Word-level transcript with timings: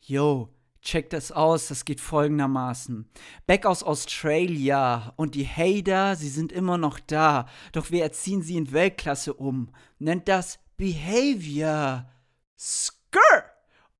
Yo, 0.00 0.48
check 0.80 1.10
das 1.10 1.32
aus, 1.32 1.68
das 1.68 1.84
geht 1.84 2.00
folgendermaßen. 2.00 3.08
Back 3.46 3.66
aus 3.66 3.82
Australia 3.82 5.12
und 5.16 5.34
die 5.34 5.46
Hater, 5.46 6.16
sie 6.16 6.28
sind 6.28 6.52
immer 6.52 6.78
noch 6.78 6.98
da, 7.00 7.46
doch 7.72 7.90
wir 7.90 8.02
erziehen 8.02 8.42
sie 8.42 8.56
in 8.56 8.72
Weltklasse 8.72 9.34
um. 9.34 9.70
Nennt 9.98 10.28
das 10.28 10.58
Behavior. 10.76 12.08
Skrr! 12.58 13.44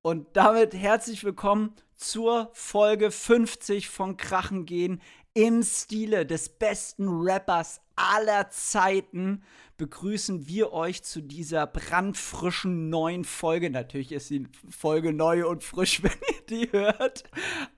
Und 0.00 0.37
damit 0.37 0.74
herzlich 0.74 1.24
willkommen 1.24 1.74
zur 1.94 2.51
Folge 2.54 3.10
50 3.10 3.88
von 3.88 4.17
Krachen 4.17 4.65
gehen 4.65 5.03
im 5.35 5.62
Stile 5.62 6.24
des 6.24 6.49
besten 6.49 7.08
Rappers 7.08 7.80
aller 7.96 8.51
Zeiten 8.51 9.42
begrüßen 9.79 10.49
wir 10.49 10.72
euch 10.72 11.04
zu 11.04 11.22
dieser 11.22 11.67
brandfrischen 11.67 12.90
neuen 12.90 13.24
Folge. 13.24 13.71
Natürlich 13.71 14.12
ist 14.12 14.29
die 14.29 14.47
Folge 14.69 15.12
neu 15.12 15.49
und 15.49 15.62
frisch, 15.62 16.02
wenn 16.02 16.11
ihr 16.12 16.47
die 16.66 16.73
hört. 16.73 17.23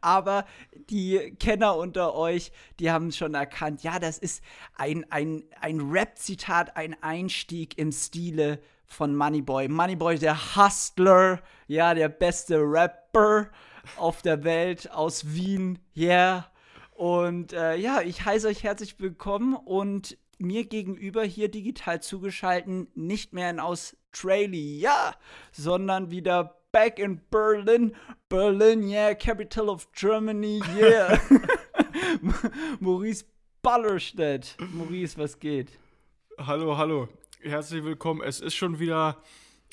Aber 0.00 0.46
die 0.88 1.36
Kenner 1.38 1.76
unter 1.76 2.14
euch, 2.14 2.52
die 2.80 2.90
haben 2.90 3.12
schon 3.12 3.34
erkannt, 3.34 3.82
ja, 3.82 3.98
das 3.98 4.18
ist 4.18 4.42
ein, 4.76 5.06
ein, 5.10 5.44
ein 5.60 5.80
Rap-Zitat, 5.80 6.76
ein 6.76 7.00
Einstieg 7.02 7.78
im 7.78 7.92
Stile 7.92 8.60
von 8.86 9.14
Moneyboy. 9.14 9.68
Moneyboy, 9.68 10.18
der 10.18 10.56
Hustler, 10.56 11.40
ja, 11.68 11.94
der 11.94 12.08
beste 12.08 12.58
Rapper 12.58 13.48
auf 13.96 14.22
der 14.22 14.42
Welt 14.42 14.90
aus 14.90 15.34
Wien. 15.34 15.78
Yeah. 15.96 16.50
Und 16.94 17.52
äh, 17.52 17.76
ja, 17.76 18.00
ich 18.00 18.24
heiße 18.24 18.48
euch 18.48 18.62
herzlich 18.62 18.98
willkommen 18.98 19.54
und 19.54 20.16
mir 20.40 20.64
gegenüber 20.64 21.22
hier 21.24 21.48
digital 21.48 22.02
zugeschalten, 22.02 22.88
nicht 22.94 23.32
mehr 23.32 23.50
in 23.50 23.60
Australia, 23.60 25.14
sondern 25.52 26.10
wieder 26.10 26.56
back 26.72 26.98
in 26.98 27.20
Berlin. 27.30 27.94
Berlin, 28.28 28.88
yeah, 28.88 29.14
capital 29.14 29.68
of 29.68 29.90
Germany, 29.92 30.62
yeah. 30.76 31.18
Maurice 32.80 33.24
Ballerstedt. 33.62 34.56
Maurice, 34.72 35.18
was 35.18 35.38
geht? 35.38 35.78
Hallo, 36.38 36.76
hallo. 36.76 37.08
Herzlich 37.42 37.84
willkommen. 37.84 38.22
Es 38.22 38.40
ist 38.40 38.54
schon 38.54 38.78
wieder 38.78 39.16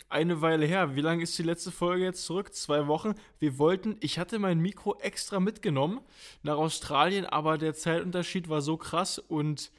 eine 0.09 0.41
Weile 0.41 0.65
her. 0.65 0.95
Wie 0.95 1.01
lange 1.01 1.23
ist 1.23 1.37
die 1.37 1.43
letzte 1.43 1.71
Folge 1.71 2.03
jetzt 2.05 2.25
zurück? 2.25 2.53
Zwei 2.53 2.87
Wochen. 2.87 3.15
Wir 3.39 3.57
wollten, 3.57 3.97
ich 3.99 4.19
hatte 4.19 4.39
mein 4.39 4.59
Mikro 4.59 4.97
extra 4.99 5.39
mitgenommen 5.39 6.01
nach 6.43 6.57
Australien, 6.57 7.25
aber 7.25 7.57
der 7.57 7.73
Zeitunterschied 7.73 8.49
war 8.49 8.61
so 8.61 8.77
krass 8.77 9.19
und 9.19 9.71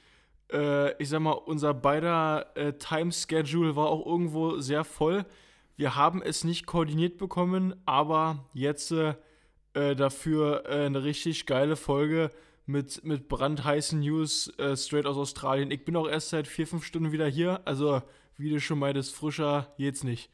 äh, 0.53 1.01
ich 1.03 1.09
sag 1.09 1.21
mal, 1.21 1.33
unser 1.33 1.75
beider 1.75 2.57
äh, 2.57 2.73
Time-Schedule 2.75 3.77
war 3.77 3.89
auch 3.89 4.05
irgendwo 4.07 4.59
sehr 4.59 4.85
voll. 4.85 5.25
Wir 5.77 5.95
haben 5.95 6.23
es 6.23 6.45
nicht 6.45 6.67
koordiniert 6.67 7.19
bekommen, 7.19 7.75
aber 7.87 8.45
jetzt 8.53 8.91
äh, 8.93 9.15
äh 9.75 9.95
dafür 9.95 10.65
äh, 10.67 10.87
eine 10.87 11.05
richtig 11.05 11.47
geile 11.47 11.77
Folge 11.77 12.31
mit, 12.67 13.05
mit 13.05 13.29
brandheißen 13.29 14.01
News 14.01 14.53
äh, 14.59 14.77
straight 14.77 15.07
aus 15.07 15.17
Australien. 15.17 15.71
Ich 15.71 15.85
bin 15.85 15.97
auch 15.97 16.09
erst 16.09 16.31
seit 16.31 16.47
vier, 16.47 16.67
fünf 16.67 16.85
Stunden 16.85 17.13
wieder 17.13 17.27
hier, 17.27 17.61
also 17.65 18.03
wie 18.37 18.51
du 18.51 18.61
schon 18.61 18.79
meintest, 18.79 19.15
frischer 19.15 19.73
jetzt 19.79 20.05
nicht. 20.05 20.31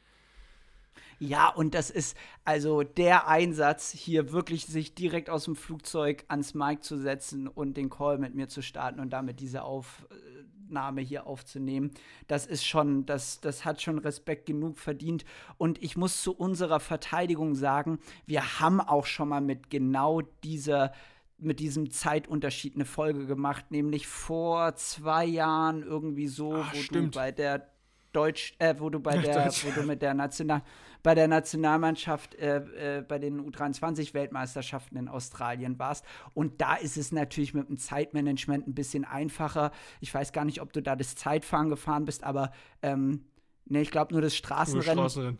Ja, 1.19 1.49
und 1.49 1.75
das 1.75 1.91
ist 1.91 2.17
also 2.45 2.83
der 2.83 3.29
Einsatz, 3.29 3.91
hier 3.93 4.33
wirklich 4.33 4.67
sich 4.67 4.95
direkt 4.95 5.31
aus 5.31 5.45
dem 5.45 5.57
Flugzeug 5.57 6.25
ans 6.29 6.55
Mic 6.55 6.83
zu 6.83 6.99
setzen 6.99 7.49
und 7.49 7.77
den 7.77 7.91
Call 7.91 8.19
mit 8.19 8.35
mir 8.35 8.49
zu 8.49 8.63
starten 8.63 9.01
und 9.01 9.11
damit 9.11 9.41
diese 9.41 9.63
Aufnahme 9.63 11.01
hier 11.01 11.27
aufzunehmen. 11.27 11.91
Das 12.27 12.47
ist 12.47 12.67
schon, 12.67 13.07
das, 13.07 13.41
das 13.41 13.65
hat 13.65 13.81
schon 13.81 13.99
Respekt 13.99 14.47
genug 14.47 14.79
verdient. 14.79 15.25
Und 15.57 15.83
ich 15.83 15.97
muss 15.97 16.23
zu 16.23 16.35
unserer 16.35 16.81
Verteidigung 16.81 17.55
sagen, 17.55 17.99
wir 18.27 18.61
haben 18.61 18.81
auch 18.81 19.07
schon 19.07 19.29
mal 19.29 19.41
mit 19.41 19.71
genau 19.71 20.21
dieser 20.43 20.93
mit 21.37 21.59
diesem 21.61 21.91
Zeitunterschied 21.91 22.77
eine 22.77 22.85
Folge 22.85 23.27
gemacht, 23.27 23.71
nämlich 23.71 24.07
vor 24.07 24.77
zwei 24.77 25.25
Jahren 25.25 25.83
irgendwie 25.83 26.29
so, 26.29 26.55
Ach, 26.55 26.73
wo 26.73 26.79
stimmt. 26.79 27.15
du 27.15 27.19
bei 27.19 27.33
der 27.33 27.74
Deutsch, 28.15 28.55
äh, 28.59 28.75
wo 28.79 28.91
du 28.91 29.01
bei 29.01 29.19
der, 29.19 29.47
wo 29.47 29.81
du 29.81 29.87
mit 29.87 30.03
der 30.03 30.15
National, 30.15 30.63
bei 31.03 31.15
der 31.15 31.29
Nationalmannschaft 31.29 32.35
äh, 32.37 32.99
äh, 32.99 33.03
bei 33.03 33.19
den 33.19 33.41
U23-Weltmeisterschaften 33.41 34.97
in 34.97 35.09
Australien 35.09 35.79
warst. 35.79 36.05
Und 36.33 36.61
da 36.61 36.75
ist 36.77 36.97
es 36.97 37.13
natürlich 37.13 37.55
mit 37.55 37.69
dem 37.69 37.77
Zeitmanagement 37.77 38.67
ein 38.67 38.75
bisschen 38.75 39.05
einfacher. 39.05 39.71
Ich 40.01 40.13
weiß 40.13 40.33
gar 40.33 40.45
nicht, 40.45 40.61
ob 40.63 40.73
du 40.73 40.83
da 40.83 40.97
das 40.97 41.15
Zeitfahren 41.15 41.69
gefahren 41.69 42.05
bist, 42.05 42.25
aber 42.25 42.53
ähm, 42.83 43.27
ne, 43.67 43.83
ich 43.83 43.91
glaube 43.91 44.15
nur 44.15 44.23
das 44.23 44.35
Straßenrennen. 44.35 44.97
Nur 44.97 45.11
Straßenrennen. 45.11 45.39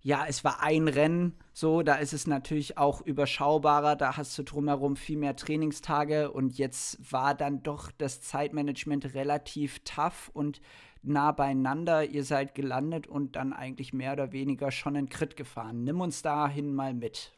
Ja, 0.00 0.26
es 0.28 0.44
war 0.44 0.62
ein 0.62 0.86
Rennen, 0.86 1.34
so, 1.52 1.82
da 1.82 1.96
ist 1.96 2.12
es 2.12 2.28
natürlich 2.28 2.78
auch 2.78 3.00
überschaubarer, 3.00 3.96
da 3.96 4.16
hast 4.16 4.38
du 4.38 4.44
drumherum 4.44 4.94
viel 4.94 5.18
mehr 5.18 5.34
Trainingstage 5.34 6.30
und 6.30 6.56
jetzt 6.56 7.12
war 7.12 7.34
dann 7.34 7.64
doch 7.64 7.90
das 7.90 8.20
Zeitmanagement 8.20 9.14
relativ 9.14 9.80
tough 9.80 10.30
und 10.32 10.60
nah 11.02 11.32
beieinander. 11.32 12.04
Ihr 12.04 12.24
seid 12.24 12.54
gelandet 12.54 13.06
und 13.06 13.36
dann 13.36 13.52
eigentlich 13.52 13.92
mehr 13.92 14.12
oder 14.12 14.32
weniger 14.32 14.70
schon 14.70 14.94
in 14.96 15.08
Crit 15.08 15.36
gefahren. 15.36 15.84
Nimm 15.84 16.00
uns 16.00 16.22
dahin 16.22 16.74
mal 16.74 16.94
mit. 16.94 17.32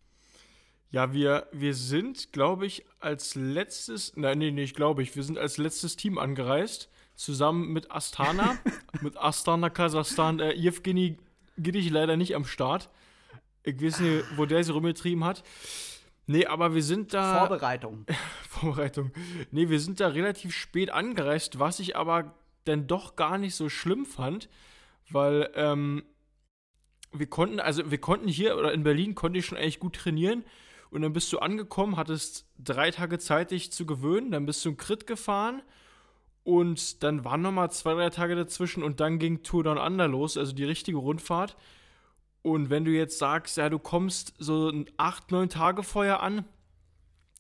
Ja, 0.91 1.13
wir, 1.13 1.47
wir 1.53 1.75
sind, 1.75 2.33
glaube 2.33 2.67
ich, 2.67 2.85
als 2.99 3.37
letztes, 3.37 4.17
nein, 4.17 4.39
nee, 4.39 4.51
nicht 4.51 4.75
glaube 4.75 5.03
ich, 5.03 5.15
wir 5.15 5.23
sind 5.23 5.39
als 5.39 5.57
letztes 5.57 5.97
Team 5.97 6.19
angereist, 6.19 6.89
zusammen 7.15 7.73
mit 7.73 7.93
Astana, 7.93 8.59
mit 9.01 9.17
Astana 9.17 9.71
Kasachstan. 9.71 10.41
Äh, 10.41 10.55
Evgeny 10.55 11.17
Giddich 11.59 11.91
leider 11.91 12.17
nicht 12.17 12.35
am 12.35 12.45
Start. 12.45 12.91
Ich 13.63 13.81
weiß 13.81 14.01
nicht, 14.01 14.25
wo 14.37 14.47
der 14.47 14.65
sich 14.65 14.75
rumgetrieben 14.75 15.25
hat. 15.25 15.45
Nee, 16.27 16.47
aber 16.47 16.75
wir 16.75 16.83
sind 16.83 17.13
da. 17.13 17.47
Vorbereitung. 17.47 18.07
Vorbereitung. 18.49 19.13
Nee, 19.51 19.69
wir 19.69 19.81
sind 19.81 20.01
da 20.01 20.09
relativ 20.09 20.55
spät 20.55 20.91
angereist, 20.91 21.59
was 21.59 21.81
ich 21.81 21.97
aber 21.97 22.35
dann 22.65 22.87
doch 22.87 23.17
gar 23.17 23.39
nicht 23.39 23.55
so 23.55 23.69
schlimm 23.69 24.07
fand, 24.07 24.49
weil 25.11 25.51
ähm, 25.55 26.05
wir 27.13 27.27
konnten, 27.27 27.61
also 27.61 27.91
wir 27.91 27.99
konnten 27.99 28.29
hier 28.29 28.57
oder 28.57 28.73
in 28.73 28.83
Berlin 28.83 29.15
konnte 29.15 29.39
ich 29.39 29.47
schon 29.47 29.59
eigentlich 29.59 29.81
gut 29.81 29.97
trainieren 29.97 30.45
und 30.91 31.03
dann 31.03 31.13
bist 31.13 31.33
du 31.33 31.39
angekommen, 31.39 31.97
hattest 31.97 32.49
drei 32.59 32.91
Tage 32.91 33.19
Zeit, 33.19 33.51
dich 33.51 33.73
zu 33.73 33.87
gewöhnen, 33.87 34.31
dann 34.31 34.47
bist 34.47 34.65
du 34.65 34.71
einen 34.71 34.77
Crit 34.77 35.07
gefahren 35.07 35.63
und 36.45 37.03
dann 37.03 37.25
waren 37.25 37.43
nochmal 37.43 37.71
zwei, 37.71 37.95
drei 37.95 38.11
Tage 38.11 38.35
dazwischen 38.35 38.83
und 38.83 39.01
dann 39.01 39.19
ging 39.19 39.43
Tour 39.43 39.65
Down 39.65 39.79
Under 39.79 40.09
los, 40.09 40.37
also 40.37 40.53
die 40.53 40.65
richtige 40.65 40.99
Rundfahrt. 40.99 41.57
Und 42.43 42.71
wenn 42.71 42.85
du 42.85 42.91
jetzt 42.91 43.19
sagst, 43.19 43.59
ja, 43.59 43.69
du 43.69 43.79
kommst 43.79 44.35
so 44.39 44.73
acht, 44.97 45.31
neun 45.31 45.51
Tage 45.51 45.83
vorher 45.83 46.23
an, 46.23 46.45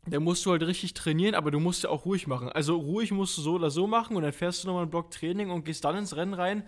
da 0.07 0.19
musst 0.19 0.47
du 0.47 0.51
halt 0.51 0.63
richtig 0.63 0.95
trainieren, 0.95 1.35
aber 1.35 1.51
du 1.51 1.61
musst 1.61 1.85
ja 1.85 1.91
auch 1.91 2.05
ruhig 2.05 2.27
machen. 2.27 2.49
Also 2.49 2.77
ruhig 2.77 3.11
musst 3.11 3.37
du 3.37 3.43
so 3.43 3.55
oder 3.55 3.71
so 3.71 3.87
machen 3.87 4.17
und 4.17 4.23
dann 4.23 4.33
fährst 4.33 4.65
du 4.65 4.69
nochmal 4.69 4.83
einen 4.83 4.91
Block 4.91 5.11
Training 5.11 5.51
und 5.51 5.65
gehst 5.65 5.85
dann 5.85 5.97
ins 5.97 6.17
Rennen 6.17 6.35
rein. 6.35 6.65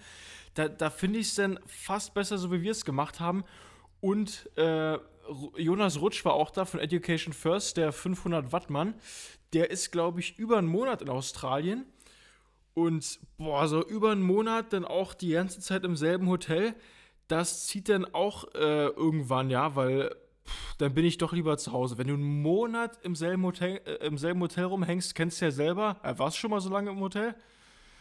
Da, 0.55 0.69
da 0.69 0.91
finde 0.91 1.19
ich 1.19 1.29
es 1.29 1.35
dann 1.35 1.59
fast 1.67 2.13
besser, 2.15 2.37
so 2.37 2.53
wie 2.53 2.63
wir 2.63 2.73
es 2.73 2.85
gemacht 2.85 3.21
haben. 3.21 3.45
Und 4.01 4.51
äh, 4.57 4.99
Jonas 5.57 6.01
Rutsch 6.01 6.25
war 6.25 6.35
auch 6.35 6.51
da 6.51 6.65
von 6.65 6.81
Education 6.81 7.33
First, 7.33 7.77
der 7.79 7.93
500 7.93 8.53
Watt 8.53 8.69
Mann. 8.69 8.95
Der 9.55 9.71
ist, 9.71 9.93
glaube 9.93 10.21
ich, 10.21 10.39
über 10.39 10.59
einen 10.59 10.69
Monat 10.69 11.01
in 11.01 11.09
Australien. 11.09 11.87
Und 12.75 13.21
boah, 13.39 13.67
so 13.69 13.87
über 13.87 14.13
einen 14.13 14.23
Monat 14.23 14.73
dann 14.73 14.85
auch 14.85 15.15
die 15.15 15.31
ganze 15.31 15.61
Zeit 15.61 15.85
im 15.85 15.97
selben 15.97 16.29
Hotel. 16.29 16.75
Das 17.29 17.67
zieht 17.67 17.89
dann 17.89 18.05
auch 18.05 18.55
äh, 18.55 18.89
irgendwann, 18.89 19.51
ja, 19.51 19.75
weil 19.77 20.15
dann 20.79 20.95
bin 20.95 21.05
ich 21.05 21.19
doch 21.19 21.33
lieber 21.33 21.59
zu 21.59 21.73
Hause. 21.73 21.99
Wenn 21.99 22.09
du 22.09 22.15
einen 22.15 22.43
Monat 22.43 22.99
im 23.03 23.15
selben 23.15 23.45
Hotel, 23.45 23.81
äh, 23.85 24.07
im 24.07 24.19
selben 24.19 24.41
Hotel 24.41 24.65
rumhängst, 24.65 25.15
kennst 25.15 25.41
du 25.41 25.47
ja 25.47 25.51
selber. 25.51 25.97
Äh, 26.03 26.19
warst 26.19 26.37
du 26.37 26.41
schon 26.41 26.51
mal 26.51 26.61
so 26.61 26.71
lange 26.71 26.91
im 26.91 27.01
Hotel? 27.01 27.35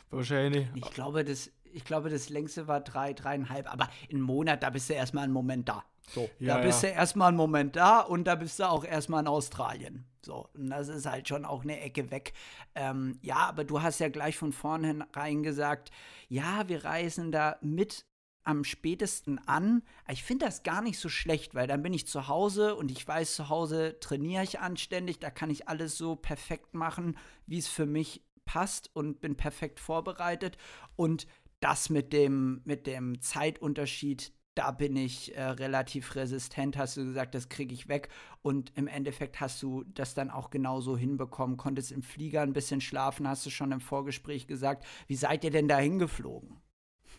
Wahrscheinlich 0.10 0.72
nicht. 0.74 0.86
Ich 0.86 0.94
glaube, 0.94 1.24
das, 1.24 1.52
ich 1.64 1.86
glaube, 1.86 2.10
das 2.10 2.30
längste 2.30 2.68
war 2.68 2.82
drei, 2.82 3.14
dreieinhalb. 3.14 3.72
Aber 3.72 3.88
einen 4.12 4.22
Monat, 4.22 4.64
da 4.64 4.70
bist 4.70 4.90
du 4.90 4.94
erstmal 4.94 5.24
einen 5.24 5.34
Moment 5.34 5.70
da. 5.70 5.84
So, 6.10 6.30
ja, 6.40 6.58
da 6.58 6.64
bist 6.64 6.84
ja. 6.84 6.90
du 6.90 6.96
erstmal 6.96 7.30
einen 7.30 7.38
Moment 7.38 7.76
da 7.76 8.02
und 8.02 8.26
da 8.26 8.36
bist 8.36 8.60
du 8.60 8.70
auch 8.70 8.84
erstmal 8.84 9.22
in 9.22 9.28
Australien. 9.28 10.06
So, 10.24 10.50
und 10.54 10.70
das 10.70 10.88
ist 10.88 11.06
halt 11.06 11.28
schon 11.28 11.46
auch 11.46 11.64
eine 11.64 11.80
Ecke 11.80 12.12
weg. 12.12 12.34
Ähm, 12.76 13.18
ja, 13.22 13.38
aber 13.38 13.64
du 13.64 13.82
hast 13.82 14.00
ja 14.00 14.10
gleich 14.10 14.38
von 14.38 14.52
vornherein 14.52 15.44
gesagt, 15.44 15.92
ja, 16.28 16.68
wir 16.68 16.84
reisen 16.84 17.32
da 17.32 17.58
mit 17.62 18.06
am 18.44 18.64
spätesten 18.64 19.40
an. 19.48 19.84
Ich 20.10 20.24
finde 20.24 20.46
das 20.46 20.64
gar 20.64 20.82
nicht 20.82 21.00
so 21.00 21.10
schlecht, 21.10 21.56
weil 21.56 21.68
dann 21.68 21.84
bin 21.84 21.94
ich 21.94 22.08
zu 22.08 22.28
Hause 22.28 22.76
und 22.76 22.92
ich 22.92 23.08
weiß, 23.08 23.36
zu 23.36 23.50
Hause 23.50 24.00
trainiere 24.00 24.44
ich 24.44 24.60
anständig, 24.60 25.20
da 25.20 25.30
kann 25.30 25.50
ich 25.50 25.68
alles 25.68 25.98
so 25.98 26.16
perfekt 26.16 26.74
machen, 26.74 27.18
wie 27.46 27.60
es 27.60 27.68
für 27.68 27.86
mich 27.86 28.24
passt 28.46 28.90
und 28.94 29.22
bin 29.22 29.36
perfekt 29.36 29.80
vorbereitet. 29.80 30.58
Und 30.96 31.28
das 31.60 31.90
mit 31.90 32.12
dem, 32.12 32.62
mit 32.66 32.88
dem 32.88 33.22
Zeitunterschied, 33.22 34.34
da 34.56 34.72
bin 34.72 34.98
ich 34.98 35.36
äh, 35.36 35.44
relativ 35.44 36.16
resistent, 36.16 36.78
hast 36.78 36.98
du 36.98 37.06
gesagt, 37.06 37.36
das 37.36 37.48
kriege 37.48 37.74
ich 37.74 37.88
weg. 37.88 38.10
Und 38.42 38.74
im 38.76 38.88
Endeffekt 38.88 39.40
hast 39.40 39.62
du 39.64 39.84
das 39.94 40.14
dann 40.14 40.30
auch 40.30 40.50
genauso 40.50 40.98
hinbekommen, 40.98 41.56
konntest 41.56 41.92
im 41.92 42.02
Flieger 42.02 42.42
ein 42.42 42.54
bisschen 42.54 42.82
schlafen, 42.82 43.28
hast 43.28 43.46
du 43.46 43.50
schon 43.50 43.72
im 43.72 43.80
Vorgespräch 43.80 44.48
gesagt. 44.48 44.86
Wie 45.08 45.16
seid 45.16 45.44
ihr 45.44 45.52
denn 45.52 45.68
da 45.68 45.78
hingeflogen? 45.78 46.58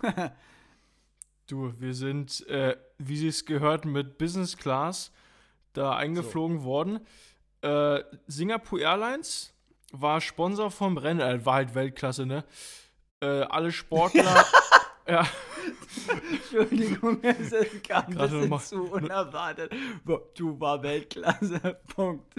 Du, 1.52 1.74
wir 1.78 1.92
sind, 1.92 2.46
äh, 2.46 2.78
wie 2.96 3.18
sie 3.18 3.28
es 3.28 3.44
gehört, 3.44 3.84
mit 3.84 4.16
Business 4.16 4.56
Class 4.56 5.12
da 5.74 5.94
eingeflogen 5.94 6.60
so. 6.60 6.64
worden. 6.64 7.00
Äh, 7.60 8.02
Singapore 8.26 8.80
Airlines 8.80 9.52
war 9.92 10.22
Sponsor 10.22 10.70
vom 10.70 10.96
Rennen, 10.96 11.20
äh, 11.20 11.44
war 11.44 11.56
halt 11.56 11.74
Weltklasse, 11.74 12.24
ne? 12.24 12.46
Äh, 13.20 13.26
alle 13.26 13.70
Sportler. 13.70 14.46
ja. 15.06 15.26
Entschuldigung, 16.32 17.22
es 17.22 17.52
kam 17.82 18.04
ein 18.06 18.14
bisschen 18.16 18.48
mal, 18.48 18.60
zu 18.60 18.82
unerwartet. 18.84 19.72
Du 20.34 20.58
war 20.58 20.82
Weltklasse. 20.82 21.78
Punkt. 21.94 22.34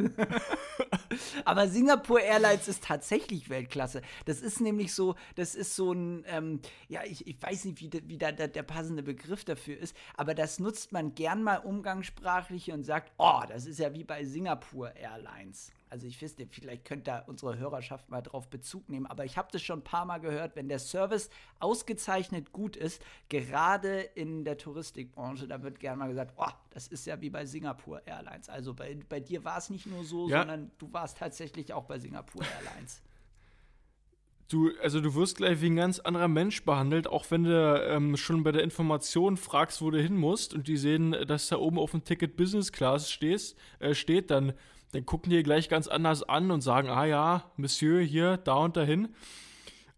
Aber 1.45 1.67
Singapore 1.67 2.21
Airlines 2.21 2.67
ist 2.67 2.83
tatsächlich 2.83 3.49
Weltklasse. 3.49 4.01
Das 4.25 4.41
ist 4.41 4.61
nämlich 4.61 4.93
so, 4.93 5.15
das 5.35 5.55
ist 5.55 5.75
so 5.75 5.93
ein, 5.93 6.23
ähm, 6.27 6.61
ja, 6.87 7.01
ich, 7.05 7.27
ich 7.27 7.41
weiß 7.41 7.65
nicht, 7.65 7.81
wie, 7.81 7.91
wie 8.07 8.17
da, 8.17 8.31
da, 8.31 8.47
der 8.47 8.63
passende 8.63 9.03
Begriff 9.03 9.45
dafür 9.45 9.77
ist, 9.77 9.95
aber 10.15 10.33
das 10.33 10.59
nutzt 10.59 10.91
man 10.91 11.15
gern 11.15 11.43
mal 11.43 11.57
umgangssprachlich 11.57 12.71
und 12.71 12.83
sagt, 12.83 13.11
oh, 13.17 13.41
das 13.47 13.65
ist 13.65 13.79
ja 13.79 13.93
wie 13.93 14.03
bei 14.03 14.25
Singapore 14.25 14.93
Airlines. 14.95 15.71
Also 15.93 16.07
ich 16.07 16.19
wüsste, 16.23 16.47
vielleicht 16.49 16.85
könnte 16.85 17.03
da 17.03 17.19
unsere 17.19 17.59
Hörerschaft 17.59 18.09
mal 18.09 18.23
drauf 18.23 18.49
Bezug 18.49 18.89
nehmen, 18.89 19.05
aber 19.05 19.25
ich 19.25 19.37
habe 19.37 19.49
das 19.51 19.61
schon 19.61 19.81
ein 19.81 19.83
paar 19.83 20.05
Mal 20.05 20.17
gehört, 20.17 20.55
wenn 20.55 20.67
der 20.67 20.79
Service 20.79 21.29
ausgezeichnet 21.59 22.51
gut 22.51 22.75
ist, 22.75 22.99
gerade 23.29 23.99
in 24.01 24.43
der 24.43 24.57
Touristikbranche, 24.57 25.47
da 25.47 25.61
wird 25.61 25.79
gerne 25.79 25.97
mal 25.97 26.07
gesagt, 26.07 26.33
oh, 26.37 26.49
das 26.71 26.87
ist 26.87 27.05
ja 27.05 27.21
wie 27.21 27.29
bei 27.29 27.45
Singapore 27.45 28.01
Airlines. 28.07 28.49
Also 28.49 28.73
bei, 28.73 28.97
bei 29.07 29.19
dir 29.19 29.43
war 29.43 29.59
es 29.59 29.69
nicht 29.69 29.85
nur 29.85 30.03
so, 30.03 30.27
ja. 30.27 30.39
sondern 30.39 30.71
du 30.79 30.91
warst 30.91 31.19
tatsächlich 31.19 31.71
auch 31.73 31.85
bei 31.85 31.99
Singapore 31.99 32.43
Airlines. 32.43 33.03
Du, 34.49 34.71
also 34.83 34.99
du 35.01 35.15
wirst 35.15 35.37
gleich 35.37 35.61
wie 35.61 35.67
ein 35.67 35.77
ganz 35.77 35.99
anderer 35.99 36.27
Mensch 36.27 36.63
behandelt, 36.63 37.07
auch 37.07 37.25
wenn 37.31 37.43
du 37.43 37.87
ähm, 37.87 38.17
schon 38.17 38.43
bei 38.43 38.51
der 38.51 38.61
Information 38.61 39.35
fragst, 39.35 39.81
wo 39.81 39.89
du 39.89 39.99
hin 39.99 40.15
musst 40.15 40.53
und 40.53 40.67
die 40.67 40.77
sehen, 40.77 41.15
dass 41.27 41.47
da 41.47 41.57
oben 41.57 41.79
auf 41.79 41.91
dem 41.91 42.03
Ticket 42.03 42.35
Business 42.35 42.71
Class 42.71 43.09
stehst, 43.09 43.57
äh, 43.79 43.95
steht, 43.95 44.29
dann 44.29 44.53
dann 44.93 45.05
gucken 45.05 45.31
die 45.31 45.41
gleich 45.41 45.69
ganz 45.69 45.87
anders 45.87 46.23
an 46.23 46.51
und 46.51 46.61
sagen, 46.61 46.87
ah 46.87 47.05
ja, 47.05 47.51
Monsieur, 47.57 47.99
hier, 48.01 48.37
da 48.37 48.55
und 48.55 48.77
dahin. 48.77 49.09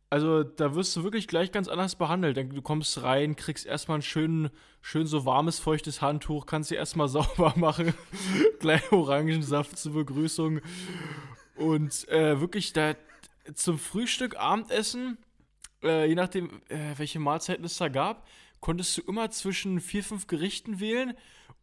Also 0.10 0.44
da 0.44 0.74
wirst 0.74 0.96
du 0.96 1.04
wirklich 1.04 1.28
gleich 1.28 1.52
ganz 1.52 1.68
anders 1.68 1.96
behandelt. 1.96 2.38
Du 2.38 2.62
kommst 2.62 3.04
rein, 3.04 3.36
kriegst 3.36 3.66
erstmal 3.66 4.00
ein 4.00 4.04
schön, 4.04 4.50
schön 4.82 5.06
so 5.06 5.26
warmes, 5.26 5.60
feuchtes 5.60 6.02
Handtuch, 6.02 6.46
kannst 6.46 6.72
dir 6.72 6.78
erstmal 6.78 7.08
sauber 7.10 7.54
machen, 7.58 7.94
gleich 8.60 8.90
Orangensaft 8.94 9.78
zur 9.78 9.94
Begrüßung. 9.94 10.62
Und 11.58 12.08
äh, 12.08 12.40
wirklich 12.40 12.72
da 12.72 12.96
zum 13.54 13.78
Frühstück, 13.78 14.38
Abendessen, 14.38 15.18
äh, 15.84 16.08
je 16.08 16.16
nachdem, 16.16 16.62
äh, 16.70 16.98
welche 16.98 17.20
Mahlzeiten 17.20 17.66
es 17.66 17.78
da 17.78 17.90
gab, 17.90 18.26
konntest 18.62 18.98
du 18.98 19.02
immer 19.02 19.30
zwischen 19.30 19.82
vier, 19.82 20.04
fünf 20.04 20.28
Gerichten 20.28 20.80
wählen 20.80 21.16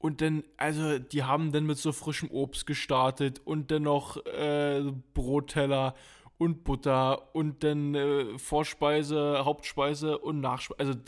und 0.03 0.21
dann, 0.21 0.43
also 0.57 0.99
die 0.99 1.23
haben 1.23 1.53
dann 1.53 1.65
mit 1.65 1.79
so 1.79 1.93
frischem 1.93 2.29
Obst 2.33 2.67
gestartet 2.67 3.41
und 3.45 3.71
dann 3.71 3.85
noch 3.85 4.17
äh, 4.27 4.83
Brotteller 5.15 5.95
und 6.39 6.65
Butter 6.65 7.33
und 7.37 7.63
dann 7.63 7.95
äh, 7.95 8.37
Vorspeise, 8.37 9.45
Hauptspeise 9.45 10.19
und 10.19 10.41
Nachspeise. 10.41 10.81
Also 10.81 11.01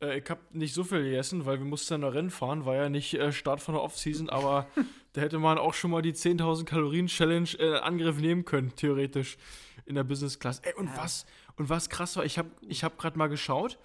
äh, 0.00 0.20
ich 0.20 0.30
habe 0.30 0.40
nicht 0.52 0.72
so 0.72 0.84
viel 0.84 1.02
gegessen, 1.02 1.44
weil 1.44 1.58
wir 1.58 1.66
mussten 1.66 1.94
dann 1.94 2.00
noch 2.00 2.14
Rennen 2.14 2.30
fahren, 2.30 2.64
war 2.64 2.76
ja 2.76 2.88
nicht 2.88 3.12
äh, 3.12 3.30
Start 3.30 3.60
von 3.60 3.74
der 3.74 3.82
Offseason, 3.82 4.30
aber 4.30 4.66
da 5.12 5.20
hätte 5.20 5.38
man 5.38 5.58
auch 5.58 5.74
schon 5.74 5.90
mal 5.90 6.00
die 6.00 6.14
10.000 6.14 6.64
Kalorien 6.64 7.08
Challenge 7.08 7.50
in 7.58 7.74
Angriff 7.74 8.18
nehmen 8.18 8.46
können, 8.46 8.74
theoretisch 8.74 9.36
in 9.84 9.96
der 9.96 10.04
Business 10.04 10.38
Class. 10.38 10.60
Ey, 10.60 10.72
und 10.76 10.88
was 10.96 11.26
und 11.56 11.68
was 11.68 11.90
krass 11.90 12.16
war, 12.16 12.24
ich 12.24 12.38
habe 12.38 12.48
ich 12.62 12.84
habe 12.84 12.96
gerade 12.96 13.18
mal 13.18 13.28
geschaut, 13.28 13.78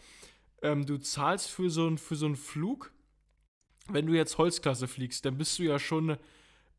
ähm, 0.61 0.85
du 0.85 0.97
zahlst 0.97 1.49
für 1.49 1.69
so 1.69 1.87
ein 1.87 1.97
für 1.97 2.15
so 2.15 2.25
einen 2.25 2.37
Flug 2.37 2.92
wenn 3.89 4.07
du 4.07 4.13
jetzt 4.13 4.37
Holzklasse 4.37 4.87
fliegst, 4.87 5.25
dann 5.25 5.37
bist 5.37 5.59
du 5.59 5.63
ja 5.63 5.79
schon 5.79 6.17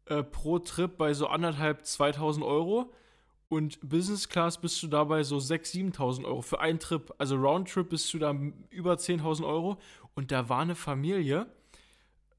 äh, 0.07 0.23
pro 0.23 0.59
Trip 0.59 0.97
bei 0.97 1.15
so 1.15 1.27
anderthalb, 1.27 1.87
2000 1.87 2.45
Euro. 2.45 2.93
Und 3.49 3.79
Business 3.89 4.29
Class 4.29 4.61
bist 4.61 4.83
du 4.83 4.89
dabei 4.89 5.23
so 5.23 5.37
6.000, 5.37 5.95
7.000 5.95 6.25
Euro 6.25 6.43
für 6.43 6.61
einen 6.61 6.79
Trip. 6.81 7.15
Also 7.19 7.37
Roundtrip 7.37 7.91
bist 7.91 8.13
du 8.13 8.19
da 8.19 8.35
über 8.71 8.95
10.000 8.95 9.47
Euro. 9.47 9.79
Und 10.15 10.33
da 10.33 10.49
war 10.49 10.61
eine 10.61 10.75
Familie, 10.75 11.47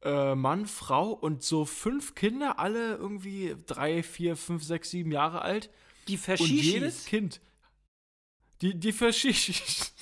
äh, 0.02 0.36
Mann, 0.36 0.66
Frau 0.66 1.12
und 1.12 1.44
so 1.44 1.66
fünf 1.66 2.16
Kinder, 2.16 2.60
alle 2.60 2.96
irgendwie 2.96 3.56
drei, 3.66 4.04
vier, 4.04 4.36
fünf, 4.36 4.64
sechs, 4.64 4.92
sieben 4.92 5.12
Jahre 5.12 5.42
alt. 5.42 5.70
Die 6.08 6.18
Verschischis. 6.18 6.60
Und 6.60 6.64
jedes 6.64 7.06
Kind. 7.06 7.42
Die, 8.62 8.80
die 8.80 8.92
Verschischis. 8.92 9.95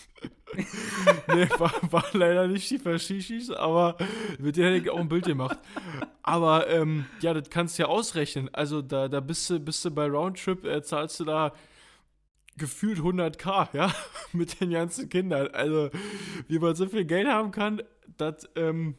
Nee, 1.27 1.49
war, 1.57 1.73
war, 1.91 2.05
leider 2.13 2.47
nicht 2.47 2.69
die 2.69 2.77
Verschischis, 2.77 3.49
aber 3.49 3.97
mit 4.39 4.55
denen 4.55 4.73
hätte 4.73 4.85
ich 4.85 4.89
auch 4.91 4.99
ein 4.99 5.09
Bild 5.09 5.25
gemacht. 5.25 5.57
Aber 6.21 6.69
ähm, 6.69 7.05
ja, 7.21 7.33
das 7.33 7.49
kannst 7.49 7.77
du 7.77 7.83
ja 7.83 7.89
ausrechnen. 7.89 8.49
Also 8.53 8.81
da, 8.81 9.07
da 9.07 9.19
bist, 9.19 9.49
du, 9.49 9.59
bist 9.59 9.83
du 9.83 9.91
bei 9.91 10.07
Roundtrip, 10.07 10.63
äh, 10.65 10.81
zahlst 10.81 11.19
du 11.19 11.25
da 11.25 11.53
gefühlt 12.57 12.99
100k, 12.99 13.69
ja, 13.73 13.93
mit 14.33 14.59
den 14.59 14.71
ganzen 14.71 15.09
Kindern. 15.09 15.47
Also, 15.53 15.89
wie 16.47 16.59
man 16.59 16.75
so 16.75 16.87
viel 16.87 17.05
Geld 17.05 17.27
haben 17.27 17.51
kann, 17.51 17.81
das, 18.17 18.47
ähm, 18.55 18.95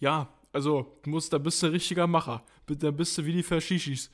ja, 0.00 0.28
also, 0.52 1.00
musst, 1.06 1.32
da 1.32 1.38
bist 1.38 1.62
du 1.62 1.66
ein 1.66 1.72
richtiger 1.72 2.06
Macher. 2.06 2.44
Da 2.66 2.90
bist 2.90 3.16
du 3.16 3.24
wie 3.24 3.32
die 3.32 3.42
Verschischis. 3.42 4.10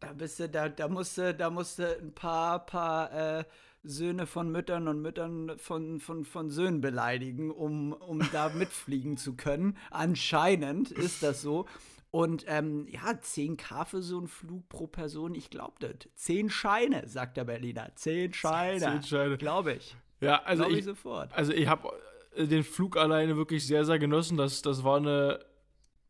Da 0.00 0.12
bist 0.12 0.40
du, 0.40 0.48
da, 0.48 0.68
da 0.68 0.88
musst 0.88 1.16
du, 1.16 1.34
da 1.34 1.48
musst 1.48 1.78
du 1.78 1.96
ein 1.98 2.12
paar, 2.12 2.66
paar, 2.66 3.38
äh, 3.38 3.44
Söhne 3.84 4.26
von 4.26 4.50
Müttern 4.50 4.88
und 4.88 5.00
Müttern 5.00 5.58
von, 5.58 6.00
von, 6.00 6.24
von 6.24 6.50
Söhnen 6.50 6.80
beleidigen, 6.80 7.50
um, 7.50 7.92
um 7.92 8.20
da 8.32 8.48
mitfliegen 8.54 9.16
zu 9.16 9.34
können. 9.34 9.76
Anscheinend 9.90 10.90
ist 10.90 11.22
das 11.22 11.42
so. 11.42 11.66
Und 12.10 12.44
ähm, 12.46 12.86
ja, 12.90 13.12
10k 13.12 13.86
für 13.86 14.02
so 14.02 14.18
einen 14.18 14.28
Flug 14.28 14.68
pro 14.68 14.86
Person, 14.86 15.34
ich 15.34 15.48
glaube 15.48 15.74
das. 15.80 16.10
10 16.16 16.50
Scheine, 16.50 17.08
sagt 17.08 17.38
der 17.38 17.44
Berliner. 17.44 17.90
10 17.94 18.34
Scheine. 18.34 18.80
10 18.80 19.02
Scheine. 19.02 19.38
Glaube 19.38 19.72
ich. 19.72 19.96
Ja, 20.20 20.42
also 20.42 20.68
ich, 20.68 20.78
ich, 20.78 20.84
sofort. 20.84 21.32
Also 21.32 21.52
ich 21.52 21.66
habe 21.66 21.88
äh, 22.36 22.46
den 22.46 22.64
Flug 22.64 22.98
alleine 22.98 23.36
wirklich 23.36 23.66
sehr, 23.66 23.86
sehr 23.86 23.98
genossen. 23.98 24.36
Das, 24.36 24.60
das 24.60 24.84
war 24.84 24.98
eine 24.98 25.40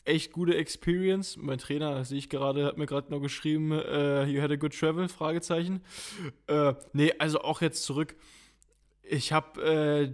echt 0.04 0.32
gute 0.32 0.56
Experience. 0.56 1.36
Mein 1.36 1.58
Trainer, 1.58 1.94
das 1.94 2.08
sehe 2.08 2.18
ich 2.18 2.28
gerade, 2.28 2.64
hat 2.64 2.78
mir 2.78 2.86
gerade 2.86 3.10
noch 3.10 3.20
geschrieben, 3.20 3.72
uh, 3.72 4.24
you 4.24 4.40
had 4.42 4.50
a 4.50 4.56
good 4.56 4.78
travel, 4.78 5.08
Fragezeichen. 5.08 5.82
Uh, 6.50 6.74
nee, 6.92 7.12
also 7.18 7.40
auch 7.40 7.60
jetzt 7.60 7.84
zurück. 7.84 8.16
Ich 9.02 9.32
habe 9.32 9.62
äh, 9.62 10.12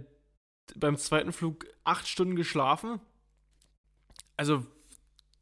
beim 0.75 0.97
zweiten 0.97 1.31
Flug 1.31 1.65
acht 1.83 2.07
Stunden 2.07 2.35
geschlafen. 2.35 2.99
Also 4.37 4.65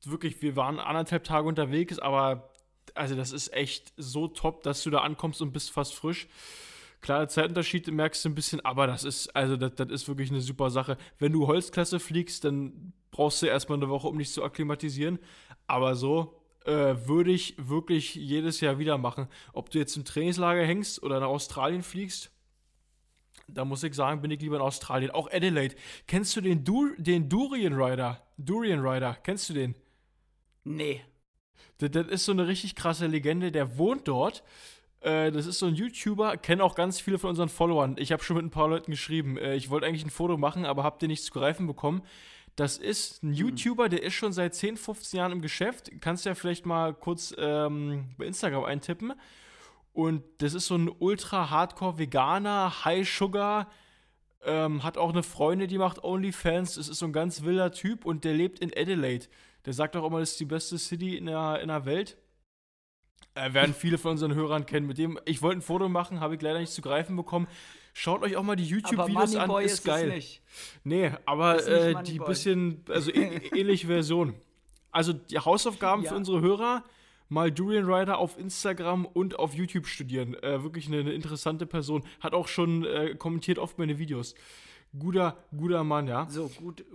wirklich, 0.04 0.42
wir 0.42 0.56
waren 0.56 0.80
anderthalb 0.80 1.24
Tage 1.24 1.48
unterwegs, 1.48 2.00
aber 2.00 2.54
also 2.96 3.16
das 3.16 3.32
ist 3.32 3.54
echt 3.54 3.94
so 3.98 4.28
top, 4.28 4.64
dass 4.64 4.84
du 4.84 4.90
da 4.90 5.00
ankommst 5.00 5.42
und 5.42 5.52
bist 5.52 5.72
fast 5.72 5.94
frisch. 5.94 6.28
Klar, 7.08 7.20
der 7.20 7.30
Zeitunterschied 7.30 7.88
merkst 7.90 8.26
du 8.26 8.28
ein 8.28 8.36
bisschen, 8.36 8.60
aber 8.66 8.86
das 8.86 9.06
ist, 9.06 9.34
also 9.34 9.56
das, 9.56 9.76
das 9.76 9.90
ist 9.92 10.10
wirklich 10.10 10.30
eine 10.30 10.42
super 10.42 10.70
Sache. 10.70 10.98
Wenn 11.20 11.32
du 11.32 11.48
Holzklasse 11.48 12.02
fliegst, 12.02 12.44
dann 12.44 12.92
brauchst 13.12 13.42
du 13.42 13.46
erstmal 13.46 13.78
eine 13.78 13.88
Woche, 13.88 14.10
um 14.10 14.18
dich 14.18 14.30
zu 14.30 14.44
akklimatisieren. 14.44 15.18
Aber 15.68 15.96
so 15.96 16.44
äh, 16.66 16.96
würde 17.06 17.32
ich 17.32 17.56
wirklich 17.58 18.16
jedes 18.16 18.60
Jahr 18.60 18.78
wieder 18.78 18.98
machen. 18.98 19.30
Ob 19.54 19.70
du 19.70 19.80
jetzt 19.80 19.96
im 19.96 20.04
Trainingslager 20.04 20.66
hängst 20.66 21.02
oder 21.02 21.22
nach 21.22 21.30
Australien 21.30 21.82
fliegst, 21.82 22.30
da 23.48 23.64
muss 23.64 23.84
ich 23.84 23.94
sagen, 23.94 24.22
bin 24.22 24.32
ich 24.32 24.42
lieber 24.42 24.58
in 24.58 24.62
Australien. 24.62 25.12
Auch 25.12 25.32
Adelaide. 25.32 25.76
Kennst 26.08 26.36
du 26.36 26.42
den, 26.42 26.66
du 26.66 26.94
den 26.98 27.30
Durian 27.30 27.82
Rider? 27.82 28.22
Durian 28.38 28.86
Rider, 28.86 29.14
kennst 29.24 29.48
du 29.48 29.54
den? 29.54 29.76
Nee. 30.66 31.06
Das, 31.78 31.90
das 31.90 32.08
ist 32.08 32.26
so 32.26 32.34
eine 32.34 32.48
richtig 32.48 32.76
krasse 32.76 33.08
Legende, 33.08 33.54
der 33.54 33.78
wohnt 33.78 34.10
dort. 34.10 34.44
Äh, 35.08 35.32
das 35.32 35.46
ist 35.46 35.60
so 35.60 35.68
ein 35.68 35.76
YouTuber, 35.76 36.36
kenne 36.36 36.64
auch 36.64 36.76
ganz 36.76 37.00
viele 37.00 37.18
von 37.18 37.30
unseren 37.30 37.48
Followern. 37.48 37.96
Ich 37.98 38.12
habe 38.12 38.24
schon 38.24 38.36
mit 38.36 38.46
ein 38.46 38.52
paar 38.52 38.68
Leuten 38.68 38.92
geschrieben. 38.92 39.38
Äh, 39.38 39.56
ich 39.56 39.70
wollte 39.70 39.88
eigentlich 39.88 40.06
ein 40.06 40.10
Foto 40.10 40.38
machen, 40.38 40.66
aber 40.66 40.84
habt 40.84 41.02
ihr 41.02 41.08
nichts 41.08 41.26
zu 41.26 41.32
greifen 41.32 41.66
bekommen. 41.66 42.02
Das 42.58 42.78
ist 42.78 43.24
ein 43.24 43.30
hm. 43.30 43.36
YouTuber, 43.36 43.88
der 43.88 44.04
ist 44.04 44.16
schon 44.16 44.34
seit 44.34 44.54
10, 44.54 44.76
15 44.76 45.18
Jahren 45.18 45.32
im 45.32 45.42
Geschäft. 45.42 45.92
Kannst 46.02 46.26
ja 46.26 46.36
vielleicht 46.36 46.66
mal 46.66 46.94
kurz 46.94 47.34
ähm, 47.38 48.10
bei 48.18 48.26
Instagram 48.26 48.66
eintippen. 48.66 49.14
Und 49.94 50.24
das 50.40 50.54
ist 50.54 50.68
so 50.68 50.76
ein 50.76 50.90
ultra-hardcore-Veganer, 50.90 52.86
High-Sugar, 52.86 53.68
ähm, 54.44 54.84
hat 54.84 54.98
auch 54.98 55.10
eine 55.10 55.24
Freundin, 55.24 55.70
die 55.70 55.78
macht 55.78 56.04
OnlyFans. 56.04 56.76
Das 56.76 56.90
ist 56.90 57.00
so 57.00 57.06
ein 57.06 57.14
ganz 57.14 57.44
wilder 57.44 57.72
Typ 57.72 58.06
und 58.06 58.26
der 58.26 58.34
lebt 58.34 58.60
in 58.60 58.72
Adelaide. 58.76 59.28
Der 59.66 59.74
sagt 59.74 59.96
auch 59.96 60.06
immer, 60.06 60.20
das 60.20 60.32
ist 60.32 60.40
die 60.40 60.46
beste 60.46 60.78
City 60.78 61.16
in 61.18 61.28
der, 61.28 61.62
in 61.62 61.70
der 61.70 61.86
Welt. 61.86 62.18
Äh, 63.38 63.54
werden 63.54 63.74
viele 63.74 63.98
von 63.98 64.12
unseren 64.12 64.34
Hörern 64.34 64.66
kennen. 64.66 64.88
Mit 64.88 64.98
dem, 64.98 65.20
ich 65.26 65.42
wollte 65.42 65.60
ein 65.60 65.62
Foto 65.62 65.90
machen, 65.90 66.20
habe 66.20 66.36
ich 66.36 66.42
leider 66.42 66.60
nicht 66.60 66.72
zu 66.72 66.82
greifen 66.82 67.16
bekommen. 67.16 67.48
Schaut 67.94 68.22
euch 68.22 68.36
auch 68.36 68.44
mal 68.44 68.56
die 68.56 68.66
YouTube-Videos 68.66 69.36
an, 69.36 69.50
ist, 69.64 69.74
ist 69.74 69.84
geil. 69.86 70.10
Nicht. 70.10 70.42
Nee, 70.84 71.12
aber 71.26 71.66
äh, 71.68 72.04
die 72.04 72.20
bisschen, 72.20 72.84
also 72.90 73.12
ähnliche 73.14 73.88
Version. 73.88 74.36
Also 74.92 75.14
die 75.14 75.40
Hausaufgaben 75.40 76.04
ja. 76.04 76.10
für 76.10 76.16
unsere 76.16 76.42
Hörer, 76.42 76.84
mal 77.30 77.52
Durian 77.52 77.92
Rider 77.92 78.18
auf 78.18 78.38
Instagram 78.38 79.06
und 79.06 79.40
auf 79.40 79.54
YouTube 79.54 79.88
studieren. 79.88 80.36
Äh, 80.36 80.64
wirklich 80.64 80.88
eine, 80.88 81.00
eine, 81.00 81.14
interessante 81.14 81.66
Person. 81.66 82.04
Hat 82.20 82.34
auch 82.34 82.48
schon 82.48 82.86
äh, 82.86 83.16
kommentiert 83.16 83.60
oft 83.60 83.78
meine 83.78 83.98
Videos. 83.98 84.36
Guter, 84.98 85.38
guter 85.56 85.84
Mann, 85.84 86.08
ja. 86.08 86.28
So, 86.30 86.50
gut, 86.50 86.86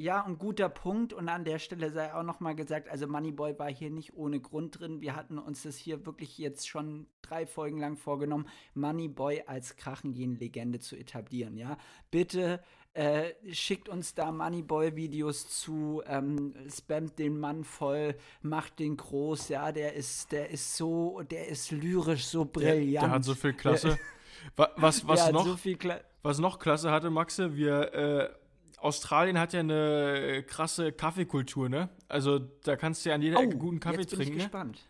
Ja, 0.00 0.24
ein 0.24 0.38
guter 0.38 0.70
Punkt. 0.70 1.12
Und 1.12 1.28
an 1.28 1.44
der 1.44 1.58
Stelle 1.58 1.90
sei 1.90 2.14
auch 2.14 2.22
noch 2.22 2.40
mal 2.40 2.54
gesagt, 2.54 2.88
also 2.88 3.06
Moneyboy 3.06 3.58
war 3.58 3.70
hier 3.70 3.90
nicht 3.90 4.14
ohne 4.14 4.40
Grund 4.40 4.80
drin. 4.80 5.02
Wir 5.02 5.14
hatten 5.14 5.36
uns 5.38 5.64
das 5.64 5.76
hier 5.76 6.06
wirklich 6.06 6.38
jetzt 6.38 6.66
schon 6.66 7.06
drei 7.20 7.44
Folgen 7.44 7.78
lang 7.78 7.98
vorgenommen, 7.98 8.48
Moneyboy 8.72 9.42
als 9.46 9.76
Krachengehen-Legende 9.76 10.80
zu 10.80 10.96
etablieren. 10.96 11.58
Ja, 11.58 11.76
bitte 12.10 12.62
äh, 12.94 13.32
schickt 13.52 13.90
uns 13.90 14.14
da 14.14 14.32
Moneyboy-Videos 14.32 15.50
zu, 15.50 16.02
ähm, 16.06 16.54
spamt 16.74 17.18
den 17.18 17.38
Mann 17.38 17.62
voll, 17.62 18.14
macht 18.40 18.78
den 18.78 18.96
groß. 18.96 19.50
Ja, 19.50 19.70
der 19.70 19.92
ist, 19.92 20.32
der 20.32 20.48
ist 20.48 20.78
so, 20.78 21.20
der 21.30 21.48
ist 21.48 21.72
lyrisch 21.72 22.24
so 22.24 22.46
brillant. 22.46 22.94
Der, 22.94 23.00
der 23.02 23.10
hat 23.10 23.24
so 23.24 23.34
viel 23.34 23.52
Klasse. 23.52 23.98
was, 24.56 25.06
was, 25.06 25.30
noch, 25.30 25.58
so 25.58 25.74
was 26.22 26.38
noch 26.38 26.58
klasse 26.58 26.90
hatte, 26.90 27.10
Maxe, 27.10 27.54
wir 27.54 27.92
äh, 27.92 28.39
Australien 28.80 29.38
hat 29.38 29.52
ja 29.52 29.60
eine 29.60 30.42
krasse 30.46 30.92
Kaffeekultur, 30.92 31.68
ne? 31.68 31.90
Also 32.08 32.38
da 32.38 32.76
kannst 32.76 33.04
du 33.04 33.10
ja 33.10 33.14
an 33.14 33.22
jeder 33.22 33.38
oh, 33.38 33.42
Ecke 33.42 33.56
guten 33.56 33.80
Kaffee 33.80 34.00
jetzt 34.00 34.10
bin 34.10 34.20
trinken. 34.20 34.32
Ich 34.32 34.38
ne? 34.38 34.44
gespannt. 34.44 34.86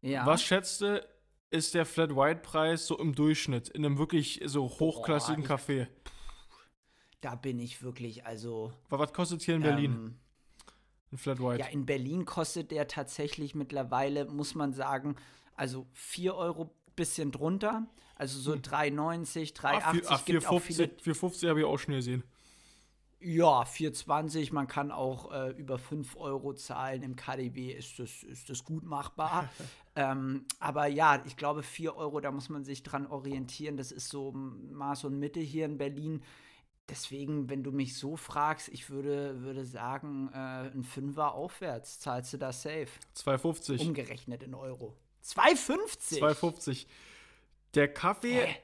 Ja. 0.00 0.26
Was 0.26 0.42
schätzt 0.42 0.80
du, 0.80 1.06
ist 1.50 1.74
der 1.74 1.84
Flat 1.84 2.14
White 2.14 2.40
Preis 2.40 2.86
so 2.86 2.98
im 2.98 3.14
Durchschnitt 3.14 3.68
in 3.68 3.84
einem 3.84 3.98
wirklich 3.98 4.40
so 4.44 4.68
hochklassigen 4.68 5.44
Boah, 5.44 5.56
Café? 5.56 5.86
Da 7.20 7.34
bin 7.34 7.58
ich 7.58 7.82
wirklich, 7.82 8.24
also. 8.24 8.72
Was 8.88 9.12
kostet 9.12 9.42
hier 9.42 9.56
in 9.56 9.62
Berlin? 9.62 9.92
Ähm, 9.92 10.18
ein 11.12 11.18
Flat 11.18 11.40
White. 11.40 11.60
Ja, 11.60 11.66
in 11.66 11.84
Berlin 11.86 12.24
kostet 12.24 12.70
der 12.70 12.86
tatsächlich 12.86 13.54
mittlerweile, 13.54 14.26
muss 14.26 14.54
man 14.54 14.72
sagen, 14.72 15.16
also 15.54 15.86
4 15.92 16.34
Euro 16.34 16.74
bisschen 16.98 17.30
drunter. 17.30 17.86
Also 18.16 18.38
so 18.40 18.52
hm. 18.52 18.62
3,90, 18.62 19.54
3,80. 19.54 20.04
Ach, 20.08 20.26
4,50 20.26 21.00
4,50 21.02 21.48
habe 21.48 21.60
ich 21.60 21.66
auch 21.66 21.78
schon 21.78 21.94
gesehen. 21.94 22.24
Ja, 23.20 23.62
4,20. 23.62 24.52
Man 24.52 24.68
kann 24.68 24.92
auch 24.92 25.32
äh, 25.32 25.50
über 25.50 25.78
5 25.78 26.16
Euro 26.16 26.54
zahlen. 26.54 27.02
Im 27.02 27.16
KDW 27.16 27.72
ist 27.72 27.98
das, 27.98 28.22
ist 28.22 28.48
das 28.48 28.64
gut 28.64 28.84
machbar. 28.84 29.48
ähm, 29.96 30.44
aber 30.60 30.86
ja, 30.86 31.22
ich 31.26 31.36
glaube, 31.36 31.62
4 31.62 31.96
Euro, 31.96 32.20
da 32.20 32.30
muss 32.30 32.48
man 32.48 32.64
sich 32.64 32.82
dran 32.84 33.06
orientieren. 33.06 33.76
Das 33.76 33.90
ist 33.90 34.08
so 34.08 34.32
Maß 34.32 35.04
und 35.04 35.18
Mitte 35.18 35.40
hier 35.40 35.64
in 35.64 35.78
Berlin. 35.78 36.22
Deswegen, 36.88 37.50
wenn 37.50 37.62
du 37.62 37.72
mich 37.72 37.98
so 37.98 38.16
fragst, 38.16 38.68
ich 38.68 38.88
würde, 38.88 39.42
würde 39.42 39.64
sagen, 39.64 40.30
äh, 40.32 40.70
ein 40.72 40.84
Fünfer 40.84 41.34
aufwärts 41.34 41.98
zahlst 42.00 42.32
du 42.32 42.38
da 42.38 42.52
safe. 42.52 42.88
2,50. 43.16 43.80
Umgerechnet 43.80 44.42
in 44.42 44.54
Euro. 44.54 44.96
2,50? 45.24 46.20
2,50. 46.20 46.86
Der 47.74 47.92
Kaffee. 47.92 48.46
Hä? 48.46 48.56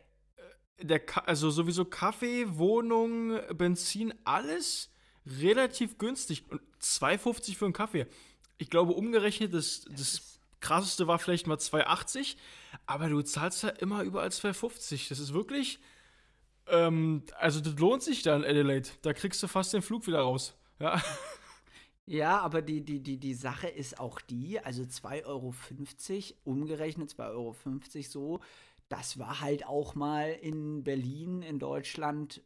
Der, 0.81 1.02
also 1.26 1.50
sowieso 1.50 1.85
Kaffee, 1.85 2.47
Wohnung, 2.57 3.38
Benzin, 3.57 4.14
alles 4.25 4.90
relativ 5.26 5.99
günstig. 5.99 6.45
Und 6.50 6.61
2,50 6.81 7.57
für 7.57 7.64
einen 7.64 7.75
Kaffee. 7.75 8.07
Ich 8.59 8.71
glaube, 8.71 8.93
umgerechnet, 8.93 9.54
das, 9.54 9.87
das 9.90 10.40
krasseste 10.61 11.07
war 11.07 11.19
vielleicht 11.19 11.47
mal 11.47 11.57
2,80, 11.57 12.37
aber 12.87 13.09
du 13.09 13.23
zahlst 13.23 13.62
ja 13.62 13.71
immer 13.71 14.02
überall 14.02 14.28
2,50. 14.28 15.09
Das 15.09 15.19
ist 15.19 15.33
wirklich. 15.33 15.81
Ähm, 16.66 17.23
also, 17.38 17.61
das 17.61 17.75
lohnt 17.78 18.02
sich 18.02 18.23
dann, 18.23 18.45
Adelaide. 18.45 18.88
Da 19.02 19.12
kriegst 19.12 19.43
du 19.43 19.49
fast 19.49 19.73
den 19.73 19.83
Flug 19.83 20.07
wieder 20.07 20.21
raus. 20.21 20.54
Ja. 20.78 21.02
Ja, 22.07 22.40
aber 22.40 22.61
die, 22.61 22.83
die, 22.83 23.00
die, 23.00 23.16
die 23.16 23.33
Sache 23.33 23.66
ist 23.66 23.99
auch 23.99 24.21
die, 24.21 24.61
also 24.61 24.83
2,50 24.83 25.25
Euro, 25.25 25.54
umgerechnet 26.45 27.11
2,50 27.11 27.31
Euro 27.31 27.57
so, 28.02 28.40
das 28.94 29.18
war 29.18 29.40
halt 29.40 29.66
auch 29.66 29.96
mal 29.96 30.30
in 30.30 30.84
Berlin, 30.84 31.42
in 31.42 31.58
Deutschland, 31.58 32.42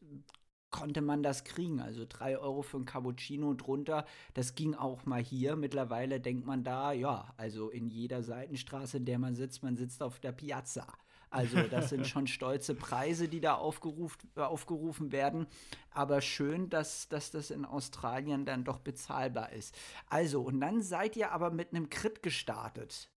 konnte 0.71 1.03
man 1.03 1.23
das 1.23 1.45
kriegen. 1.45 1.81
Also 1.81 2.07
drei 2.09 2.39
Euro 2.39 2.63
für 2.63 2.79
ein 2.79 2.87
Cappuccino 2.87 3.53
drunter, 3.53 4.07
das 4.33 4.55
ging 4.55 4.75
auch 4.75 5.05
mal 5.05 5.23
hier. 5.23 5.57
Mittlerweile 5.57 6.21
denkt 6.21 6.47
man 6.47 6.65
da, 6.65 6.93
ja, 6.93 7.35
also 7.37 7.69
in 7.69 7.89
jeder 7.89 8.23
Seitenstraße, 8.23 8.97
in 8.97 9.05
der 9.05 9.19
man 9.19 9.35
sitzt, 9.35 9.63
man 9.63 9.77
sitzt 9.77 10.03
auf 10.03 10.21
der 10.21 10.33
Piazza. 10.33 10.87
Also 11.29 11.61
das 11.69 11.91
sind 11.91 12.07
schon 12.09 12.27
stolze 12.27 12.75
Preise, 12.75 13.29
die 13.29 13.43
da 13.43 13.55
aufgerufen, 13.55 14.31
aufgerufen 14.37 15.13
werden. 15.13 15.47
Aber 15.91 16.23
schön, 16.23 16.71
dass, 16.71 17.09
dass 17.09 17.31
das 17.31 17.51
in 17.51 17.67
Australien 17.67 18.47
dann 18.47 18.65
doch 18.65 18.79
bezahlbar 18.79 19.53
ist. 19.53 19.75
Also, 20.07 20.41
und 20.41 20.61
dann 20.61 20.81
seid 20.81 21.15
ihr 21.17 21.31
aber 21.33 21.51
mit 21.51 21.75
einem 21.75 21.91
Crit 21.91 22.23
gestartet. 22.23 23.11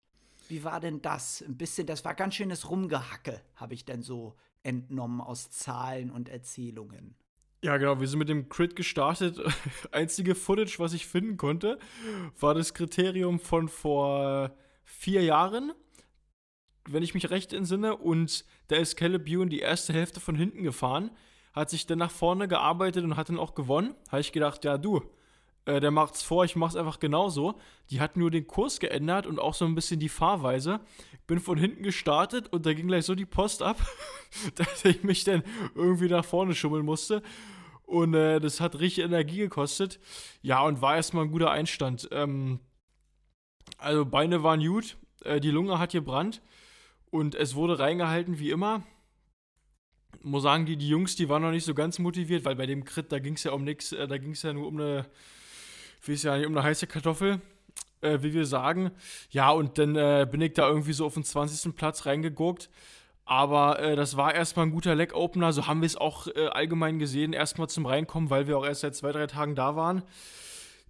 Wie 0.52 0.66
war 0.66 0.82
denn 0.82 1.02
das? 1.02 1.42
Ein 1.48 1.56
bisschen, 1.56 1.88
das 1.88 2.04
war 2.04 2.14
ganz 2.14 2.36
schönes 2.36 2.70
Rumgehacke, 2.70 3.40
habe 3.56 3.74
ich 3.74 3.86
dann 3.86 4.02
so 4.02 4.36
entnommen 4.64 5.22
aus 5.22 5.50
Zahlen 5.50 6.12
und 6.12 6.28
Erzählungen. 6.28 7.16
Ja, 7.64 7.78
genau, 7.78 8.02
wir 8.02 8.08
sind 8.10 8.20
mit 8.20 8.28
dem 8.28 8.50
Crit 8.50 8.76
gestartet. 8.76 9.40
Einzige 9.94 10.36
Footage, 10.36 10.78
was 10.78 10.92
ich 10.92 11.08
finden 11.08 11.38
konnte, 11.38 11.80
war 12.38 12.54
das 12.54 12.74
Kriterium 12.74 13.40
von 13.40 13.70
vor 13.70 14.54
vier 14.84 15.24
Jahren, 15.24 15.72
wenn 16.84 17.02
ich 17.02 17.14
mich 17.14 17.30
recht 17.30 17.54
entsinne. 17.54 17.96
Und 17.96 18.44
da 18.68 18.76
ist 18.76 18.98
Caleb 18.98 19.28
die 19.28 19.60
erste 19.60 19.94
Hälfte 19.94 20.20
von 20.20 20.36
hinten 20.36 20.64
gefahren, 20.64 21.12
hat 21.54 21.70
sich 21.70 21.86
dann 21.86 22.00
nach 22.00 22.12
vorne 22.12 22.50
gearbeitet 22.50 23.06
und 23.06 23.16
hat 23.16 23.30
dann 23.30 23.40
auch 23.40 23.56
gewonnen. 23.56 23.96
Habe 24.10 24.20
ich 24.20 24.34
gedacht, 24.34 24.66
ja, 24.66 24.78
du, 24.78 25.02
äh, 25.66 25.80
der 25.80 25.92
macht's 25.92 26.24
vor, 26.24 26.44
ich 26.44 26.56
mach's 26.56 26.76
einfach 26.76 27.00
genauso. 27.00 27.60
Die 27.90 28.02
hat 28.02 28.18
nur 28.18 28.32
den 28.32 28.48
Kurs 28.48 28.80
geändert 28.80 29.28
und 29.28 29.40
auch 29.40 29.54
so 29.54 29.66
ein 29.66 29.76
bisschen 29.76 30.00
die 30.00 30.10
Fahrweise. 30.10 30.80
Bin 31.28 31.40
von 31.40 31.58
hinten 31.58 31.84
gestartet 31.84 32.48
und 32.52 32.66
da 32.66 32.74
ging 32.74 32.88
gleich 32.88 33.06
so 33.06 33.16
die 33.16 33.26
Post 33.26 33.62
ab, 33.62 33.78
dass 34.56 34.86
ich 34.86 35.04
mich 35.04 35.24
dann 35.24 35.44
irgendwie 35.76 36.08
nach 36.08 36.26
vorne 36.26 36.56
schummeln 36.56 36.86
musste. 36.86 37.22
Und 37.84 38.14
äh, 38.14 38.40
das 38.40 38.60
hat 38.60 38.80
richtig 38.80 39.04
Energie 39.04 39.38
gekostet. 39.38 40.00
Ja, 40.42 40.64
und 40.64 40.82
war 40.82 40.96
erstmal 40.96 41.26
ein 41.26 41.32
guter 41.32 41.52
Einstand. 41.52 42.08
Ähm, 42.12 42.60
also 43.78 44.06
Beine 44.06 44.44
waren 44.44 44.66
gut, 44.66 44.98
äh, 45.24 45.40
die 45.40 45.52
Lunge 45.52 45.78
hat 45.78 45.92
gebrannt 45.92 46.42
und 47.10 47.36
es 47.36 47.56
wurde 47.56 47.80
reingehalten 47.80 48.40
wie 48.40 48.50
immer. 48.50 48.84
Muss 50.24 50.44
sagen, 50.44 50.66
die, 50.66 50.78
die 50.78 50.90
Jungs, 50.90 51.16
die 51.16 51.30
waren 51.30 51.42
noch 51.42 51.52
nicht 51.52 51.66
so 51.66 51.74
ganz 51.74 52.00
motiviert, 52.00 52.46
weil 52.46 52.56
bei 52.56 52.66
dem 52.66 52.84
Crit, 52.84 53.12
da 53.12 53.20
ging 53.20 53.34
es 53.34 53.44
ja 53.44 53.52
um 53.52 53.64
nichts, 53.64 53.92
äh, 53.92 54.08
da 54.08 54.18
ging 54.18 54.32
es 54.32 54.42
ja 54.42 54.54
nur 54.54 54.68
um 54.68 54.80
eine 54.80 55.06
wie 56.04 56.14
es 56.14 56.24
ja 56.24 56.38
nicht 56.38 56.48
um 56.48 56.58
eine 56.58 56.64
heiße 56.64 56.88
Kartoffel, 56.88 57.42
äh, 58.02 58.20
wie 58.22 58.34
wir 58.34 58.46
sagen. 58.46 58.92
Ja, 59.30 59.52
und 59.52 59.78
dann 59.78 59.96
äh, 59.96 60.28
bin 60.30 60.42
ich 60.42 60.54
da 60.54 60.68
irgendwie 60.68 60.94
so 60.94 61.06
auf 61.06 61.14
den 61.14 61.24
20. 61.24 61.76
Platz 61.76 62.06
reingeguckt. 62.06 62.70
Aber 63.26 63.80
äh, 63.80 63.96
das 63.96 64.18
war 64.18 64.34
erstmal 64.34 64.66
ein 64.66 64.72
guter 64.72 64.96
Leg-Opener. 64.96 65.54
So 65.54 65.68
haben 65.68 65.82
wir 65.82 65.86
es 65.86 65.96
auch 65.96 66.28
äh, 66.28 66.48
allgemein 66.48 67.00
gesehen, 67.00 67.34
erstmal 67.34 67.70
zum 67.70 67.86
Reinkommen, 67.86 68.30
weil 68.30 68.48
wir 68.48 68.58
auch 68.58 68.66
erst 68.66 68.82
seit 68.82 68.96
zwei, 68.96 69.12
drei 69.12 69.28
Tagen 69.28 69.56
da 69.56 69.76
waren. 69.76 70.04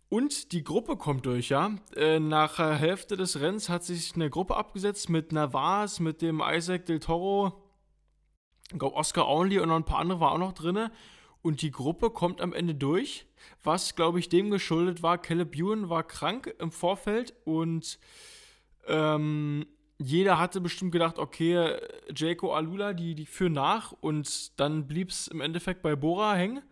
Und 0.10 0.52
die 0.52 0.64
Gruppe 0.64 0.98
kommt 0.98 1.26
durch, 1.26 1.50
ja. 1.50 1.72
Äh, 1.96 2.20
nach 2.20 2.58
der 2.58 2.76
Hälfte 2.76 3.16
des 3.16 3.40
Rennens 3.40 3.70
hat 3.70 3.84
sich 3.84 4.16
eine 4.16 4.30
Gruppe 4.30 4.58
abgesetzt 4.58 5.10
mit 5.10 5.32
Navas, 5.32 6.00
mit 6.00 6.22
dem 6.22 6.42
Isaac 6.46 6.86
Del 6.86 7.00
Toro, 7.00 7.54
ich 8.72 8.80
glaube 8.80 8.96
Oscar 8.96 9.28
Only 9.28 9.60
und 9.60 9.70
noch 9.70 9.76
ein 9.76 9.86
paar 9.86 10.00
andere 10.00 10.20
waren 10.20 10.34
auch 10.34 10.48
noch 10.48 10.54
drin. 10.54 10.90
Und 11.42 11.62
die 11.62 11.72
Gruppe 11.72 12.12
kommt 12.12 12.40
am 12.40 12.54
Ende 12.54 12.76
durch, 12.76 13.26
was, 13.64 13.96
glaube 13.96 14.20
ich, 14.20 14.30
dem 14.30 14.52
geschuldet 14.52 15.02
war. 15.02 15.18
Caleb 15.18 15.56
Ewan 15.56 15.90
war 15.90 16.04
krank 16.04 16.54
im 16.60 16.72
Vorfeld 16.72 17.34
und 17.46 17.98
ähm, 18.88 19.66
jeder 19.98 20.40
hatte 20.40 20.62
bestimmt 20.62 20.92
gedacht, 20.92 21.20
okay, 21.20 21.78
Jaco 22.16 22.54
Alula, 22.54 22.94
die, 22.94 23.16
die 23.16 23.26
führen 23.26 23.54
nach 23.54 23.92
und 23.92 24.60
dann 24.60 24.88
blieb 24.88 25.10
es 25.10 25.28
im 25.28 25.42
Endeffekt 25.42 25.82
bei 25.82 25.96
Bora 25.96 26.36
hängen. 26.36 26.64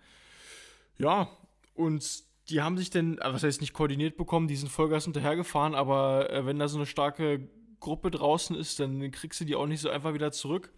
Ja, 0.98 1.30
und 1.74 2.24
die 2.50 2.62
haben 2.62 2.78
sich 2.78 2.90
dann, 2.90 3.20
was 3.24 3.44
heißt 3.44 3.62
nicht 3.62 3.74
koordiniert 3.74 4.18
bekommen, 4.18 4.48
die 4.48 4.56
sind 4.56 4.70
Vollgas 4.70 5.06
hinterhergefahren, 5.06 5.76
aber 5.76 6.30
äh, 6.32 6.46
wenn 6.46 6.60
da 6.60 6.68
so 6.68 6.78
eine 6.78 6.88
starke 6.88 7.48
Gruppe 7.80 8.12
draußen 8.12 8.56
ist, 8.56 8.80
dann 8.80 9.12
kriegst 9.12 9.40
du 9.40 9.46
die 9.46 9.56
auch 9.56 9.68
nicht 9.68 9.82
so 9.82 9.90
einfach 9.90 10.14
wieder 10.14 10.32
zurück. 10.32 10.74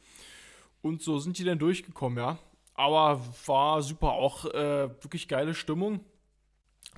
Und 0.82 1.02
so 1.02 1.20
sind 1.20 1.38
die 1.38 1.44
dann 1.44 1.60
durchgekommen, 1.60 2.18
ja. 2.18 2.40
Aber 2.74 3.22
war 3.46 3.82
super, 3.82 4.14
auch 4.14 4.46
äh, 4.46 4.90
wirklich 5.04 5.28
geile 5.28 5.54
Stimmung. 5.54 6.00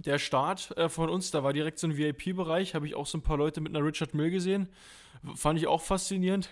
Der 0.05 0.17
Start 0.17 0.75
äh, 0.77 0.89
von 0.89 1.09
uns, 1.09 1.31
da 1.31 1.43
war 1.43 1.53
direkt 1.53 1.79
so 1.79 1.87
ein 1.87 1.97
VIP-Bereich, 1.97 2.73
habe 2.73 2.87
ich 2.87 2.95
auch 2.95 3.05
so 3.05 3.17
ein 3.17 3.21
paar 3.21 3.37
Leute 3.37 3.61
mit 3.61 3.75
einer 3.75 3.85
Richard 3.85 4.13
Mill 4.13 4.31
gesehen. 4.31 4.67
Fand 5.35 5.59
ich 5.59 5.67
auch 5.67 5.81
faszinierend. 5.81 6.49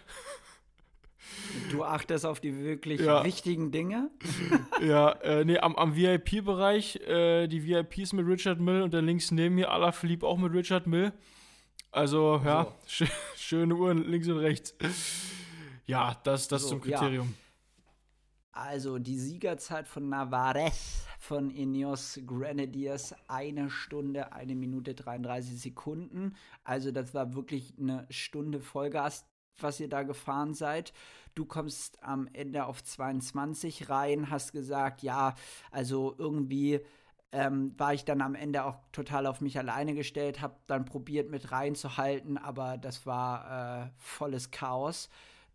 Du 1.70 1.84
achtest 1.84 2.26
auf 2.26 2.40
die 2.40 2.64
wirklich 2.64 3.02
ja. 3.02 3.24
wichtigen 3.24 3.72
Dinge? 3.72 4.10
ja, 4.82 5.12
äh, 5.12 5.46
nee, 5.46 5.58
am, 5.58 5.76
am 5.76 5.96
VIP-Bereich, 5.96 6.98
äh, 7.08 7.48
die 7.48 7.66
VIPs 7.66 8.14
mit 8.14 8.26
Richard 8.28 8.60
Mill 8.60 8.82
und 8.82 8.94
dann 8.94 9.06
links 9.06 9.32
neben 9.32 9.56
mir 9.56 9.72
Alaphilippe 9.72 10.26
auch 10.26 10.38
mit 10.38 10.54
Richard 10.54 10.88
Mill. 10.88 11.14
Also, 11.92 12.42
ja, 12.44 12.68
so. 12.86 13.06
sch 13.06 13.12
schöne 13.36 13.76
Uhren 13.76 14.10
links 14.10 14.28
und 14.28 14.38
rechts. 14.38 14.76
Ja, 15.86 16.18
das, 16.24 16.48
das 16.48 16.64
so, 16.64 16.70
zum 16.70 16.82
Kriterium. 16.82 17.28
Ja. 17.28 17.51
Also 18.54 19.00
die 19.00 19.18
Siegerzeit 19.18 19.88
von 19.88 20.10
Navarez 20.10 21.06
von 21.20 21.52
Ineos 21.52 22.20
Grenadiers 22.26 23.16
eine 23.28 23.70
Stunde, 23.70 24.34
eine 24.34 24.56
Minute 24.56 24.94
33 24.94 25.62
Sekunden. 25.62 26.36
Also 26.66 26.92
das 26.92 27.14
war 27.14 27.34
wirklich 27.34 27.74
eine 27.80 28.06
Stunde 28.10 28.60
Vollgas, 28.60 29.26
was 29.60 29.80
ihr 29.80 29.88
da 29.88 30.04
gefahren 30.04 30.54
seid. 30.54 30.92
Du 31.34 31.46
kommst 31.46 32.04
am 32.04 32.28
Ende 32.34 32.66
auf 32.66 32.84
22 32.84 33.90
rein, 33.90 34.30
hast 34.30 34.52
gesagt, 34.52 35.02
ja, 35.02 35.36
also 35.72 36.14
irgendwie 36.18 36.82
ähm, 37.32 37.74
war 37.78 37.94
ich 37.94 38.04
dann 38.04 38.22
am 38.22 38.36
Ende 38.36 38.66
auch 38.66 38.76
total 38.92 39.28
auf 39.28 39.40
mich 39.40 39.58
alleine 39.58 39.94
gestellt, 39.94 40.42
habe 40.42 40.56
dann 40.68 40.84
probiert 40.84 41.30
mit 41.30 41.54
reinzuhalten, 41.54 42.38
aber 42.38 42.78
das 42.78 43.06
war 43.06 43.86
äh, 43.86 43.90
volles 43.98 44.52
Chaos. 44.52 45.10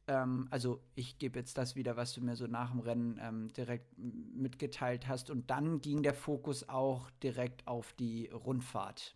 Ähm, 0.09 0.47
also 0.51 0.81
ich 0.95 1.19
gebe 1.19 1.39
jetzt 1.39 1.59
das 1.59 1.77
wieder, 1.77 1.97
was 1.97 2.15
du 2.15 2.21
mir 2.21 2.37
so 2.37 2.47
nach 2.47 2.71
dem 2.71 2.81
Rennen 2.81 3.21
ähm, 3.23 3.53
direkt 3.53 3.87
mitgeteilt 3.99 5.09
hast. 5.09 5.31
Und 5.31 5.51
dann 5.51 5.81
ging 5.81 6.03
der 6.03 6.15
Fokus 6.15 6.69
auch 6.69 7.11
direkt 7.23 7.67
auf 7.67 7.93
die 7.95 8.29
Rundfahrt. 8.29 9.15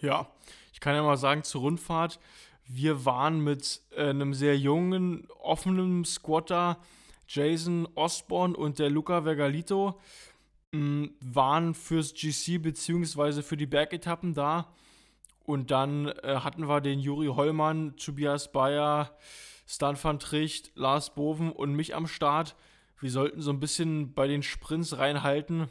Ja, 0.00 0.30
ich 0.72 0.80
kann 0.80 0.94
ja 0.94 1.02
mal 1.02 1.16
sagen 1.16 1.42
zur 1.42 1.62
Rundfahrt. 1.62 2.20
Wir 2.64 3.04
waren 3.04 3.40
mit 3.42 3.82
äh, 3.96 4.10
einem 4.10 4.34
sehr 4.34 4.56
jungen, 4.56 5.26
offenen 5.40 6.04
Squatter, 6.04 6.78
Jason 7.26 7.88
Osborne 7.94 8.56
und 8.56 8.78
der 8.78 8.90
Luca 8.90 9.24
Vergalito 9.24 10.00
waren 10.72 11.74
fürs 11.74 12.14
GC 12.14 12.62
beziehungsweise 12.62 13.42
für 13.42 13.56
die 13.56 13.66
Bergetappen 13.66 14.34
da. 14.34 14.72
Und 15.44 15.70
dann 15.70 16.08
äh, 16.08 16.40
hatten 16.42 16.68
wir 16.68 16.80
den 16.80 17.00
Juri 17.00 17.26
Hollmann, 17.28 17.96
Tobias 17.96 18.52
Bayer, 18.52 19.16
Stan 19.66 19.96
van 20.00 20.18
Tricht, 20.18 20.72
Lars 20.74 21.14
Boven 21.14 21.52
und 21.52 21.74
mich 21.74 21.94
am 21.94 22.06
Start. 22.06 22.56
Wir 23.00 23.10
sollten 23.10 23.40
so 23.40 23.50
ein 23.50 23.60
bisschen 23.60 24.12
bei 24.12 24.26
den 24.26 24.42
Sprints 24.42 24.98
reinhalten. 24.98 25.68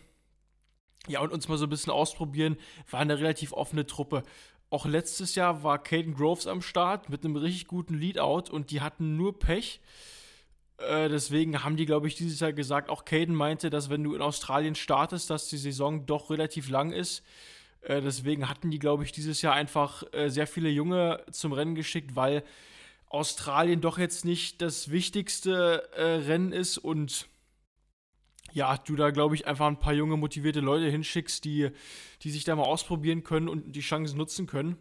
Ja, 1.07 1.21
und 1.21 1.31
uns 1.31 1.47
mal 1.47 1.57
so 1.57 1.65
ein 1.65 1.69
bisschen 1.69 1.93
ausprobieren. 1.93 2.57
War 2.89 2.99
eine 2.99 3.17
relativ 3.19 3.53
offene 3.53 3.85
Truppe. 3.85 4.23
Auch 4.69 4.85
letztes 4.85 5.35
Jahr 5.35 5.63
war 5.63 5.81
Caden 5.81 6.13
Groves 6.13 6.45
am 6.45 6.61
Start 6.61 7.09
mit 7.09 7.23
einem 7.23 7.35
richtig 7.35 7.67
guten 7.67 7.95
Leadout 7.95 8.51
und 8.51 8.71
die 8.71 8.81
hatten 8.81 9.17
nur 9.17 9.37
Pech. 9.37 9.81
Äh, 10.77 11.09
deswegen 11.09 11.63
haben 11.63 11.75
die, 11.75 11.85
glaube 11.85 12.07
ich, 12.07 12.15
dieses 12.15 12.39
Jahr 12.39 12.53
gesagt, 12.53 12.89
auch 12.89 13.05
Caden 13.05 13.35
meinte, 13.35 13.69
dass 13.69 13.89
wenn 13.89 14.03
du 14.03 14.13
in 14.13 14.21
Australien 14.21 14.75
startest, 14.75 15.29
dass 15.29 15.49
die 15.49 15.57
Saison 15.57 16.05
doch 16.05 16.29
relativ 16.29 16.69
lang 16.69 16.91
ist. 16.91 17.23
Äh, 17.81 18.01
deswegen 18.01 18.49
hatten 18.49 18.71
die, 18.71 18.79
glaube 18.79 19.03
ich, 19.03 19.11
dieses 19.11 19.41
Jahr 19.41 19.53
einfach 19.53 20.03
äh, 20.13 20.29
sehr 20.29 20.47
viele 20.47 20.69
Junge 20.69 21.23
zum 21.31 21.53
Rennen 21.53 21.75
geschickt, 21.75 22.15
weil 22.15 22.43
Australien 23.07 23.81
doch 23.81 23.97
jetzt 23.97 24.25
nicht 24.25 24.61
das 24.61 24.91
wichtigste 24.91 25.89
äh, 25.95 26.03
Rennen 26.27 26.51
ist 26.51 26.77
und 26.77 27.27
ja, 28.51 28.77
du 28.77 28.95
da, 28.95 29.11
glaube 29.11 29.35
ich, 29.35 29.45
einfach 29.45 29.67
ein 29.67 29.79
paar 29.79 29.93
junge, 29.93 30.17
motivierte 30.17 30.59
Leute 30.59 30.89
hinschickst, 30.89 31.45
die, 31.45 31.69
die 32.23 32.31
sich 32.31 32.45
da 32.45 32.55
mal 32.55 32.63
ausprobieren 32.63 33.23
können 33.23 33.47
und 33.47 33.75
die 33.75 33.81
Chancen 33.81 34.17
nutzen 34.17 34.47
können. 34.47 34.75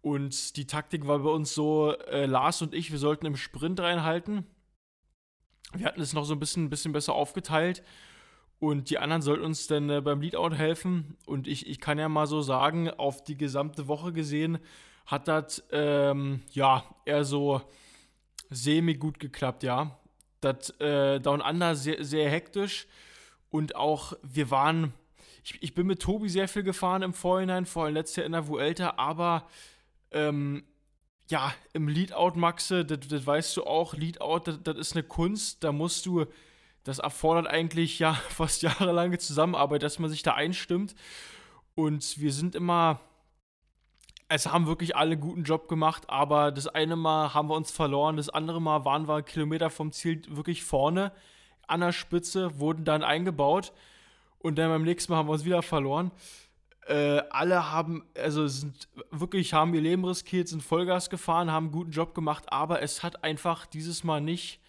Und 0.00 0.56
die 0.56 0.66
Taktik 0.66 1.06
war 1.06 1.18
bei 1.18 1.28
uns 1.28 1.54
so, 1.54 1.94
äh, 2.10 2.24
Lars 2.24 2.62
und 2.62 2.74
ich, 2.74 2.90
wir 2.90 2.98
sollten 2.98 3.26
im 3.26 3.36
Sprint 3.36 3.78
reinhalten 3.78 4.46
wir 5.74 5.86
hatten 5.86 6.00
es 6.00 6.12
noch 6.12 6.24
so 6.24 6.34
ein 6.34 6.40
bisschen, 6.40 6.70
bisschen 6.70 6.92
besser 6.92 7.14
aufgeteilt. 7.14 7.82
Und 8.62 8.90
die 8.90 8.98
anderen 8.98 9.22
sollten 9.22 9.44
uns 9.44 9.66
dann 9.66 9.90
äh, 9.90 10.00
beim 10.00 10.20
Leadout 10.20 10.54
helfen. 10.54 11.16
Und 11.26 11.48
ich, 11.48 11.66
ich 11.66 11.80
kann 11.80 11.98
ja 11.98 12.08
mal 12.08 12.28
so 12.28 12.42
sagen, 12.42 12.88
auf 12.90 13.24
die 13.24 13.36
gesamte 13.36 13.88
Woche 13.88 14.12
gesehen 14.12 14.60
hat 15.04 15.26
das 15.26 15.64
ähm, 15.72 16.42
ja 16.52 16.84
eher 17.04 17.24
so 17.24 17.60
semi 18.50 18.94
gut 18.94 19.18
geklappt, 19.18 19.64
ja. 19.64 19.98
Das 20.40 20.70
äh, 20.78 21.18
Down 21.18 21.40
Under 21.40 21.74
sehr, 21.74 22.04
sehr 22.04 22.30
hektisch. 22.30 22.86
Und 23.50 23.74
auch 23.74 24.12
wir 24.22 24.52
waren, 24.52 24.94
ich, 25.42 25.60
ich 25.60 25.74
bin 25.74 25.88
mit 25.88 26.00
Tobi 26.00 26.28
sehr 26.28 26.46
viel 26.46 26.62
gefahren 26.62 27.02
im 27.02 27.14
Vorhinein, 27.14 27.66
vor 27.66 27.86
allem 27.86 27.94
letztes 27.94 28.14
Jahr 28.14 28.26
in 28.26 28.32
der 28.32 28.46
Vuelta, 28.46 28.94
aber 28.96 29.48
ähm, 30.12 30.62
ja, 31.28 31.52
im 31.72 31.88
Leadout, 31.88 32.38
Maxe, 32.38 32.84
das, 32.84 33.26
weißt 33.26 33.56
du 33.56 33.64
auch, 33.64 33.94
Leadout, 33.94 34.52
das 34.62 34.76
ist 34.76 34.92
eine 34.92 35.02
Kunst, 35.02 35.64
da 35.64 35.72
musst 35.72 36.06
du, 36.06 36.26
das 36.84 36.98
erfordert 36.98 37.46
eigentlich 37.46 37.98
ja 37.98 38.14
fast 38.28 38.62
jahrelange 38.62 39.18
Zusammenarbeit, 39.18 39.82
dass 39.82 39.98
man 39.98 40.10
sich 40.10 40.22
da 40.22 40.34
einstimmt. 40.34 40.94
Und 41.74 42.18
wir 42.20 42.32
sind 42.32 42.54
immer, 42.54 43.00
es 44.28 44.46
haben 44.46 44.66
wirklich 44.66 44.96
alle 44.96 45.12
einen 45.12 45.20
guten 45.20 45.44
Job 45.44 45.68
gemacht, 45.68 46.04
aber 46.08 46.52
das 46.52 46.66
eine 46.66 46.96
Mal 46.96 47.32
haben 47.34 47.48
wir 47.48 47.54
uns 47.54 47.70
verloren, 47.70 48.16
das 48.16 48.28
andere 48.28 48.60
Mal 48.60 48.84
waren 48.84 49.08
wir 49.08 49.22
Kilometer 49.22 49.70
vom 49.70 49.92
Ziel 49.92 50.22
wirklich 50.28 50.64
vorne 50.64 51.12
an 51.66 51.80
der 51.80 51.92
Spitze, 51.92 52.58
wurden 52.58 52.84
dann 52.84 53.02
eingebaut 53.02 53.72
und 54.38 54.58
dann 54.58 54.70
beim 54.70 54.82
nächsten 54.82 55.12
Mal 55.12 55.18
haben 55.18 55.28
wir 55.28 55.32
uns 55.32 55.44
wieder 55.44 55.62
verloren. 55.62 56.10
Äh, 56.86 57.22
alle 57.30 57.70
haben, 57.70 58.04
also 58.18 58.46
sind 58.48 58.88
wirklich, 59.10 59.54
haben 59.54 59.72
ihr 59.72 59.80
Leben 59.80 60.04
riskiert, 60.04 60.48
sind 60.48 60.62
Vollgas 60.62 61.10
gefahren, 61.10 61.52
haben 61.52 61.66
einen 61.66 61.72
guten 61.72 61.92
Job 61.92 62.12
gemacht, 62.14 62.52
aber 62.52 62.82
es 62.82 63.04
hat 63.04 63.22
einfach 63.22 63.66
dieses 63.66 64.02
Mal 64.02 64.20
nicht 64.20 64.60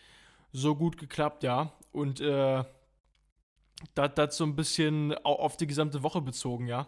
so 0.52 0.76
gut 0.76 0.98
geklappt, 0.98 1.44
ja. 1.44 1.72
Und 1.94 2.20
äh, 2.20 2.64
das 3.94 4.38
so 4.38 4.44
ein 4.44 4.56
bisschen 4.56 5.14
auf 5.24 5.56
die 5.56 5.68
gesamte 5.68 6.04
Woche 6.04 6.22
bezogen, 6.22 6.68
ja. 6.68 6.88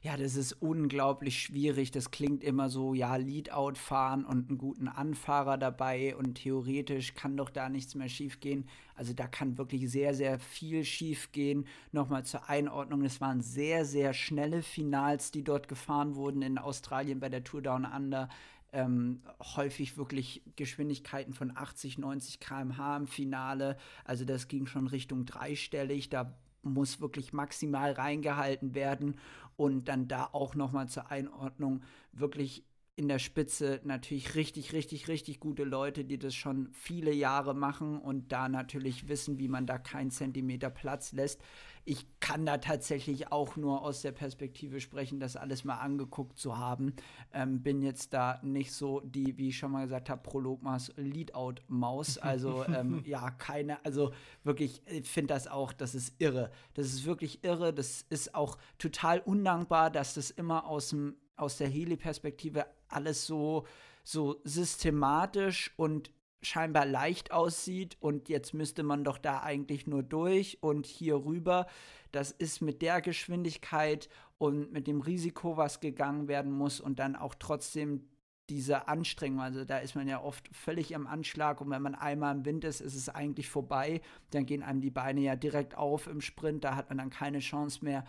Ja, 0.00 0.16
das 0.16 0.36
ist 0.36 0.52
unglaublich 0.54 1.40
schwierig. 1.42 1.90
Das 1.90 2.10
klingt 2.10 2.42
immer 2.44 2.68
so, 2.68 2.94
ja, 2.94 3.16
Leadout 3.16 3.74
fahren 3.74 4.24
und 4.24 4.48
einen 4.48 4.58
guten 4.58 4.88
Anfahrer 4.88 5.58
dabei 5.58 6.16
und 6.16 6.34
theoretisch 6.34 7.14
kann 7.14 7.36
doch 7.36 7.50
da 7.50 7.68
nichts 7.68 7.94
mehr 7.94 8.08
schiefgehen. 8.08 8.68
Also 8.94 9.12
da 9.12 9.26
kann 9.26 9.58
wirklich 9.58 9.90
sehr, 9.90 10.14
sehr 10.14 10.38
viel 10.38 10.84
schiefgehen. 10.84 11.66
Nochmal 11.92 12.24
zur 12.24 12.48
Einordnung, 12.48 13.04
es 13.04 13.20
waren 13.20 13.40
sehr, 13.40 13.84
sehr 13.84 14.12
schnelle 14.12 14.62
Finals, 14.62 15.30
die 15.30 15.44
dort 15.44 15.68
gefahren 15.68 16.14
wurden 16.14 16.42
in 16.42 16.58
Australien 16.58 17.20
bei 17.20 17.28
der 17.28 17.44
Tour 17.44 17.62
Down 17.62 17.84
Under. 17.84 18.28
Ähm, 18.72 19.22
häufig 19.56 19.96
wirklich 19.98 20.42
Geschwindigkeiten 20.56 21.34
von 21.34 21.54
80, 21.54 21.98
90 21.98 22.40
km/h 22.40 22.96
im 22.96 23.06
Finale. 23.06 23.76
Also 24.04 24.24
das 24.24 24.48
ging 24.48 24.66
schon 24.66 24.86
Richtung 24.86 25.26
dreistellig. 25.26 26.08
Da 26.08 26.34
muss 26.62 27.00
wirklich 27.00 27.32
maximal 27.32 27.92
reingehalten 27.92 28.74
werden 28.74 29.16
und 29.56 29.88
dann 29.88 30.08
da 30.08 30.28
auch 30.32 30.54
noch 30.54 30.72
mal 30.72 30.88
zur 30.88 31.10
Einordnung 31.10 31.82
wirklich 32.12 32.64
in 32.94 33.08
der 33.08 33.18
Spitze 33.18 33.80
natürlich 33.84 34.34
richtig, 34.34 34.74
richtig, 34.74 35.08
richtig 35.08 35.40
gute 35.40 35.64
Leute, 35.64 36.04
die 36.04 36.18
das 36.18 36.34
schon 36.34 36.68
viele 36.72 37.12
Jahre 37.12 37.54
machen 37.54 37.98
und 37.98 38.32
da 38.32 38.50
natürlich 38.50 39.08
wissen, 39.08 39.38
wie 39.38 39.48
man 39.48 39.66
da 39.66 39.78
keinen 39.78 40.10
Zentimeter 40.10 40.68
Platz 40.68 41.12
lässt. 41.12 41.40
Ich 41.84 42.06
kann 42.20 42.44
da 42.44 42.58
tatsächlich 42.58 43.32
auch 43.32 43.56
nur 43.56 43.82
aus 43.82 44.02
der 44.02 44.12
Perspektive 44.12 44.78
sprechen, 44.78 45.20
das 45.20 45.36
alles 45.36 45.64
mal 45.64 45.78
angeguckt 45.78 46.38
zu 46.38 46.58
haben. 46.58 46.94
Ähm, 47.32 47.62
bin 47.62 47.80
jetzt 47.80 48.12
da 48.12 48.38
nicht 48.42 48.72
so 48.72 49.00
die, 49.00 49.38
wie 49.38 49.48
ich 49.48 49.58
schon 49.58 49.72
mal 49.72 49.84
gesagt 49.84 50.10
habe, 50.10 50.22
Prologmas 50.22 50.92
Leadout-Maus. 50.96 52.18
Also 52.18 52.64
ähm, 52.66 53.02
ja, 53.06 53.30
keine, 53.30 53.84
also 53.86 54.12
wirklich, 54.44 54.82
ich 54.86 55.08
finde 55.08 55.34
das 55.34 55.48
auch, 55.48 55.72
das 55.72 55.94
ist 55.94 56.14
irre. 56.18 56.50
Das 56.74 56.86
ist 56.86 57.06
wirklich 57.06 57.42
irre. 57.42 57.72
Das 57.72 58.04
ist 58.10 58.34
auch 58.34 58.58
total 58.78 59.20
undankbar, 59.20 59.90
dass 59.90 60.14
das 60.14 60.30
immer 60.30 60.66
aus 60.66 60.90
dem 60.90 61.16
aus 61.42 61.58
der 61.58 61.68
Heli-Perspektive 61.68 62.66
alles 62.88 63.26
so, 63.26 63.66
so 64.04 64.40
systematisch 64.44 65.72
und 65.76 66.10
scheinbar 66.42 66.86
leicht 66.86 67.30
aussieht 67.30 67.96
und 68.00 68.28
jetzt 68.28 68.52
müsste 68.52 68.82
man 68.82 69.04
doch 69.04 69.18
da 69.18 69.42
eigentlich 69.42 69.86
nur 69.86 70.02
durch 70.02 70.58
und 70.60 70.86
hier 70.86 71.24
rüber. 71.24 71.66
Das 72.10 72.30
ist 72.30 72.60
mit 72.60 72.82
der 72.82 73.00
Geschwindigkeit 73.00 74.08
und 74.38 74.72
mit 74.72 74.86
dem 74.86 75.00
Risiko, 75.00 75.56
was 75.56 75.80
gegangen 75.80 76.26
werden 76.28 76.52
muss 76.52 76.80
und 76.80 76.98
dann 76.98 77.14
auch 77.14 77.34
trotzdem 77.38 78.08
diese 78.50 78.88
Anstrengung, 78.88 79.40
also 79.40 79.64
da 79.64 79.78
ist 79.78 79.94
man 79.94 80.08
ja 80.08 80.20
oft 80.20 80.48
völlig 80.54 80.94
am 80.94 81.06
Anschlag 81.06 81.60
und 81.60 81.70
wenn 81.70 81.82
man 81.82 81.94
einmal 81.94 82.34
im 82.34 82.44
Wind 82.44 82.64
ist, 82.64 82.80
ist 82.80 82.94
es 82.94 83.08
eigentlich 83.08 83.48
vorbei. 83.48 84.00
Dann 84.30 84.46
gehen 84.46 84.62
einem 84.62 84.80
die 84.80 84.90
Beine 84.90 85.20
ja 85.20 85.36
direkt 85.36 85.76
auf 85.76 86.06
im 86.06 86.20
Sprint, 86.20 86.64
da 86.64 86.74
hat 86.74 86.88
man 86.88 86.98
dann 86.98 87.10
keine 87.10 87.38
Chance 87.38 87.84
mehr. 87.84 88.04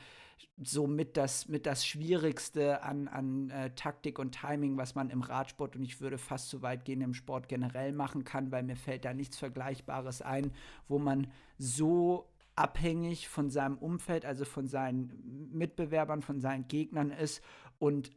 So 0.62 0.88
mit 0.88 1.16
das, 1.16 1.48
mit 1.48 1.66
das 1.66 1.86
Schwierigste 1.86 2.84
an, 2.84 3.08
an 3.08 3.50
äh, 3.52 3.70
Taktik 3.76 4.20
und 4.20 4.32
Timing, 4.32 4.76
was 4.76 4.96
man 4.96 5.10
im 5.10 5.22
Radsport 5.22 5.76
und 5.76 5.84
ich 5.84 6.02
würde 6.02 6.18
fast 6.18 6.50
so 6.50 6.62
weit 6.62 6.84
gehen 6.84 7.02
im 7.02 7.14
Sport 7.14 7.48
generell 7.48 7.94
machen 7.94 8.24
kann, 8.24 8.52
weil 8.52 8.64
mir 8.64 8.76
fällt 8.76 9.06
da 9.06 9.14
nichts 9.14 9.38
Vergleichbares 9.38 10.22
ein, 10.22 10.52
wo 10.88 11.00
man 11.00 11.28
so 11.58 12.28
abhängig 12.56 13.30
von 13.30 13.50
seinem 13.50 13.78
Umfeld, 13.78 14.26
also 14.26 14.46
von 14.46 14.68
seinen 14.68 15.50
Mitbewerbern, 15.54 16.22
von 16.22 16.40
seinen 16.40 16.68
Gegnern 16.68 17.12
ist 17.12 17.42
und 17.80 18.12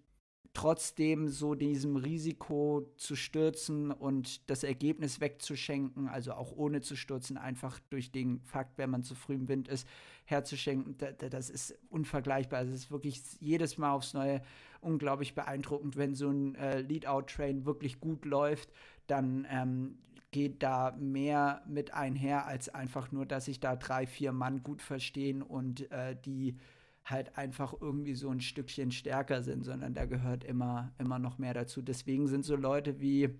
trotzdem 0.56 1.28
so 1.28 1.54
diesem 1.54 1.96
Risiko 1.96 2.90
zu 2.96 3.14
stürzen 3.14 3.90
und 3.90 4.48
das 4.48 4.64
Ergebnis 4.64 5.20
wegzuschenken, 5.20 6.08
also 6.08 6.32
auch 6.32 6.56
ohne 6.56 6.80
zu 6.80 6.96
stürzen, 6.96 7.36
einfach 7.36 7.78
durch 7.90 8.10
den 8.10 8.40
Fakt, 8.40 8.78
wenn 8.78 8.88
man 8.88 9.02
zu 9.02 9.14
früh 9.14 9.34
im 9.34 9.48
Wind 9.48 9.68
ist, 9.68 9.86
herzuschenken, 10.24 10.96
das 11.18 11.50
ist 11.50 11.78
unvergleichbar. 11.90 12.60
Also 12.60 12.72
es 12.72 12.84
ist 12.84 12.90
wirklich 12.90 13.20
jedes 13.38 13.76
Mal 13.76 13.92
aufs 13.92 14.14
Neue 14.14 14.40
unglaublich 14.80 15.34
beeindruckend, 15.34 15.98
wenn 15.98 16.14
so 16.14 16.30
ein 16.30 16.54
äh, 16.54 16.80
Lead-Out-Train 16.80 17.66
wirklich 17.66 18.00
gut 18.00 18.24
läuft, 18.24 18.72
dann 19.08 19.46
ähm, 19.50 19.98
geht 20.30 20.62
da 20.62 20.96
mehr 20.98 21.62
mit 21.68 21.92
einher, 21.92 22.46
als 22.46 22.70
einfach 22.70 23.12
nur, 23.12 23.26
dass 23.26 23.44
sich 23.44 23.60
da 23.60 23.76
drei, 23.76 24.06
vier 24.06 24.32
Mann 24.32 24.62
gut 24.62 24.80
verstehen 24.80 25.42
und 25.42 25.90
äh, 25.92 26.16
die 26.24 26.56
halt 27.06 27.38
einfach 27.38 27.72
irgendwie 27.80 28.14
so 28.14 28.30
ein 28.30 28.40
Stückchen 28.40 28.90
stärker 28.90 29.42
sind, 29.42 29.64
sondern 29.64 29.94
da 29.94 30.04
gehört 30.04 30.44
immer, 30.44 30.92
immer 30.98 31.18
noch 31.18 31.38
mehr 31.38 31.54
dazu. 31.54 31.80
Deswegen 31.80 32.26
sind 32.26 32.44
so 32.44 32.56
Leute 32.56 33.00
wie 33.00 33.30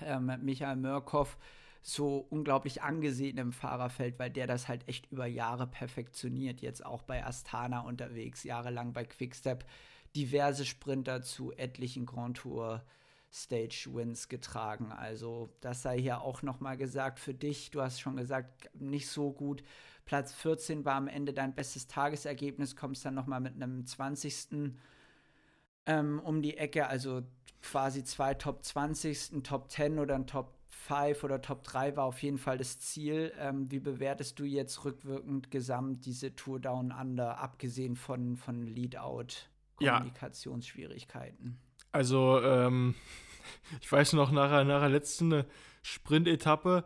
ähm, 0.00 0.32
Michael 0.42 0.76
Mörkow 0.76 1.36
so 1.82 2.18
unglaublich 2.30 2.82
angesehen 2.82 3.38
im 3.38 3.52
Fahrerfeld, 3.52 4.18
weil 4.20 4.30
der 4.30 4.46
das 4.46 4.68
halt 4.68 4.88
echt 4.88 5.10
über 5.10 5.26
Jahre 5.26 5.66
perfektioniert. 5.66 6.60
Jetzt 6.60 6.86
auch 6.86 7.02
bei 7.02 7.26
Astana 7.26 7.80
unterwegs, 7.80 8.44
jahrelang 8.44 8.92
bei 8.92 9.04
Quickstep, 9.04 9.66
diverse 10.14 10.64
Sprinter 10.64 11.22
zu 11.22 11.52
etlichen 11.52 12.06
Grand 12.06 12.36
Tour 12.36 12.84
Stage 13.32 13.88
Wins 13.92 14.28
getragen. 14.28 14.92
Also 14.92 15.50
das 15.60 15.82
sei 15.82 15.98
hier 15.98 16.20
auch 16.20 16.42
noch 16.42 16.60
mal 16.60 16.76
gesagt 16.76 17.18
für 17.18 17.34
dich. 17.34 17.70
Du 17.72 17.80
hast 17.80 18.00
schon 18.00 18.16
gesagt, 18.16 18.70
nicht 18.74 19.08
so 19.08 19.32
gut. 19.32 19.64
Platz 20.04 20.32
14 20.34 20.84
war 20.84 20.94
am 20.94 21.08
Ende 21.08 21.32
dein 21.32 21.54
bestes 21.54 21.86
Tagesergebnis, 21.86 22.76
kommst 22.76 23.04
dann 23.04 23.14
noch 23.14 23.26
mal 23.26 23.40
mit 23.40 23.54
einem 23.54 23.86
20. 23.86 24.74
Ähm, 25.86 26.20
um 26.20 26.42
die 26.42 26.58
Ecke, 26.58 26.86
also 26.86 27.22
quasi 27.62 28.04
zwei 28.04 28.34
Top 28.34 28.62
20, 28.64 29.32
ein 29.32 29.42
Top 29.42 29.70
10 29.70 29.98
oder 29.98 30.14
ein 30.14 30.26
Top 30.26 30.58
5 30.68 31.24
oder 31.24 31.40
Top 31.40 31.64
3 31.64 31.96
war 31.96 32.04
auf 32.04 32.22
jeden 32.22 32.36
Fall 32.38 32.58
das 32.58 32.78
Ziel. 32.80 33.32
Ähm, 33.38 33.70
wie 33.70 33.78
bewertest 33.78 34.38
du 34.38 34.44
jetzt 34.44 34.84
rückwirkend 34.84 35.50
gesamt 35.50 36.04
diese 36.06 36.34
Tour 36.34 36.60
Down 36.60 36.92
Under, 36.92 37.38
abgesehen 37.38 37.96
von, 37.96 38.36
von 38.36 38.66
Lead-Out-Kommunikationsschwierigkeiten? 38.66 41.46
Ja. 41.46 41.52
Also, 41.92 42.42
ähm, 42.42 42.94
ich 43.80 43.90
weiß 43.90 44.12
noch, 44.14 44.30
nach, 44.32 44.64
nach 44.64 44.80
der 44.80 44.88
letzten 44.88 45.44
Sprint-Etappe, 45.82 46.84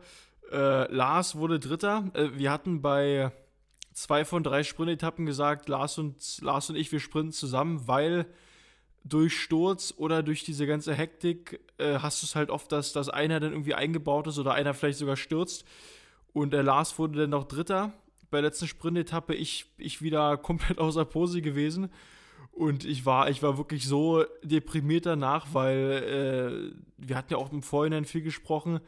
äh, 0.50 0.92
Lars 0.92 1.36
wurde 1.36 1.58
Dritter. 1.58 2.10
Äh, 2.14 2.30
wir 2.34 2.50
hatten 2.50 2.82
bei 2.82 3.32
zwei 3.92 4.24
von 4.24 4.42
drei 4.42 4.62
Sprint-Etappen 4.62 5.26
gesagt, 5.26 5.68
Lars 5.68 5.98
und, 5.98 6.16
Lars 6.40 6.70
und 6.70 6.76
ich, 6.76 6.92
wir 6.92 7.00
sprinten 7.00 7.32
zusammen, 7.32 7.88
weil 7.88 8.26
durch 9.04 9.40
Sturz 9.40 9.94
oder 9.96 10.22
durch 10.22 10.44
diese 10.44 10.66
ganze 10.66 10.94
Hektik 10.94 11.60
äh, 11.78 11.98
hast 11.98 12.22
du 12.22 12.26
es 12.26 12.34
halt 12.34 12.50
oft, 12.50 12.70
dass, 12.72 12.92
dass 12.92 13.08
einer 13.08 13.40
dann 13.40 13.52
irgendwie 13.52 13.74
eingebaut 13.74 14.26
ist 14.26 14.38
oder 14.38 14.54
einer 14.54 14.74
vielleicht 14.74 14.98
sogar 14.98 15.16
stürzt. 15.16 15.64
Und 16.32 16.52
der 16.52 16.62
Lars 16.62 16.98
wurde 16.98 17.20
dann 17.20 17.30
noch 17.30 17.44
Dritter 17.44 17.92
bei 18.30 18.40
der 18.40 18.50
letzten 18.50 18.66
Sprint-Etappe. 18.66 19.34
Ich, 19.34 19.66
ich 19.78 20.02
wieder 20.02 20.36
komplett 20.36 20.78
außer 20.78 21.04
Pose 21.04 21.40
gewesen. 21.40 21.90
Und 22.52 22.84
ich 22.84 23.04
war, 23.04 23.28
ich 23.30 23.42
war 23.42 23.58
wirklich 23.58 23.86
so 23.86 24.24
deprimiert 24.42 25.06
danach, 25.06 25.48
weil 25.52 26.72
äh, 26.72 26.76
wir 26.96 27.16
hatten 27.16 27.32
ja 27.32 27.38
auch 27.38 27.52
im 27.52 27.62
Vorhinein 27.62 28.06
viel 28.06 28.22
gesprochen. 28.22 28.80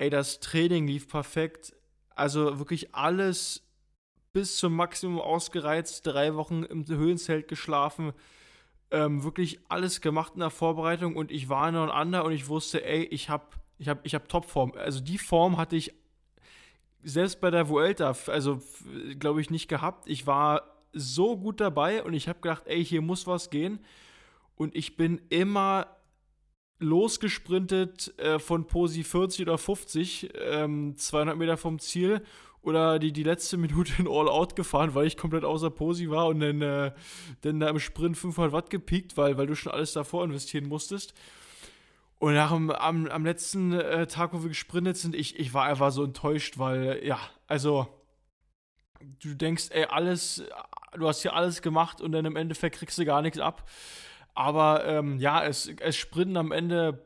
Ey, 0.00 0.08
das 0.08 0.40
Training 0.40 0.86
lief 0.86 1.08
perfekt. 1.08 1.74
Also 2.16 2.58
wirklich 2.58 2.94
alles 2.94 3.68
bis 4.32 4.56
zum 4.56 4.74
Maximum 4.74 5.20
ausgereizt, 5.20 6.06
drei 6.06 6.36
Wochen 6.36 6.62
im 6.62 6.86
Höhenzelt 6.88 7.48
geschlafen, 7.48 8.14
ähm, 8.90 9.22
wirklich 9.24 9.60
alles 9.68 10.00
gemacht 10.00 10.32
in 10.36 10.40
der 10.40 10.48
Vorbereitung 10.48 11.16
und 11.16 11.30
ich 11.30 11.50
war 11.50 11.70
noch 11.70 11.94
under 11.94 12.24
und 12.24 12.32
ich 12.32 12.48
wusste, 12.48 12.82
ey, 12.82 13.04
ich 13.04 13.28
hab, 13.28 13.60
ich 13.76 13.90
hab, 13.90 14.06
ich 14.06 14.14
hab 14.14 14.26
Topform. 14.26 14.72
Also 14.74 15.00
die 15.00 15.18
Form 15.18 15.58
hatte 15.58 15.76
ich 15.76 15.92
selbst 17.02 17.42
bei 17.42 17.50
der 17.50 17.68
Vuelta, 17.68 18.16
also 18.28 18.62
glaube 19.18 19.42
ich, 19.42 19.50
nicht 19.50 19.68
gehabt. 19.68 20.08
Ich 20.08 20.26
war 20.26 20.62
so 20.94 21.36
gut 21.36 21.60
dabei 21.60 22.02
und 22.02 22.14
ich 22.14 22.26
habe 22.26 22.40
gedacht, 22.40 22.62
ey, 22.68 22.82
hier 22.82 23.02
muss 23.02 23.26
was 23.26 23.50
gehen. 23.50 23.80
Und 24.56 24.74
ich 24.74 24.96
bin 24.96 25.20
immer 25.28 25.94
losgesprintet 26.80 28.18
äh, 28.18 28.38
von 28.38 28.66
Posi 28.66 29.04
40 29.04 29.42
oder 29.46 29.58
50, 29.58 30.30
ähm, 30.34 30.96
200 30.96 31.36
Meter 31.36 31.56
vom 31.56 31.78
Ziel 31.78 32.22
oder 32.62 32.98
die, 32.98 33.12
die 33.12 33.22
letzte 33.22 33.56
Minute 33.56 33.92
in 33.98 34.08
All-Out 34.08 34.56
gefahren, 34.56 34.94
weil 34.94 35.06
ich 35.06 35.16
komplett 35.16 35.44
außer 35.44 35.70
Posi 35.70 36.10
war 36.10 36.26
und 36.26 36.40
dann, 36.40 36.60
äh, 36.62 36.92
dann 37.42 37.60
da 37.60 37.68
im 37.68 37.78
Sprint 37.78 38.16
500 38.16 38.52
Watt 38.52 38.70
gepiekt, 38.70 39.16
weil, 39.16 39.38
weil 39.38 39.46
du 39.46 39.54
schon 39.54 39.72
alles 39.72 39.92
davor 39.92 40.24
investieren 40.24 40.66
musstest. 40.66 41.14
Und 42.18 42.34
nach 42.34 42.52
dem, 42.52 42.70
am, 42.70 43.06
am 43.06 43.24
letzten 43.24 43.72
äh, 43.72 44.06
Tag, 44.06 44.34
wo 44.34 44.42
wir 44.42 44.48
gesprintet 44.48 44.98
sind, 44.98 45.14
ich, 45.14 45.38
ich 45.38 45.54
war 45.54 45.64
einfach 45.64 45.90
so 45.90 46.04
enttäuscht, 46.04 46.58
weil, 46.58 47.00
ja, 47.02 47.18
also, 47.46 47.88
du 49.22 49.34
denkst, 49.34 49.68
ey, 49.70 49.84
alles, 49.84 50.44
du 50.92 51.08
hast 51.08 51.22
hier 51.22 51.34
alles 51.34 51.62
gemacht 51.62 52.02
und 52.02 52.12
dann 52.12 52.26
im 52.26 52.36
Endeffekt 52.36 52.76
kriegst 52.76 52.98
du 52.98 53.06
gar 53.06 53.22
nichts 53.22 53.38
ab. 53.38 53.66
Aber 54.40 54.86
ähm, 54.86 55.18
ja, 55.18 55.44
es, 55.44 55.70
es 55.80 55.96
Sprinten 55.96 56.38
am 56.38 56.50
Ende, 56.50 57.04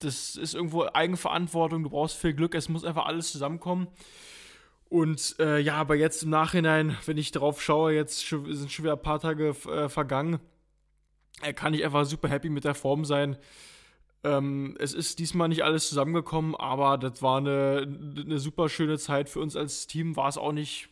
das 0.00 0.36
ist 0.36 0.54
irgendwo 0.54 0.84
Eigenverantwortung, 0.84 1.82
du 1.82 1.88
brauchst 1.88 2.18
viel 2.18 2.34
Glück, 2.34 2.54
es 2.54 2.68
muss 2.68 2.84
einfach 2.84 3.06
alles 3.06 3.32
zusammenkommen. 3.32 3.88
Und 4.90 5.36
äh, 5.38 5.60
ja, 5.60 5.76
aber 5.76 5.94
jetzt 5.94 6.24
im 6.24 6.28
Nachhinein, 6.28 6.94
wenn 7.06 7.16
ich 7.16 7.30
darauf 7.30 7.62
schaue, 7.62 7.94
jetzt 7.94 8.28
sind 8.28 8.70
schon 8.70 8.84
wieder 8.84 8.96
ein 8.96 9.00
paar 9.00 9.18
Tage 9.18 9.56
äh, 9.66 9.88
vergangen, 9.88 10.40
äh, 11.40 11.54
kann 11.54 11.72
ich 11.72 11.86
einfach 11.86 12.04
super 12.04 12.28
happy 12.28 12.50
mit 12.50 12.64
der 12.64 12.74
Form 12.74 13.06
sein. 13.06 13.38
Ähm, 14.22 14.76
es 14.78 14.92
ist 14.92 15.20
diesmal 15.20 15.48
nicht 15.48 15.64
alles 15.64 15.88
zusammengekommen, 15.88 16.54
aber 16.54 16.98
das 16.98 17.22
war 17.22 17.38
eine, 17.38 17.88
eine 18.20 18.38
super 18.38 18.68
schöne 18.68 18.98
Zeit 18.98 19.30
für 19.30 19.40
uns 19.40 19.56
als 19.56 19.86
Team. 19.86 20.16
War 20.16 20.28
es 20.28 20.36
auch 20.36 20.52
nicht 20.52 20.90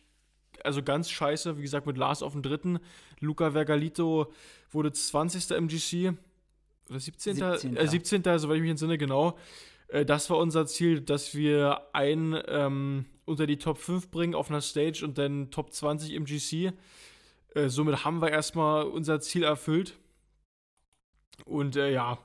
also 0.63 0.83
ganz 0.83 1.09
scheiße. 1.09 1.57
Wie 1.57 1.61
gesagt, 1.61 1.87
mit 1.87 1.97
Lars 1.97 2.23
auf 2.23 2.33
dem 2.33 2.41
dritten. 2.41 2.79
Luca 3.19 3.51
Vergalito 3.51 4.31
wurde 4.71 4.91
20. 4.91 5.51
MGC. 5.51 6.13
Oder 6.89 6.99
17. 6.99 7.35
17. 7.35 7.77
Äh, 7.77 7.87
17. 7.87 8.23
soweit 8.39 8.55
ich 8.55 8.61
mich 8.61 8.71
entsinne, 8.71 8.97
genau. 8.97 9.37
Äh, 9.87 10.05
das 10.05 10.29
war 10.29 10.37
unser 10.37 10.65
Ziel, 10.65 11.01
dass 11.01 11.35
wir 11.35 11.81
einen 11.93 12.41
ähm, 12.47 13.05
unter 13.25 13.47
die 13.47 13.57
Top 13.57 13.77
5 13.77 14.09
bringen 14.09 14.35
auf 14.35 14.49
einer 14.49 14.61
Stage 14.61 15.03
und 15.03 15.17
dann 15.17 15.51
Top 15.51 15.73
20 15.73 16.13
im 16.13 16.25
GC. 16.25 16.73
Äh, 17.53 17.69
somit 17.69 18.03
haben 18.03 18.21
wir 18.21 18.31
erstmal 18.31 18.85
unser 18.85 19.19
Ziel 19.19 19.43
erfüllt. 19.43 19.97
Und 21.45 21.75
äh, 21.75 21.91
ja, 21.91 22.17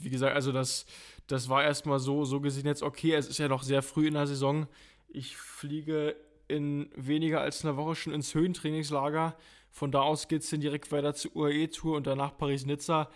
wie 0.00 0.10
gesagt, 0.10 0.34
also 0.34 0.52
das, 0.52 0.86
das 1.26 1.48
war 1.48 1.64
erstmal 1.64 1.98
so, 1.98 2.24
so 2.24 2.40
gesehen 2.40 2.66
jetzt 2.66 2.82
okay. 2.82 3.14
Es 3.14 3.28
ist 3.28 3.38
ja 3.38 3.48
noch 3.48 3.62
sehr 3.62 3.82
früh 3.82 4.06
in 4.06 4.14
der 4.14 4.26
Saison. 4.26 4.66
Ich 5.08 5.36
fliege 5.36 6.16
in 6.48 6.90
weniger 6.96 7.40
als 7.40 7.64
einer 7.64 7.76
Woche 7.76 7.94
schon 7.94 8.12
ins 8.12 8.34
Höhentrainingslager. 8.34 9.36
Von 9.70 9.90
da 9.90 10.02
aus 10.02 10.28
geht 10.28 10.42
es 10.42 10.50
dann 10.50 10.60
direkt 10.60 10.92
weiter 10.92 11.14
zur 11.14 11.34
UAE-Tour 11.34 11.96
und 11.96 12.06
danach 12.06 12.36
Paris-Nizza. 12.36 13.10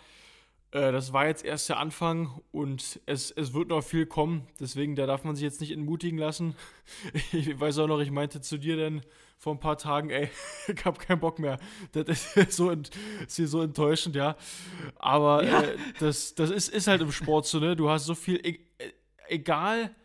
Äh, 0.71 0.91
das 0.91 1.13
war 1.13 1.27
jetzt 1.27 1.43
erst 1.43 1.69
der 1.69 1.79
Anfang 1.79 2.41
und 2.51 2.99
es, 3.05 3.31
es 3.31 3.53
wird 3.53 3.69
noch 3.69 3.81
viel 3.81 4.05
kommen. 4.05 4.47
Deswegen, 4.59 4.95
da 4.95 5.05
darf 5.05 5.23
man 5.23 5.35
sich 5.35 5.43
jetzt 5.43 5.61
nicht 5.61 5.71
entmutigen 5.71 6.19
lassen. 6.19 6.55
Ich 7.31 7.59
weiß 7.59 7.79
auch 7.79 7.87
noch, 7.87 7.99
ich 7.99 8.11
meinte 8.11 8.41
zu 8.41 8.57
dir 8.57 8.75
dann 8.77 9.01
vor 9.37 9.53
ein 9.53 9.59
paar 9.59 9.77
Tagen, 9.77 10.09
ey, 10.09 10.29
ich 10.67 10.85
hab 10.85 10.99
keinen 10.99 11.19
Bock 11.19 11.39
mehr. 11.39 11.59
Das 11.93 12.35
ist, 12.35 12.51
so, 12.53 12.71
ist 12.71 13.35
hier 13.35 13.47
so 13.47 13.61
enttäuschend, 13.61 14.15
ja. 14.15 14.35
Aber 14.95 15.43
ja. 15.43 15.61
Äh, 15.61 15.77
das, 15.99 16.35
das 16.35 16.51
ist, 16.51 16.69
ist 16.69 16.87
halt 16.87 17.01
im 17.01 17.11
Sport 17.11 17.45
so, 17.45 17.59
ne? 17.59 17.75
Du 17.75 17.89
hast 17.89 18.05
so 18.05 18.15
viel, 18.15 18.35
e 18.45 18.59
egal, 19.27 19.95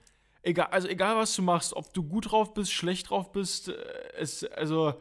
egal, 0.45 0.69
also 0.71 0.89
egal 0.89 1.17
was 1.17 1.35
du 1.35 1.43
machst, 1.43 1.75
ob 1.75 1.93
du 1.93 2.03
gut 2.03 2.31
drauf 2.31 2.55
bist, 2.55 2.73
schlecht 2.73 3.11
drauf 3.11 3.33
bist, 3.33 3.69
äh, 3.69 3.75
es, 4.17 4.45
also 4.45 4.95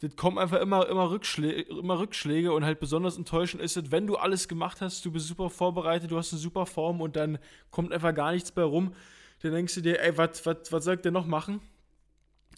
das 0.00 0.14
kommen 0.16 0.38
einfach 0.38 0.60
immer, 0.60 0.88
immer, 0.88 1.10
Rückschläge, 1.10 1.62
immer 1.62 1.98
Rückschläge 1.98 2.52
und 2.52 2.64
halt 2.64 2.80
besonders 2.80 3.16
enttäuschend 3.16 3.62
ist 3.62 3.76
es, 3.76 3.90
wenn 3.90 4.06
du 4.06 4.16
alles 4.16 4.46
gemacht 4.46 4.80
hast, 4.80 5.04
du 5.04 5.10
bist 5.10 5.26
super 5.26 5.48
vorbereitet, 5.50 6.10
du 6.10 6.18
hast 6.18 6.32
eine 6.32 6.40
super 6.40 6.66
Form 6.66 7.00
und 7.00 7.16
dann 7.16 7.38
kommt 7.70 7.92
einfach 7.92 8.14
gar 8.14 8.32
nichts 8.32 8.52
bei 8.52 8.62
rum. 8.62 8.94
Dann 9.42 9.52
denkst 9.52 9.74
du 9.74 9.80
dir, 9.80 10.00
ey, 10.00 10.16
was 10.16 10.42
soll 10.42 10.94
ich 10.94 11.00
denn 11.00 11.12
noch 11.14 11.26
machen? 11.26 11.60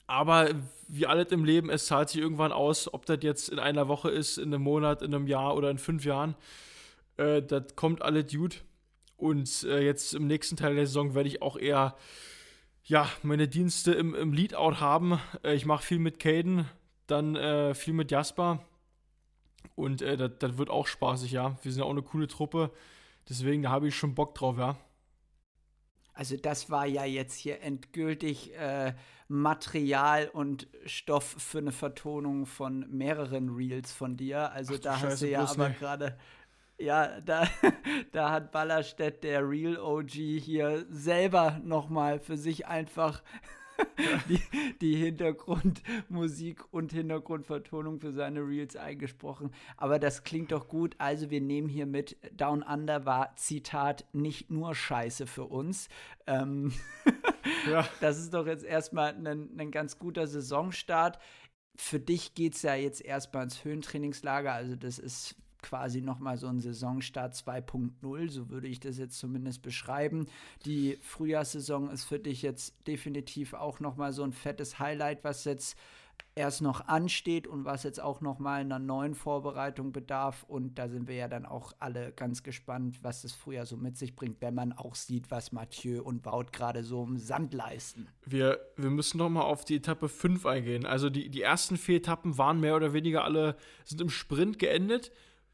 Aber 0.07 0.49
wie 0.89 1.07
alles 1.07 1.31
im 1.33 1.45
Leben, 1.45 1.71
es 1.71 1.87
zahlt 1.87 2.09
sich 2.09 2.21
irgendwann 2.21 2.51
aus, 2.51 2.93
ob 2.93 3.05
das 3.07 3.19
jetzt 3.23 3.51
in 3.51 3.59
einer 3.59 3.89
Woche 3.89 4.11
ist, 4.11 4.39
in 4.39 4.53
einem 4.55 4.63
Monat, 4.63 5.03
in 5.03 5.15
einem 5.15 5.27
Jahr 5.27 5.55
oder 5.55 5.71
in 5.71 5.79
fünf 5.79 6.05
Jahren. 6.05 6.35
Äh, 7.19 7.43
das 7.43 7.77
kommt 7.77 8.03
alle 8.03 8.25
Dude. 8.25 8.57
Und 9.19 9.65
äh, 9.65 9.85
jetzt 9.85 10.15
im 10.15 10.29
nächsten 10.29 10.57
Teil 10.57 10.77
der 10.77 10.87
Saison 10.87 11.15
werde 11.15 11.29
ich 11.29 11.43
auch 11.43 11.57
eher 11.57 11.97
ja, 12.85 13.11
meine 13.23 13.49
Dienste 13.49 13.93
im, 13.93 14.15
im 14.15 14.33
Leadout 14.33 14.81
haben. 14.81 15.21
Äh, 15.45 15.55
ich 15.55 15.67
mache 15.67 15.85
viel 15.85 15.99
mit 15.99 16.21
Caden, 16.21 16.67
dann 17.09 17.35
äh, 17.35 17.75
viel 17.75 17.95
mit 17.95 18.11
Jasper. 18.11 18.65
Und 19.75 20.03
äh, 20.03 20.17
das, 20.17 20.31
das 20.39 20.57
wird 20.57 20.71
auch 20.71 20.87
spaßig, 20.87 21.33
ja. 21.33 21.59
Wir 21.63 21.73
sind 21.73 21.81
ja 21.81 21.87
auch 21.87 21.91
eine 21.91 22.03
coole 22.03 22.29
Truppe. 22.29 22.71
Deswegen, 23.29 23.63
da 23.63 23.71
habe 23.71 23.89
ich 23.89 23.97
schon 23.97 24.15
Bock 24.15 24.37
drauf, 24.37 24.57
ja. 24.57 24.79
Also 26.15 26.37
das 26.37 26.71
war 26.71 26.87
ja 26.87 27.05
jetzt 27.05 27.35
hier 27.35 27.61
endgültig 27.61 28.57
äh, 28.57 28.95
Material 29.27 30.29
und 30.33 30.69
Stoff 30.87 31.25
für 31.39 31.59
eine 31.59 31.73
Vertonung 31.73 32.47
von 32.47 32.87
mehreren 32.89 33.51
Reels 33.51 33.93
von 33.93 34.17
dir. 34.17 34.53
Also 34.53 34.75
Ach, 34.75 34.81
da 34.81 34.93
hast 34.95 35.01
Scheiße, 35.03 35.27
du 35.27 35.31
ja 35.33 35.45
aber 35.45 35.71
gerade 35.71 36.19
ja, 36.79 37.21
da, 37.21 37.49
da 38.13 38.31
hat 38.31 38.53
Ballerstedt, 38.53 39.25
der 39.25 39.49
Real 39.49 39.79
OG, 39.79 40.11
hier 40.11 40.87
selber 40.91 41.61
nochmal 41.65 42.21
für 42.21 42.37
sich 42.37 42.67
einfach 42.67 43.23
die, 44.29 44.41
die 44.81 44.97
Hintergrundmusik 44.97 46.65
und 46.73 46.93
Hintergrundvertonung 46.93 48.01
für 48.01 48.13
seine 48.13 48.41
Reels 48.41 48.77
eingesprochen. 48.77 49.53
Aber 49.77 49.99
das 49.99 50.25
klingt 50.25 50.53
doch 50.53 50.69
gut. 50.69 50.95
Also 50.99 51.31
wir 51.31 51.41
nehmen 51.41 51.69
hier 51.69 51.87
mit, 51.87 52.17
Down 52.33 52.63
Under 52.63 53.07
war, 53.07 53.35
Zitat, 53.37 54.07
nicht 54.13 54.51
nur 54.51 54.75
Scheiße 54.75 55.27
für 55.27 55.45
uns. 55.45 55.89
Ähm 56.27 56.73
ja. 57.71 57.87
Das 58.01 58.19
ist 58.19 58.35
doch 58.35 58.47
jetzt 58.47 58.65
erstmal 58.65 59.15
ein, 59.15 59.59
ein 59.59 59.71
ganz 59.71 59.99
guter 59.99 60.27
Saisonstart. 60.27 61.19
Für 61.77 62.01
dich 62.01 62.35
geht 62.35 62.55
es 62.55 62.63
ja 62.63 62.75
jetzt 62.75 63.05
erstmal 63.05 63.45
ins 63.45 63.65
Höhentrainingslager. 63.65 64.53
Also 64.53 64.75
das 64.75 64.99
ist 64.99 65.37
quasi 65.69 66.01
nochmal 66.01 66.39
so 66.39 66.47
ein 66.47 66.61
Saisonstart 66.61 67.35
2.0, 67.35 68.31
so 68.31 68.49
würde 68.49 68.69
ich 68.69 68.81
das 68.81 68.97
jetzt 68.97 69.19
zumindest 69.19 69.61
beschreiben. 69.61 70.27
Die 70.65 70.99
Frühjahrssaison 71.03 71.91
ist 71.91 72.05
für 72.05 72.19
dich 72.19 72.41
jetzt 72.41 72.75
definitiv 72.87 73.53
auch 73.53 73.79
nochmal 73.79 74.13
so 74.13 74.23
ein 74.23 74.33
fettes 74.33 74.79
Highlight, 74.79 75.25
was 75.25 75.45
jetzt 75.45 75.77
erst 76.35 76.63
noch 76.63 76.87
ansteht 76.87 77.47
und 77.47 77.65
was 77.65 77.83
jetzt 77.83 78.01
auch 78.01 78.21
noch 78.21 78.39
mal 78.39 78.61
einer 78.61 78.79
neuen 78.79 79.15
Vorbereitung 79.15 79.93
bedarf. 79.93 80.45
Und 80.49 80.79
da 80.79 80.89
sind 80.89 81.09
wir 81.09 81.17
ja 81.17 81.29
dann 81.29 81.45
auch 81.45 81.73
alle 81.81 82.13
ganz 82.13 82.43
gespannt, 82.43 83.01
was 83.03 83.23
das 83.23 83.33
Frühjahr 83.33 83.67
so 83.67 83.77
mit 83.77 83.99
sich 83.99 84.15
bringt, 84.15 84.41
wenn 84.41 84.55
man 84.55 84.73
auch 84.73 84.95
sieht, 84.95 85.31
was 85.31 85.53
Mathieu 85.53 86.03
und 86.03 86.25
Wout 86.25 86.47
gerade 86.53 86.85
so 86.85 87.05
im 87.05 87.19
Sand 87.19 87.55
leisten. 87.55 88.09
Wir, 88.25 88.59
wir 88.77 88.91
müssen 88.91 89.19
noch 89.19 89.29
mal 89.29 89.43
auf 89.43 89.65
die 89.65 89.77
Etappe 89.77 90.09
5 90.09 90.47
eingehen. 90.47 90.87
Also 90.87 91.11
die, 91.11 91.29
die 91.29 91.43
ersten 91.43 91.77
vier 91.77 91.97
Etappen 91.97 92.39
waren 92.39 92.61
mehr 92.61 92.77
oder 92.77 92.93
weniger 92.93 93.25
alle, 93.25 93.57
sind 93.85 94.01
im 94.01 94.11
Sprint 94.11 94.59
geendet. 94.59 95.11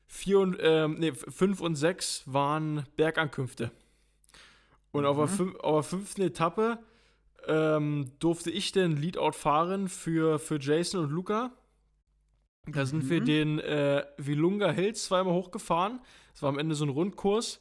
Vier 0.07 0.41
und, 0.41 0.57
ähm, 0.61 0.97
nee, 0.99 1.13
fünf 1.13 1.61
und 1.61 1.77
sechs 1.77 2.23
waren 2.27 2.87
Bergankünfte. 2.97 3.71
Und 4.93 5.03
mhm. 5.03 5.09
auf, 5.09 5.37
der, 5.37 5.47
mhm. 5.47 5.57
auf 5.61 5.89
der 5.89 5.99
fünften 5.99 6.23
Etappe 6.23 6.79
ähm, 7.47 8.13
durfte 8.19 8.51
ich 8.51 8.73
den 8.73 8.97
Leadout 8.97 9.33
fahren 9.33 9.89
für, 9.89 10.39
für 10.39 10.59
Jason 10.61 11.05
und 11.05 11.11
Luca. 11.11 11.53
Da 12.67 12.81
mhm. 12.81 12.87
sind 12.87 13.11
wir 13.11 13.21
mhm. 13.21 13.25
den 13.25 13.59
äh, 13.59 14.05
Vilunga 14.17 14.71
Hills 14.71 15.05
zweimal 15.05 15.35
hochgefahren. 15.35 16.01
Das 16.33 16.43
war 16.43 16.49
am 16.49 16.59
Ende 16.59 16.75
so 16.75 16.85
ein 16.85 16.91
Rundkurs. 16.91 17.61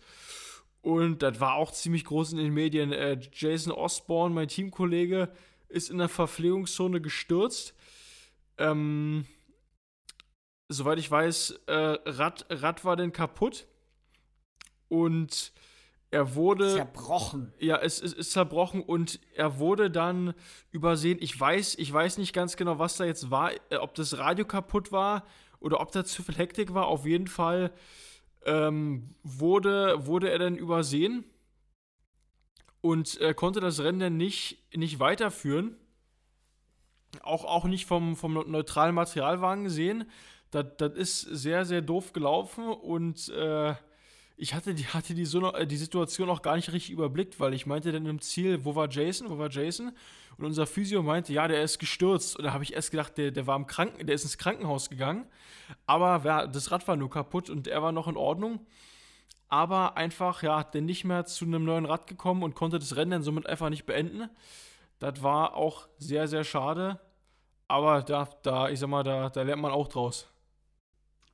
Und 0.81 1.21
das 1.21 1.39
war 1.39 1.55
auch 1.55 1.71
ziemlich 1.71 2.05
groß 2.05 2.33
in 2.33 2.39
den 2.39 2.53
Medien. 2.53 2.91
Äh, 2.91 3.17
Jason 3.31 3.71
Osborne, 3.71 4.35
mein 4.35 4.49
Teamkollege, 4.49 5.29
ist 5.69 5.89
in 5.89 5.97
der 5.97 6.09
Verpflegungszone 6.09 7.01
gestürzt. 7.01 7.73
Ähm, 8.57 9.25
soweit 10.73 10.99
ich 10.99 11.09
weiß, 11.09 11.61
äh, 11.67 11.73
Rad, 12.05 12.45
Rad 12.49 12.85
war 12.85 12.95
denn 12.95 13.11
kaputt. 13.11 13.67
Und 14.89 15.53
er 16.13 16.35
wurde. 16.35 16.75
Zerbrochen. 16.75 17.51
Ja, 17.57 17.77
es, 17.77 17.99
es, 17.99 18.13
ist 18.13 18.31
zerbrochen 18.33 18.83
und 18.83 19.19
er 19.33 19.57
wurde 19.57 19.89
dann 19.89 20.35
übersehen. 20.69 21.17
Ich 21.19 21.39
weiß, 21.39 21.75
ich 21.79 21.91
weiß 21.91 22.19
nicht 22.19 22.33
ganz 22.33 22.55
genau, 22.55 22.77
was 22.77 22.97
da 22.97 23.05
jetzt 23.05 23.31
war, 23.31 23.51
äh, 23.71 23.77
ob 23.77 23.95
das 23.95 24.19
Radio 24.19 24.45
kaputt 24.45 24.91
war 24.91 25.25
oder 25.59 25.79
ob 25.79 25.91
da 25.91 26.05
zu 26.05 26.21
viel 26.21 26.35
Hektik 26.35 26.75
war. 26.75 26.85
Auf 26.85 27.07
jeden 27.07 27.25
Fall 27.25 27.73
ähm, 28.45 29.15
wurde, 29.23 30.05
wurde 30.05 30.29
er 30.29 30.37
dann 30.37 30.55
übersehen 30.55 31.25
und 32.81 33.19
äh, 33.19 33.33
konnte 33.33 33.59
das 33.59 33.79
Rennen 33.79 33.99
dann 33.99 34.17
nicht, 34.17 34.59
nicht 34.75 34.99
weiterführen. 34.99 35.77
Auch, 37.23 37.43
auch 37.43 37.65
nicht 37.65 37.87
vom, 37.87 38.15
vom 38.15 38.33
neutralen 38.33 38.93
Materialwagen 38.93 39.63
gesehen. 39.63 40.05
Das, 40.53 40.65
das 40.77 40.93
ist 40.93 41.21
sehr, 41.21 41.65
sehr 41.65 41.81
doof 41.81 42.13
gelaufen 42.13 42.67
und 42.67 43.29
äh, 43.29 43.73
ich 44.35 44.53
hatte 44.53 44.73
die, 44.73 44.85
hatte 44.85 45.13
die, 45.13 45.23
äh, 45.23 45.65
die 45.65 45.77
Situation 45.77 46.29
auch 46.29 46.41
gar 46.41 46.55
nicht 46.55 46.71
richtig 46.71 46.91
überblickt, 46.91 47.39
weil 47.39 47.53
ich 47.53 47.65
meinte 47.65 47.91
dann 47.91 48.05
im 48.05 48.21
Ziel, 48.21 48.65
wo 48.65 48.75
war 48.75 48.89
Jason, 48.89 49.29
wo 49.29 49.37
war 49.37 49.49
Jason? 49.49 49.91
Und 50.37 50.45
unser 50.45 50.65
Physio 50.65 51.03
meinte, 51.03 51.31
ja, 51.31 51.47
der 51.47 51.61
ist 51.63 51.79
gestürzt. 51.79 52.37
Und 52.37 52.43
da 52.43 52.53
habe 52.53 52.63
ich 52.63 52.73
erst 52.73 52.91
gedacht, 52.91 53.17
der, 53.17 53.31
der 53.31 53.45
war 53.45 53.55
im 53.55 53.67
Kranken, 53.67 54.05
der 54.05 54.15
ist 54.15 54.23
ins 54.23 54.37
Krankenhaus 54.37 54.89
gegangen. 54.89 55.25
Aber 55.85 56.21
ja, 56.25 56.47
das 56.47 56.71
Rad 56.71 56.87
war 56.87 56.95
nur 56.95 57.09
kaputt 57.09 57.49
und 57.49 57.67
er 57.67 57.83
war 57.83 57.91
noch 57.91 58.07
in 58.07 58.17
Ordnung. 58.17 58.65
Aber 59.49 59.97
einfach, 59.97 60.41
ja, 60.41 60.63
denn 60.63 60.85
nicht 60.85 61.03
mehr 61.03 61.25
zu 61.25 61.45
einem 61.45 61.63
neuen 61.63 61.85
Rad 61.85 62.07
gekommen 62.07 62.41
und 62.41 62.55
konnte 62.55 62.79
das 62.79 62.95
Rennen 62.95 63.11
dann 63.11 63.23
somit 63.23 63.45
einfach 63.45 63.69
nicht 63.69 63.85
beenden. 63.85 64.29
Das 64.97 65.21
war 65.21 65.55
auch 65.55 65.87
sehr, 65.97 66.27
sehr 66.27 66.43
schade. 66.43 66.99
Aber 67.67 68.01
da, 68.01 68.27
da, 68.41 68.69
ich 68.69 68.79
sag 68.79 68.89
mal, 68.89 69.03
da, 69.03 69.29
da 69.29 69.43
lernt 69.43 69.61
man 69.61 69.71
auch 69.71 69.87
draus. 69.87 70.32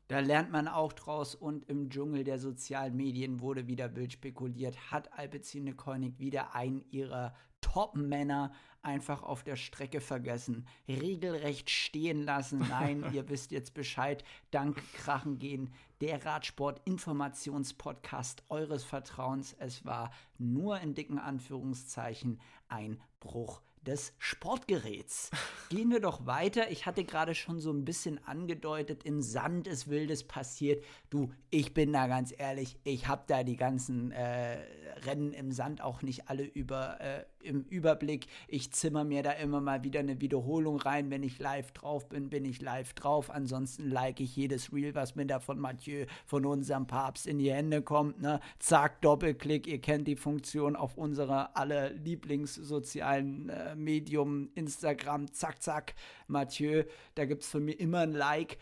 Da 0.09 0.19
lernt 0.21 0.51
man 0.51 0.67
auch 0.67 0.91
draus 0.91 1.35
und 1.35 1.69
im 1.69 1.91
Dschungel 1.91 2.23
der 2.23 2.39
sozialen 2.39 2.97
Medien 2.97 3.41
wurde 3.41 3.67
wieder 3.67 3.95
wild 3.95 4.13
spekuliert. 4.13 4.91
Hat 4.91 5.15
Alpecin 5.15 5.77
Koenig 5.77 6.17
wieder 6.17 6.55
einen 6.55 6.83
ihrer 6.89 7.35
Top-Männer 7.61 8.51
einfach 8.81 9.21
auf 9.21 9.43
der 9.43 9.55
Strecke 9.55 10.01
vergessen, 10.01 10.65
regelrecht 10.87 11.69
stehen 11.69 12.23
lassen. 12.23 12.65
Nein, 12.69 13.05
ihr 13.13 13.29
wisst 13.29 13.51
jetzt 13.51 13.75
Bescheid. 13.75 14.23
Dank 14.49 14.81
Krachen 14.93 15.37
gehen, 15.37 15.71
der 16.01 16.25
Radsport-Informationspodcast 16.25 18.41
eures 18.49 18.83
Vertrauens. 18.83 19.55
Es 19.59 19.85
war 19.85 20.09
nur 20.39 20.79
in 20.79 20.95
dicken 20.95 21.19
Anführungszeichen 21.19 22.39
ein 22.67 22.99
Bruch 23.19 23.61
des 23.85 24.13
Sportgeräts. 24.17 25.31
Gehen 25.69 25.91
wir 25.91 25.99
doch 25.99 26.25
weiter. 26.25 26.71
Ich 26.71 26.85
hatte 26.85 27.03
gerade 27.03 27.35
schon 27.35 27.59
so 27.59 27.71
ein 27.71 27.85
bisschen 27.85 28.19
angedeutet, 28.25 29.03
im 29.03 29.21
Sand 29.21 29.67
ist 29.67 29.89
Wildes 29.89 30.23
passiert. 30.23 30.83
Du, 31.09 31.31
ich 31.49 31.73
bin 31.73 31.93
da 31.93 32.07
ganz 32.07 32.33
ehrlich, 32.37 32.79
ich 32.83 33.07
habe 33.07 33.23
da 33.27 33.43
die 33.43 33.57
ganzen 33.57 34.11
äh, 34.11 34.57
Rennen 35.05 35.33
im 35.33 35.51
Sand 35.51 35.81
auch 35.81 36.01
nicht 36.01 36.29
alle 36.29 36.43
über, 36.43 36.99
äh, 36.99 37.25
im 37.43 37.63
Überblick. 37.63 38.27
Ich 38.47 38.71
zimmer 38.71 39.03
mir 39.03 39.23
da 39.23 39.31
immer 39.31 39.61
mal 39.61 39.83
wieder 39.83 39.99
eine 39.99 40.21
Wiederholung 40.21 40.79
rein. 40.79 41.09
Wenn 41.09 41.23
ich 41.23 41.39
live 41.39 41.71
drauf 41.71 42.09
bin, 42.09 42.29
bin 42.29 42.45
ich 42.45 42.61
live 42.61 42.93
drauf. 42.93 43.29
Ansonsten 43.29 43.89
like 43.89 44.19
ich 44.19 44.35
jedes 44.35 44.73
Reel, 44.73 44.95
was 44.95 45.15
mir 45.15 45.25
da 45.25 45.39
von 45.39 45.59
Mathieu, 45.59 46.05
von 46.25 46.45
unserem 46.45 46.87
Papst 46.87 47.27
in 47.27 47.39
die 47.39 47.51
Hände 47.51 47.81
kommt. 47.81 48.21
Ne? 48.21 48.39
Zack, 48.59 49.01
Doppelklick. 49.01 49.67
Ihr 49.67 49.79
kennt 49.79 50.07
die 50.07 50.15
Funktion 50.15 50.75
auf 50.75 50.97
unserer 50.97 51.55
alle 51.55 51.93
Lieblingssozialen 51.93 53.49
äh, 53.49 53.75
Medium, 53.75 54.49
Instagram. 54.55 55.31
Zack, 55.33 55.61
zack, 55.61 55.95
Mathieu. 56.27 56.83
Da 57.15 57.25
gibt 57.25 57.43
es 57.43 57.49
von 57.49 57.63
mir 57.63 57.79
immer 57.79 57.99
ein 57.99 58.13
Like. 58.13 58.57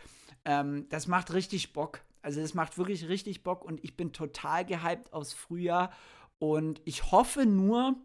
Ähm, 0.46 0.88
das 0.90 1.08
macht 1.08 1.34
richtig 1.34 1.74
Bock. 1.74 2.02
Also 2.22 2.42
es 2.42 2.54
macht 2.54 2.78
wirklich 2.78 3.08
richtig 3.08 3.44
Bock 3.44 3.64
und 3.64 3.84
ich 3.84 3.96
bin 3.96 4.12
total 4.12 4.66
gehypt 4.66 5.14
aufs 5.14 5.34
Frühjahr 5.34 5.92
und 6.40 6.82
ich 6.86 7.12
hoffe 7.12 7.46
nur, 7.46 7.96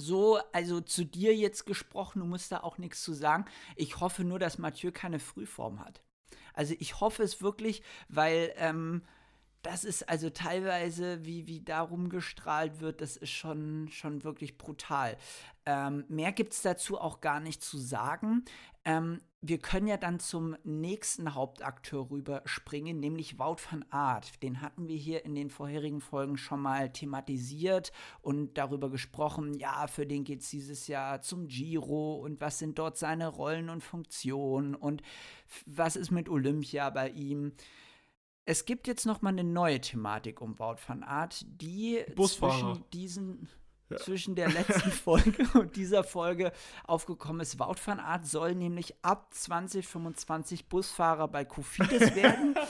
so, 0.00 0.38
also 0.52 0.80
zu 0.80 1.04
dir 1.04 1.34
jetzt 1.34 1.66
gesprochen, 1.66 2.20
du 2.20 2.26
musst 2.26 2.50
da 2.52 2.60
auch 2.60 2.78
nichts 2.78 3.02
zu 3.02 3.12
sagen. 3.12 3.44
Ich 3.76 4.00
hoffe 4.00 4.24
nur, 4.24 4.38
dass 4.38 4.58
Mathieu 4.58 4.90
keine 4.92 5.18
Frühform 5.18 5.80
hat. 5.80 6.02
Also 6.54 6.74
ich 6.78 7.00
hoffe 7.00 7.22
es 7.22 7.40
wirklich, 7.40 7.82
weil 8.08 8.52
ähm, 8.56 9.02
das 9.62 9.84
ist 9.84 10.08
also 10.08 10.30
teilweise, 10.30 11.24
wie, 11.24 11.46
wie 11.46 11.60
da 11.60 11.82
rumgestrahlt 11.82 12.80
wird, 12.80 13.00
das 13.00 13.16
ist 13.16 13.30
schon, 13.30 13.88
schon 13.90 14.24
wirklich 14.24 14.56
brutal. 14.56 15.16
Ähm, 15.66 16.04
mehr 16.08 16.32
gibt 16.32 16.54
es 16.54 16.62
dazu 16.62 16.98
auch 16.98 17.20
gar 17.20 17.40
nicht 17.40 17.62
zu 17.62 17.78
sagen. 17.78 18.44
Ähm, 18.84 19.20
wir 19.42 19.58
können 19.58 19.86
ja 19.86 19.96
dann 19.96 20.20
zum 20.20 20.54
nächsten 20.64 21.34
Hauptakteur 21.34 22.10
rüberspringen, 22.10 23.00
nämlich 23.00 23.38
Wout 23.38 23.56
van 23.70 23.84
Aert. 23.90 24.42
Den 24.42 24.60
hatten 24.60 24.86
wir 24.86 24.96
hier 24.96 25.24
in 25.24 25.34
den 25.34 25.48
vorherigen 25.48 26.02
Folgen 26.02 26.36
schon 26.36 26.60
mal 26.60 26.92
thematisiert 26.92 27.90
und 28.20 28.58
darüber 28.58 28.90
gesprochen, 28.90 29.54
ja, 29.54 29.86
für 29.86 30.06
den 30.06 30.24
geht 30.24 30.42
es 30.42 30.50
dieses 30.50 30.88
Jahr 30.88 31.22
zum 31.22 31.48
Giro 31.48 32.16
und 32.16 32.40
was 32.40 32.58
sind 32.58 32.78
dort 32.78 32.98
seine 32.98 33.28
Rollen 33.28 33.70
und 33.70 33.82
Funktionen 33.82 34.74
und 34.74 35.02
was 35.64 35.96
ist 35.96 36.10
mit 36.10 36.28
Olympia 36.28 36.90
bei 36.90 37.08
ihm. 37.08 37.52
Es 38.44 38.66
gibt 38.66 38.88
jetzt 38.88 39.06
noch 39.06 39.22
mal 39.22 39.30
eine 39.30 39.44
neue 39.44 39.80
Thematik 39.80 40.42
um 40.42 40.58
Wout 40.58 40.78
van 40.86 41.02
Aert, 41.02 41.46
die 41.46 42.04
Busfahrer. 42.14 42.74
zwischen 42.74 42.90
diesen 42.90 43.48
ja. 43.90 43.96
zwischen 43.98 44.34
der 44.34 44.48
letzten 44.48 44.90
Folge 45.04 45.46
und 45.58 45.76
dieser 45.76 46.04
Folge 46.04 46.52
aufgekommen 46.86 47.40
ist. 47.40 47.58
Wout 47.58 47.76
van 47.84 48.00
Aert 48.00 48.26
soll 48.26 48.54
nämlich 48.54 48.94
ab 49.02 49.32
2025 49.34 50.66
Busfahrer 50.66 51.28
bei 51.28 51.44
Kofidis 51.44 52.14
werden. 52.14 52.54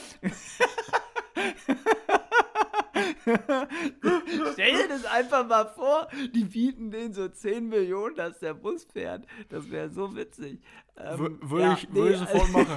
Stell 4.53 4.73
dir 4.73 4.87
das 4.89 5.05
einfach 5.05 5.47
mal 5.47 5.65
vor, 5.67 6.07
die 6.33 6.45
bieten 6.45 6.91
den 6.91 7.13
so 7.13 7.27
10 7.27 7.69
Millionen, 7.69 8.15
dass 8.15 8.39
der 8.39 8.53
Bus 8.53 8.85
fährt. 8.85 9.25
Das 9.49 9.69
wäre 9.69 9.89
so 9.89 10.15
witzig. 10.15 10.59
Ähm, 10.97 11.39
würde 11.41 11.63
ja, 11.63 11.73
ich, 11.73 11.89
nee, 11.89 11.95
würd 11.95 12.13
ich 12.13 12.19
sofort 12.19 12.51
machen. 12.51 12.75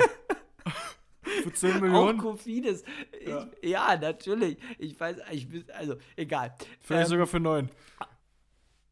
Für 1.43 1.53
10 1.53 1.81
Millionen? 1.81 2.21
Auch 2.21 2.23
Kofidis. 2.23 2.85
Ja. 3.27 3.49
ja. 3.63 3.97
natürlich. 3.97 4.59
Ich 4.79 4.99
weiß, 4.99 5.17
ich, 5.31 5.49
also 5.75 5.97
egal. 6.17 6.55
Vielleicht 6.81 7.07
ähm, 7.07 7.11
sogar 7.11 7.27
für 7.27 7.41
9. 7.41 7.71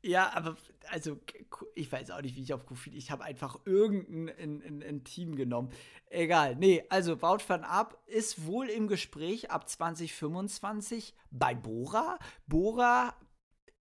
Ja, 0.03 0.33
aber 0.35 0.57
also 0.91 1.19
ich 1.77 1.91
weiß 1.91 2.11
auch 2.11 2.21
nicht, 2.21 2.35
wie 2.35 2.43
ich 2.43 2.53
auf 2.53 2.67
Kofid. 2.67 2.95
Ich 2.95 3.11
habe 3.13 3.23
einfach 3.23 3.61
irgendein 3.65 4.29
in, 4.37 4.61
in, 4.61 4.81
in 4.83 5.05
Team 5.05 5.37
genommen. 5.37 5.71
Egal. 6.11 6.57
Nee, 6.57 6.85
also 6.89 7.23
Wout 7.23 7.39
van 7.47 7.63
Ab 7.63 8.03
ist 8.07 8.47
wohl 8.47 8.69
im 8.69 8.89
Gespräch 8.89 9.51
ab 9.51 9.69
2025 9.69 11.15
bei 11.31 11.55
Bora. 11.55 12.19
Bora 12.49 13.15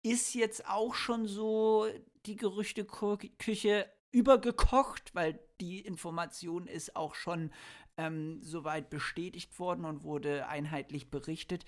ist 0.04 0.34
jetzt 0.36 0.68
auch 0.70 0.96
schon 0.96 1.28
so 1.28 1.88
die 2.26 2.38
Gerüchteküche 2.38 3.86
übergekocht, 4.12 5.14
weil 5.14 5.40
die 5.60 5.82
Information 5.82 6.68
ist 6.68 6.96
auch 6.96 7.16
schon 7.16 7.52
ähm, 7.98 8.42
soweit 8.42 8.90
bestätigt 8.90 9.60
worden 9.60 9.84
und 9.84 10.04
wurde 10.04 10.48
einheitlich 10.48 11.10
berichtet. 11.10 11.66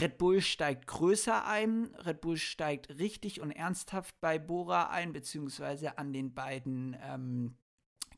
Red 0.00 0.18
Bull 0.18 0.40
steigt 0.40 0.86
größer 0.86 1.46
ein, 1.46 1.94
Red 1.96 2.20
Bull 2.22 2.36
steigt 2.36 2.98
richtig 2.98 3.40
und 3.40 3.50
ernsthaft 3.50 4.18
bei 4.20 4.38
Bora 4.38 4.88
ein, 4.88 5.12
beziehungsweise 5.12 5.98
an 5.98 6.12
den 6.12 6.32
beiden 6.32 6.96
ähm, 7.02 7.56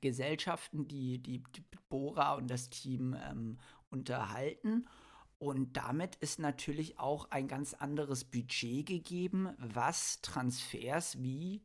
Gesellschaften, 0.00 0.87
die, 0.87 1.18
die, 1.18 1.42
die, 1.42 1.64
Bora 1.88 2.34
und 2.34 2.48
das 2.48 2.70
Team 2.70 3.16
ähm, 3.28 3.58
unterhalten. 3.90 4.87
Und 5.38 5.76
damit 5.76 6.16
ist 6.16 6.38
natürlich 6.38 6.98
auch 6.98 7.30
ein 7.30 7.48
ganz 7.48 7.74
anderes 7.74 8.24
Budget 8.24 8.87
gegeben, 8.87 9.50
was 9.58 10.20
Transfers 10.20 11.20
wie 11.22 11.62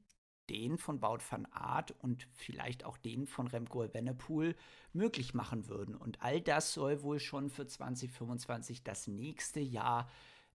den 0.50 0.78
von 0.78 1.00
Baut 1.00 1.22
van 1.30 1.46
Art 1.48 1.92
und 2.00 2.28
vielleicht 2.34 2.84
auch 2.86 2.98
den 2.98 3.28
von 3.28 3.48
Remco 3.48 3.84
Evenepoel 3.84 4.56
möglich 4.94 5.34
machen 5.34 5.68
würden. 5.68 5.96
Und 5.96 6.22
all 6.22 6.42
das 6.42 6.74
soll 6.74 7.04
wohl 7.04 7.20
schon 7.20 7.50
für 7.50 7.68
2025 7.68 8.84
das 8.84 9.08
nächste 9.08 9.60
Jahr 9.60 10.10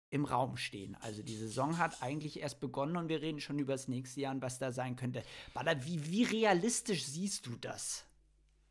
im 0.09 0.25
Raum 0.25 0.57
stehen. 0.57 0.95
Also 1.01 1.23
die 1.23 1.35
Saison 1.35 1.79
hat 1.79 2.03
eigentlich 2.03 2.39
erst 2.39 2.59
begonnen 2.59 2.97
und 2.97 3.09
wir 3.09 3.21
reden 3.21 3.39
schon 3.39 3.57
über 3.57 3.73
das 3.73 3.87
nächste 3.87 4.21
Jahr 4.21 4.33
und 4.33 4.41
was 4.41 4.59
da 4.59 4.71
sein 4.71 4.95
könnte. 4.95 5.23
Bader, 5.53 5.83
wie, 5.85 6.05
wie 6.05 6.23
realistisch 6.23 7.05
siehst 7.05 7.47
du 7.47 7.55
das? 7.55 8.05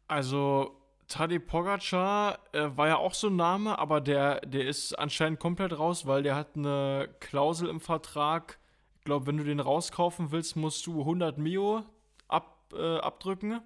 Also 0.07 0.81
Tadej 1.09 1.41
Pogacar 1.41 2.39
äh, 2.53 2.69
war 2.77 2.89
ja 2.89 2.97
auch 2.97 3.15
so 3.15 3.27
ein 3.27 3.37
Name, 3.37 3.79
aber 3.79 4.01
der, 4.01 4.41
der 4.43 4.67
ist 4.67 4.95
anscheinend 4.99 5.41
komplett 5.41 5.77
raus, 5.77 6.07
weil 6.07 6.23
der 6.23 6.37
hat 6.37 6.57
eine 6.57 7.15
Klausel 7.19 7.69
im 7.69 7.81
Vertrag. 7.81 8.59
Ich 9.03 9.05
glaube, 9.05 9.27
wenn 9.27 9.37
du 9.37 9.43
den 9.43 9.59
rauskaufen 9.59 10.31
willst, 10.31 10.55
musst 10.55 10.87
du 10.87 11.01
100 11.01 11.37
Mio 11.37 11.83
ab, 12.29 12.73
äh, 12.73 12.99
abdrücken. 12.99 13.61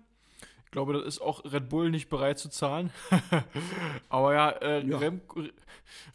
Ich 0.64 0.70
glaube, 0.70 0.94
das 0.94 1.04
ist 1.04 1.20
auch 1.20 1.44
Red 1.44 1.68
Bull 1.68 1.90
nicht 1.90 2.08
bereit 2.08 2.38
zu 2.38 2.48
zahlen. 2.48 2.90
aber 4.08 4.32
ja, 4.32 4.48
äh, 4.48 4.86
ja. 4.86 4.96
Remco, 4.96 5.42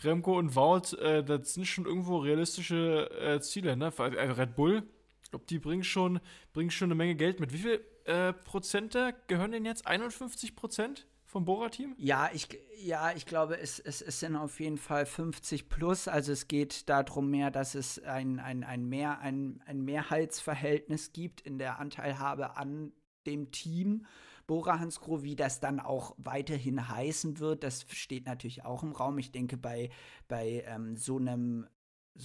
Remco, 0.03 0.39
und 0.39 0.55
Wout, 0.55 0.97
äh, 0.97 1.23
das 1.23 1.53
sind 1.53 1.67
schon 1.67 1.85
irgendwo 1.85 2.17
realistische 2.17 3.11
äh, 3.21 3.39
Ziele. 3.41 3.77
Ne? 3.77 3.93
Also 3.95 4.33
Red 4.33 4.55
Bull, 4.55 4.81
ich 5.23 5.29
glaube, 5.29 5.45
die 5.47 5.59
bringen 5.59 5.83
schon, 5.83 6.19
bringen 6.51 6.71
schon 6.71 6.87
eine 6.87 6.95
Menge 6.95 7.13
Geld 7.13 7.39
mit. 7.39 7.53
Wie 7.53 7.59
viel 7.59 7.85
äh, 8.05 8.33
Prozente 8.33 9.13
gehören 9.27 9.51
denn 9.51 9.65
jetzt? 9.65 9.85
51 9.85 10.55
Prozent? 10.55 11.05
Vom 11.31 11.45
Bora-Team? 11.45 11.95
Ja, 11.97 12.29
ich, 12.33 12.49
ja, 12.83 13.13
ich 13.13 13.25
glaube, 13.25 13.57
es, 13.57 13.79
es, 13.79 14.01
es 14.01 14.19
sind 14.19 14.35
auf 14.35 14.59
jeden 14.59 14.77
Fall 14.77 15.05
50 15.05 15.69
plus. 15.69 16.09
Also 16.09 16.33
es 16.33 16.49
geht 16.49 16.89
darum 16.89 17.29
mehr, 17.29 17.51
dass 17.51 17.73
es 17.73 18.03
ein, 18.03 18.39
ein, 18.39 18.65
ein, 18.65 18.85
mehr, 18.85 19.19
ein, 19.19 19.63
ein 19.65 19.81
Mehrheitsverhältnis 19.81 21.13
gibt 21.13 21.39
in 21.39 21.57
der 21.57 21.79
Anteilhabe 21.79 22.57
an 22.57 22.91
dem 23.25 23.51
Team. 23.51 24.05
Bora 24.45 24.79
Hansgrohe, 24.79 25.23
wie 25.23 25.37
das 25.37 25.61
dann 25.61 25.79
auch 25.79 26.15
weiterhin 26.17 26.89
heißen 26.89 27.39
wird, 27.39 27.63
das 27.63 27.85
steht 27.87 28.25
natürlich 28.25 28.65
auch 28.65 28.83
im 28.83 28.91
Raum. 28.91 29.17
Ich 29.17 29.31
denke, 29.31 29.55
bei, 29.55 29.89
bei 30.27 30.65
ähm, 30.67 30.97
so 30.97 31.17
einem 31.17 31.67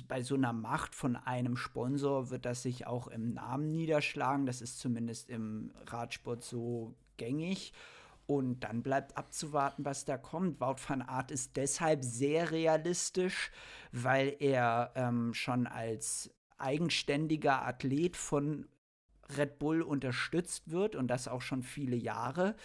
bei 0.08 0.20
so 0.20 0.34
einer 0.34 0.52
Macht 0.52 0.96
von 0.96 1.14
einem 1.14 1.56
Sponsor 1.56 2.28
wird 2.30 2.44
das 2.44 2.62
sich 2.62 2.88
auch 2.88 3.06
im 3.06 3.34
Namen 3.34 3.70
niederschlagen. 3.70 4.44
Das 4.44 4.60
ist 4.60 4.80
zumindest 4.80 5.30
im 5.30 5.72
Radsport 5.86 6.42
so 6.42 6.96
gängig. 7.16 7.72
Und 8.26 8.60
dann 8.60 8.82
bleibt 8.82 9.16
abzuwarten, 9.16 9.84
was 9.84 10.04
da 10.04 10.18
kommt. 10.18 10.60
Wout 10.60 10.76
van 10.86 11.02
Aert 11.02 11.30
ist 11.30 11.56
deshalb 11.56 12.02
sehr 12.02 12.50
realistisch, 12.50 13.52
weil 13.92 14.36
er 14.40 14.92
ähm, 14.96 15.32
schon 15.32 15.66
als 15.68 16.34
eigenständiger 16.58 17.64
Athlet 17.64 18.16
von 18.16 18.66
Red 19.36 19.58
Bull 19.58 19.82
unterstützt 19.82 20.70
wird 20.70 20.96
und 20.96 21.08
das 21.08 21.28
auch 21.28 21.42
schon 21.42 21.62
viele 21.62 21.96
Jahre. 21.96 22.56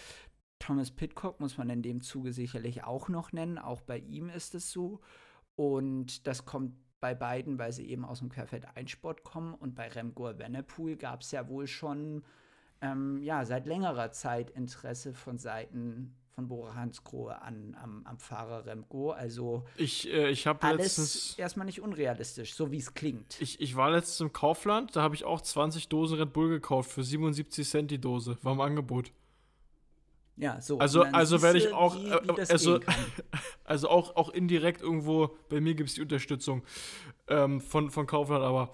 Thomas 0.60 0.91
Pitcock 0.91 1.39
muss 1.39 1.58
man 1.58 1.69
in 1.69 1.82
dem 1.82 2.02
Zuge 2.02 2.34
sicherlich 2.34 2.84
auch 2.84 3.10
noch 3.10 3.32
nennen. 3.32 3.58
Auch 3.58 3.82
bei 3.82 3.97
ihm 3.97 4.30
ist 4.30 4.56
es 4.56 4.71
so. 4.71 5.02
Und 5.56 6.28
das 6.28 6.45
kommt 6.45 6.76
bei 7.00 7.15
beiden, 7.15 7.58
weil 7.58 7.71
sie 7.71 7.89
eben 7.89 8.06
aus 8.06 8.19
dem 8.19 8.30
Querfeld 8.30 8.65
Einsport 8.78 9.24
kommen. 9.24 9.54
Und 9.56 9.76
bei 9.76 9.88
Remco 9.88 10.30
Evenepoel 10.30 10.97
gab 10.97 11.21
es 11.21 11.32
ja 11.32 11.47
wohl 11.47 11.67
schon 11.67 12.24
ähm, 12.82 13.22
ja, 13.24 13.46
seit 13.46 13.65
längerer 13.65 14.12
Zeit 14.12 14.50
Interesse 14.52 15.13
von 15.13 15.38
Seiten 15.38 16.15
von 16.34 16.48
Bora 16.48 16.76
Hansgrohe 16.76 17.41
an 17.41 17.76
am, 17.82 18.02
am 18.06 18.17
Fahrer 18.17 18.65
Remco. 18.65 19.12
Also 19.12 19.65
ich, 19.76 20.12
äh, 20.12 20.30
ich 20.30 20.48
habe 20.48 20.65
letztens 20.76 21.38
erstmal 21.38 21.65
nicht 21.65 21.82
unrealistisch, 21.82 22.54
so 22.54 22.72
wie 22.72 22.78
es 22.78 22.94
klingt. 22.94 23.39
Ich, 23.41 23.60
ich 23.60 23.76
war 23.76 23.91
letztens 23.91 24.22
im 24.22 24.34
Kaufland, 24.34 24.96
da 24.96 25.02
habe 25.02 25.15
ich 25.15 25.26
auch 25.26 25.41
20 25.41 25.89
Dosen 25.89 26.17
Red 26.17 26.34
Bull 26.34 26.50
gekauft 26.50 26.91
für 26.91 27.04
77 27.04 27.67
Cent 27.67 27.91
die 27.91 28.00
Dose, 28.00 28.38
war 28.41 28.54
im 28.54 28.62
Angebot. 28.62 29.12
Ja, 30.38 30.60
so. 30.62 30.80
Also, 30.80 31.04
also 31.04 31.41
werde 31.41 31.60
ich 31.60 31.72
auch, 31.72 31.96
wie, 31.96 32.06
wie 32.06 32.41
äh, 32.41 32.46
also, 32.50 32.80
also 33.63 33.89
auch, 33.89 34.15
auch 34.15 34.30
indirekt 34.30 34.82
irgendwo, 34.82 35.36
bei 35.50 35.62
mir 35.62 35.76
gibt 35.76 35.89
es 35.89 35.96
die 35.96 36.02
Unterstützung 36.02 36.63
ähm, 37.28 37.62
von, 37.62 37.91
von 37.91 38.08
Kaufland, 38.08 38.44
aber 38.44 38.74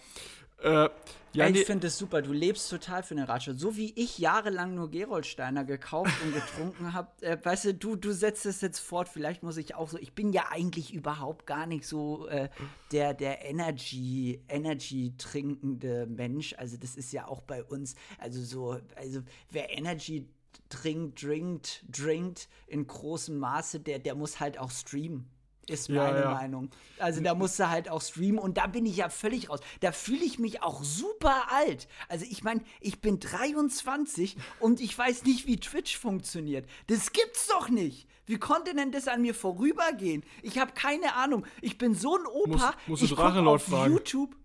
äh, 0.60 0.90
ja, 1.34 1.48
ich 1.48 1.66
finde 1.66 1.88
es 1.88 1.98
super. 1.98 2.24
Du 2.24 2.34
lebst 2.34 2.68
total 2.70 3.04
für 3.04 3.14
den 3.14 3.26
Radsport. 3.26 3.60
So 3.60 3.78
wie 3.78 3.94
ich 3.96 4.18
jahrelang 4.18 4.74
nur 4.74 4.90
Geroldsteiner 4.90 5.64
gekauft 5.64 6.14
und 6.24 6.34
getrunken 6.34 6.94
habe. 6.94 7.10
Äh, 7.22 7.38
weißt 7.42 7.66
du, 7.66 7.74
du, 7.76 7.96
du 7.96 8.12
setzt 8.12 8.46
es 8.48 8.62
jetzt 8.62 8.80
fort. 8.80 9.08
Vielleicht 9.08 9.44
muss 9.44 9.58
ich 9.58 9.76
auch 9.76 9.90
so. 9.90 10.00
Ich 10.00 10.14
bin 10.14 10.34
ja 10.34 10.46
eigentlich 10.50 10.94
überhaupt 10.94 11.46
gar 11.46 11.68
nicht 11.68 11.86
so 11.86 12.28
äh, 12.28 12.50
der, 12.92 13.14
der 13.14 13.46
Energy, 13.46 14.42
Energy 14.48 15.14
trinkende 15.18 16.08
Mensch. 16.08 16.56
Also, 16.58 16.78
das 16.78 16.96
ist 16.96 17.12
ja 17.12 17.28
auch 17.28 17.42
bei 17.42 17.64
uns. 17.64 17.96
Also, 18.18 18.42
so, 18.42 18.80
also, 18.96 19.22
wer 19.52 19.78
Energy 19.78 20.28
trinkt, 20.70 21.22
drinkt, 21.22 21.86
drinkt 21.88 22.50
in 22.66 22.88
großem 22.88 23.38
Maße, 23.38 23.80
der, 23.80 24.00
der 24.00 24.16
muss 24.16 24.40
halt 24.40 24.58
auch 24.58 24.72
streamen 24.72 25.30
ist 25.70 25.90
meine 25.90 26.20
ja, 26.20 26.24
ja. 26.24 26.32
Meinung. 26.32 26.70
Also 27.00 27.22
da 27.22 27.36
musst 27.36 27.60
du 27.60 27.70
halt 27.70 27.90
auch 27.90 28.02
streamen 28.02 28.40
und 28.40 28.58
da 28.58 28.68
bin 28.68 28.86
ich 28.86 28.98
ja 28.98 29.10
völlig 29.10 29.50
raus. 29.50 29.60
Da 29.82 29.92
fühle 29.92 30.24
ich 30.24 30.40
mich 30.40 30.64
auch 30.64 30.84
super 30.84 31.52
alt. 31.52 31.88
Also 32.10 32.26
ich 32.30 32.44
meine, 32.44 32.62
ich 32.80 33.02
bin 33.02 33.20
23 33.20 34.36
und 34.60 34.80
ich 34.80 34.98
weiß 34.98 35.26
nicht, 35.26 35.46
wie 35.48 35.60
Twitch 35.60 35.98
funktioniert. 35.98 36.68
Das 36.88 37.12
gibt's 37.12 37.48
doch 37.48 37.70
nicht. 37.70 38.08
Wie 38.26 38.38
konnte 38.38 38.76
denn 38.76 38.92
das 38.92 39.08
an 39.08 39.22
mir 39.22 39.34
vorübergehen? 39.34 40.24
Ich 40.42 40.60
habe 40.60 40.74
keine 40.74 41.16
Ahnung. 41.16 41.46
Ich 41.62 41.78
bin 41.78 41.96
so 41.96 42.18
ein 42.18 42.26
Opa. 42.26 42.74
Muss, 42.88 43.02
musst 43.02 43.12
du 43.12 43.16
Drachenlord 43.16 43.62
fragen. 43.62 43.94
YouTube. 43.94 44.36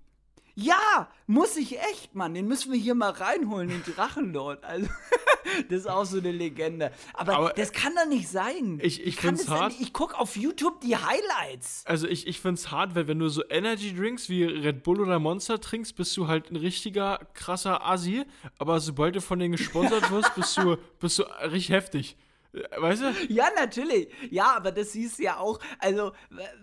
Ja, 0.54 1.08
muss 1.26 1.56
ich 1.56 1.78
echt, 1.78 2.14
Mann. 2.14 2.34
Den 2.34 2.46
müssen 2.46 2.72
wir 2.72 2.78
hier 2.78 2.94
mal 2.94 3.10
reinholen, 3.10 3.68
den 3.68 3.82
Drachenlord. 3.94 4.62
Also, 4.64 4.86
das 5.68 5.80
ist 5.80 5.86
auch 5.88 6.04
so 6.04 6.18
eine 6.18 6.30
Legende. 6.30 6.92
Aber, 7.14 7.36
Aber 7.36 7.50
das 7.50 7.72
kann 7.72 7.94
doch 7.94 8.06
nicht 8.06 8.28
sein. 8.28 8.78
Ich, 8.82 9.04
ich, 9.04 9.16
find's 9.16 9.48
hart. 9.48 9.74
Ich 9.80 9.92
gucke 9.92 10.18
auf 10.18 10.36
YouTube 10.36 10.80
die 10.82 10.96
Highlights. 10.96 11.84
Also 11.86 12.06
ich, 12.06 12.26
ich 12.26 12.40
find's 12.40 12.70
hart, 12.70 12.94
weil 12.94 13.08
wenn 13.08 13.18
du 13.18 13.28
so 13.28 13.42
Energy 13.48 13.94
Drinks 13.94 14.28
wie 14.28 14.44
Red 14.44 14.82
Bull 14.82 15.00
oder 15.00 15.18
Monster 15.18 15.60
trinkst, 15.60 15.96
bist 15.96 16.16
du 16.16 16.28
halt 16.28 16.50
ein 16.50 16.56
richtiger 16.56 17.20
krasser 17.32 17.86
Assi. 17.86 18.24
Aber 18.58 18.80
sobald 18.80 19.16
du 19.16 19.20
von 19.20 19.38
denen 19.38 19.52
gesponsert 19.52 20.10
wirst, 20.10 20.34
bist 20.34 20.56
du, 20.58 20.76
bist 21.00 21.18
du 21.18 21.22
richtig 21.44 21.70
heftig. 21.70 22.16
Weißt 22.52 23.02
du? 23.02 23.12
Ja, 23.32 23.48
natürlich. 23.56 24.08
Ja, 24.30 24.54
aber 24.56 24.72
das 24.72 24.92
siehst 24.92 25.18
ja 25.18 25.38
auch, 25.38 25.58
also 25.78 26.12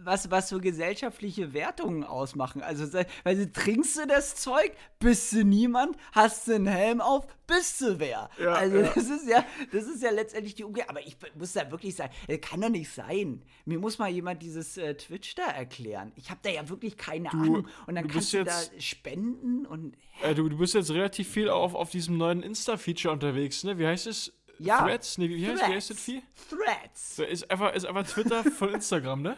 was, 0.03 0.29
was 0.29 0.49
so 0.49 0.59
gesellschaftliche 0.59 1.53
Wertungen 1.53 2.03
ausmachen. 2.03 2.61
Also, 2.61 2.85
weil 3.23 3.51
trinkst 3.51 3.97
du 3.97 4.05
das 4.05 4.35
Zeug, 4.35 4.71
bist 4.99 5.31
du 5.31 5.43
niemand, 5.43 5.97
hast 6.11 6.47
du 6.47 6.53
einen 6.53 6.67
Helm 6.67 7.01
auf, 7.01 7.25
bist 7.47 7.81
du 7.81 7.99
wer. 7.99 8.29
Ja, 8.37 8.53
also 8.53 8.77
ja. 8.77 8.91
das 8.93 9.09
ist 9.09 9.27
ja, 9.27 9.43
das 9.71 9.85
ist 9.85 10.03
ja 10.03 10.11
letztendlich 10.11 10.53
die 10.53 10.63
Umkehr. 10.63 10.89
Aber 10.89 11.01
ich 11.01 11.17
muss 11.35 11.53
da 11.53 11.71
wirklich 11.71 11.95
sagen, 11.95 12.13
das 12.27 12.39
kann 12.41 12.61
doch 12.61 12.69
nicht 12.69 12.91
sein. 12.91 13.41
Mir 13.65 13.79
muss 13.79 13.97
mal 13.97 14.09
jemand 14.09 14.43
dieses 14.43 14.77
äh, 14.77 14.93
Twitch 14.93 15.33
da 15.33 15.47
erklären. 15.47 16.11
Ich 16.15 16.29
habe 16.29 16.39
da 16.43 16.51
ja 16.51 16.69
wirklich 16.69 16.97
keine 16.97 17.29
du, 17.29 17.37
Ahnung. 17.37 17.67
Und 17.87 17.95
dann 17.95 18.07
du 18.07 18.13
kannst 18.13 18.31
du 18.33 18.43
da 18.43 18.59
spenden 18.77 19.65
und. 19.65 19.97
Äh, 20.21 20.35
du, 20.35 20.49
du 20.49 20.57
bist 20.57 20.75
jetzt 20.75 20.91
relativ 20.91 21.27
viel 21.29 21.49
auf, 21.49 21.73
auf 21.73 21.89
diesem 21.89 22.17
neuen 22.17 22.43
Insta-Feature 22.43 23.11
unterwegs, 23.11 23.63
ne? 23.63 23.79
Wie 23.79 23.87
heißt 23.87 24.05
es? 24.05 24.38
Ja. 24.59 24.83
Threads? 24.83 25.17
Nee, 25.17 25.29
wie, 25.29 25.45
Threads. 25.45 25.63
heißt, 25.63 25.89
das 25.91 25.99
Vieh? 25.99 26.21
Threads. 26.49 27.19
Ist 27.19 27.49
einfach, 27.49 27.73
ist 27.73 27.85
einfach 27.85 28.05
Twitter 28.05 28.43
von 28.43 28.73
Instagram, 28.73 29.21
ne? 29.21 29.37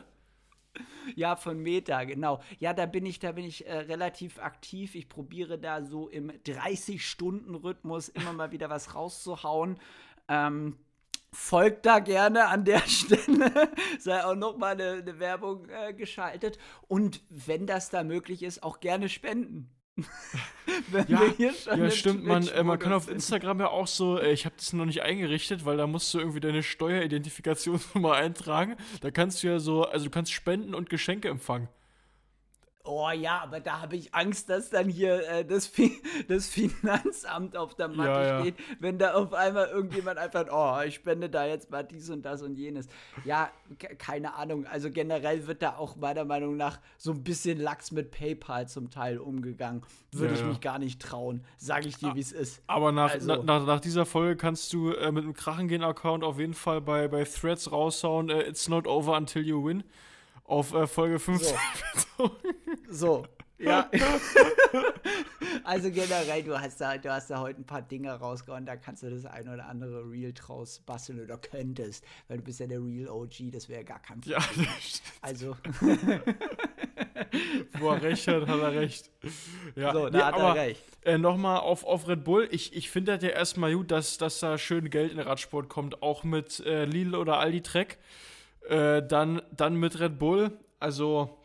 Ja, 1.15 1.36
von 1.36 1.60
Meta, 1.60 2.03
genau. 2.05 2.41
Ja, 2.60 2.73
da 2.73 2.86
bin 2.86 3.05
ich, 3.05 3.19
da 3.19 3.34
bin 3.34 3.43
ich 3.43 3.67
äh, 3.67 3.73
relativ 3.79 4.39
aktiv. 4.39 4.95
Ich 4.95 5.10
probiere 5.10 5.57
da 5.57 5.84
so 5.84 6.07
im 6.07 6.31
30-Stunden-Rhythmus 6.31 8.10
immer 8.10 8.34
mal 8.34 8.51
wieder 8.51 8.69
was 8.69 8.95
rauszuhauen. 8.95 9.77
Ähm, 10.29 10.77
folgt 11.34 11.86
da 11.86 11.99
gerne 11.99 12.47
an 12.47 12.65
der 12.65 12.79
Stelle. 12.88 13.71
Sei 13.99 14.23
auch 14.23 14.36
noch 14.36 14.57
mal 14.57 14.73
eine, 14.73 15.01
eine 15.01 15.19
Werbung 15.19 15.67
äh, 15.69 15.93
geschaltet. 15.93 16.57
Und 16.88 17.21
wenn 17.29 17.67
das 17.67 17.89
da 17.89 18.03
möglich 18.03 18.43
ist, 18.43 18.63
auch 18.63 18.79
gerne 18.79 19.10
spenden. 19.10 19.69
Ja, 21.08 21.21
ja 21.38 21.91
stimmt, 21.91 22.24
man, 22.24 22.47
äh, 22.47 22.63
man 22.63 22.80
kann 22.80 22.93
auf 22.93 23.09
Instagram 23.09 23.59
ja 23.59 23.68
auch 23.68 23.88
so, 23.88 24.20
äh, 24.20 24.32
ich 24.32 24.45
habe 24.45 24.55
das 24.57 24.74
noch 24.74 24.86
nicht 24.86 25.01
eingerichtet, 25.01 25.66
weil 25.66 25.78
da 25.78 25.88
musst 25.88 26.13
du 26.13 26.20
irgendwie 26.20 26.39
deine 26.39 26.63
Steueridentifikationsnummer 26.63 28.13
eintragen. 28.16 28.76
Da 29.01 29.11
kannst 29.11 29.43
du 29.43 29.47
ja 29.47 29.59
so, 29.59 29.84
also 29.84 30.05
du 30.05 30.11
kannst 30.11 30.32
spenden 30.32 30.74
und 30.74 30.89
Geschenke 30.89 31.30
empfangen. 31.30 31.68
Oh 32.84 33.09
ja, 33.11 33.39
aber 33.41 33.59
da 33.59 33.82
habe 33.82 33.95
ich 33.95 34.13
Angst, 34.13 34.49
dass 34.49 34.69
dann 34.69 34.89
hier 34.89 35.27
äh, 35.29 35.45
das, 35.45 35.67
Fi 35.67 36.01
das, 36.27 36.47
Finanzamt 36.47 37.55
auf 37.55 37.75
der 37.75 37.88
Matte 37.88 38.09
ja, 38.09 38.39
steht, 38.41 38.59
ja. 38.59 38.65
wenn 38.79 38.97
da 38.97 39.13
auf 39.13 39.34
einmal 39.34 39.67
irgendjemand 39.67 40.17
einfach, 40.17 40.45
oh, 40.51 40.82
ich 40.86 40.95
spende 40.95 41.29
da 41.29 41.45
jetzt 41.45 41.69
mal 41.69 41.84
dies 41.84 42.09
und 42.09 42.23
das 42.23 42.41
und 42.41 42.55
jenes. 42.55 42.88
Ja, 43.23 43.51
keine 43.97 44.34
Ahnung. 44.36 44.65
Also 44.65 44.89
generell 44.89 45.47
wird 45.47 45.61
da 45.61 45.75
auch 45.75 45.95
meiner 45.95 46.25
Meinung 46.25 46.57
nach 46.57 46.79
so 46.97 47.11
ein 47.11 47.23
bisschen 47.23 47.59
Lachs 47.59 47.91
mit 47.91 48.11
PayPal 48.11 48.67
zum 48.67 48.89
Teil 48.89 49.19
umgegangen. 49.19 49.84
Würde 50.11 50.34
ja, 50.34 50.39
ich 50.39 50.45
mich 50.45 50.61
gar 50.61 50.79
nicht 50.79 51.01
trauen, 51.01 51.43
sage 51.57 51.88
ich 51.88 51.97
dir, 51.97 52.15
wie 52.15 52.19
es 52.19 52.32
ist. 52.32 52.61
Aber 52.67 52.91
nach, 52.91 53.11
also, 53.11 53.27
na, 53.27 53.43
nach, 53.43 53.65
nach, 53.65 53.79
dieser 53.79 54.05
Folge 54.05 54.36
kannst 54.36 54.73
du 54.73 54.91
äh, 54.91 55.11
mit 55.11 55.23
einem 55.23 55.34
Krachengehen-Account 55.34 56.23
auf 56.23 56.39
jeden 56.39 56.53
Fall 56.53 56.82
bei, 56.82 57.07
bei 57.07 57.23
Threads 57.23 57.71
raushauen, 57.71 58.29
äh, 58.29 58.41
it's 58.41 58.67
not 58.67 58.88
over 58.88 59.15
until 59.15 59.43
you 59.43 59.63
win. 59.63 59.84
Auf 60.44 60.74
äh, 60.74 60.88
Folge 60.88 61.20
15 61.20 61.56
so. 62.18 62.32
so. 62.89 63.26
Ja. 63.62 63.89
also 65.64 65.92
generell, 65.92 66.44
du 66.44 66.60
hast, 66.60 66.82
da, 66.82 66.98
du 66.98 67.12
hast 67.12 67.30
da 67.30 67.39
heute 67.39 67.62
ein 67.62 67.66
paar 67.66 67.84
Dinge 67.84 68.12
rausgehauen, 68.12 68.66
da 68.66 68.76
kannst 68.76 69.04
du 69.04 69.10
das 69.10 69.26
ein 69.26 69.48
oder 69.48 69.68
andere 69.68 70.10
Real 70.10 70.34
draus 70.34 70.80
basteln 70.80 71.24
oder 71.24 71.38
könntest, 71.38 72.04
weil 72.28 72.38
du 72.38 72.44
bist 72.44 72.60
ja 72.60 72.66
der 72.68 72.80
Real 72.80 73.10
OG, 73.10 73.52
das 73.52 73.70
wäre 73.70 73.84
gar 73.84 74.02
kein 74.02 74.20
Problem. 74.22 74.39
Ja, 74.39 74.68
also. 75.22 75.56
Wo 77.80 77.89
er 77.89 78.02
recht 78.02 78.28
hat, 78.28 78.48
hat 78.48 78.60
er 78.60 78.74
recht. 78.74 79.12
Ja, 79.76 79.94
so, 79.94 80.10
da 80.10 80.18
nee, 80.18 80.24
hat 80.24 80.34
aber, 80.34 80.58
er 80.58 80.68
recht. 80.68 80.84
Äh, 81.04 81.18
Nochmal 81.18 81.60
auf, 81.60 81.84
auf 81.86 82.08
Red 82.08 82.24
Bull. 82.24 82.48
Ich, 82.52 82.76
ich 82.76 82.89
finde 82.89 83.14
das 83.14 83.24
ja 83.24 83.30
erstmal 83.30 83.74
gut, 83.74 83.92
dass, 83.92 84.18
dass 84.18 84.39
da 84.39 84.58
schön 84.58 84.89
Geld 84.89 85.12
in 85.12 85.18
den 85.18 85.28
Radsport 85.28 85.70
kommt, 85.70 86.02
auch 86.02 86.24
mit 86.24 86.60
äh, 86.62 86.86
Lidl 86.86 87.16
oder 87.16 87.38
Aldi 87.38 87.62
Trek. 87.62 88.00
Äh, 88.68 89.05
dann, 89.05 89.41
dann 89.51 89.76
mit 89.76 89.99
Red 89.99 90.20
Bull. 90.20 90.57
Also 90.80 91.41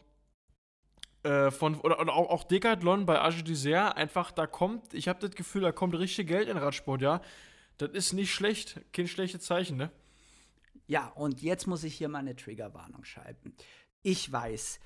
äh, 1.26 1.50
von, 1.50 1.74
oder, 1.80 2.00
oder 2.00 2.14
auch, 2.14 2.30
auch 2.30 2.44
Decathlon 2.44 3.04
bei 3.04 3.20
Age 3.20 3.42
Dessert, 3.42 3.96
einfach 3.96 4.30
da 4.30 4.46
kommt, 4.46 4.94
ich 4.94 5.08
habe 5.08 5.18
das 5.18 5.32
Gefühl, 5.32 5.62
da 5.62 5.72
kommt 5.72 5.98
richtig 5.98 6.28
Geld 6.28 6.48
in 6.48 6.56
Radsport, 6.56 7.02
ja. 7.02 7.20
Das 7.78 7.90
ist 7.90 8.12
nicht 8.12 8.32
schlecht, 8.32 8.80
kein 8.92 9.08
schlechtes 9.08 9.42
Zeichen, 9.42 9.76
ne? 9.76 9.90
Ja, 10.86 11.08
und 11.08 11.42
jetzt 11.42 11.66
muss 11.66 11.82
ich 11.82 11.96
hier 11.96 12.08
mal 12.08 12.20
eine 12.20 12.36
Triggerwarnung 12.36 13.04
schalten. 13.04 13.54
Ich 14.02 14.30
weiß, 14.30 14.78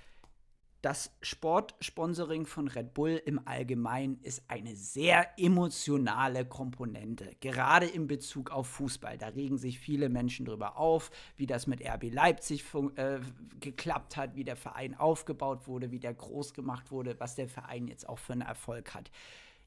das 0.82 1.14
Sportsponsoring 1.20 2.46
von 2.46 2.68
Red 2.68 2.94
Bull 2.94 3.20
im 3.24 3.46
Allgemeinen 3.46 4.18
ist 4.22 4.42
eine 4.48 4.74
sehr 4.74 5.28
emotionale 5.38 6.46
Komponente, 6.46 7.36
gerade 7.40 7.86
in 7.86 8.06
Bezug 8.06 8.50
auf 8.50 8.66
Fußball. 8.68 9.18
Da 9.18 9.28
regen 9.28 9.58
sich 9.58 9.78
viele 9.78 10.08
Menschen 10.08 10.46
drüber 10.46 10.78
auf, 10.78 11.10
wie 11.36 11.46
das 11.46 11.66
mit 11.66 11.86
RB 11.86 12.12
Leipzig 12.12 12.64
äh, 12.96 13.20
geklappt 13.60 14.16
hat, 14.16 14.36
wie 14.36 14.44
der 14.44 14.56
Verein 14.56 14.94
aufgebaut 14.94 15.66
wurde, 15.66 15.90
wie 15.90 16.00
der 16.00 16.14
groß 16.14 16.54
gemacht 16.54 16.90
wurde, 16.90 17.18
was 17.20 17.34
der 17.34 17.48
Verein 17.48 17.86
jetzt 17.86 18.08
auch 18.08 18.18
für 18.18 18.32
einen 18.32 18.42
Erfolg 18.42 18.94
hat. 18.94 19.10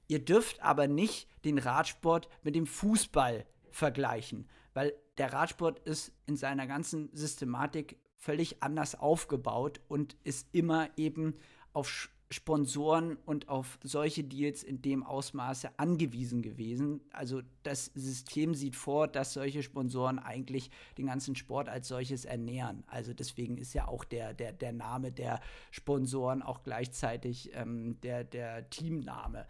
Ihr 0.07 0.23
dürft 0.23 0.61
aber 0.63 0.87
nicht 0.87 1.27
den 1.45 1.59
Radsport 1.59 2.27
mit 2.41 2.55
dem 2.55 2.65
Fußball 2.65 3.45
vergleichen, 3.69 4.49
weil 4.73 4.93
der 5.17 5.31
Radsport 5.31 5.79
ist 5.79 6.11
in 6.25 6.37
seiner 6.37 6.65
ganzen 6.65 7.09
Systematik 7.13 7.97
völlig 8.23 8.63
anders 8.63 8.95
aufgebaut 8.95 9.81
und 9.89 10.15
ist 10.23 10.47
immer 10.53 10.89
eben 10.95 11.35
auf 11.73 12.09
Sponsoren 12.29 13.17
und 13.25 13.49
auf 13.49 13.77
solche 13.83 14.23
Deals 14.23 14.63
in 14.63 14.81
dem 14.81 15.03
Ausmaße 15.03 15.77
angewiesen 15.77 16.41
gewesen. 16.41 17.01
Also 17.11 17.41
das 17.61 17.91
System 17.93 18.55
sieht 18.55 18.75
vor, 18.75 19.07
dass 19.07 19.33
solche 19.33 19.61
Sponsoren 19.61 20.19
eigentlich 20.19 20.71
den 20.97 21.05
ganzen 21.05 21.35
Sport 21.35 21.69
als 21.69 21.87
solches 21.89 22.25
ernähren. 22.25 22.83
Also 22.87 23.13
deswegen 23.13 23.57
ist 23.57 23.73
ja 23.73 23.87
auch 23.87 24.03
der, 24.03 24.33
der, 24.33 24.51
der 24.53 24.71
Name 24.71 25.11
der 25.11 25.41
Sponsoren 25.69 26.41
auch 26.41 26.63
gleichzeitig 26.63 27.51
ähm, 27.53 27.99
der, 28.01 28.23
der 28.23 28.69
Teamname. 28.69 29.45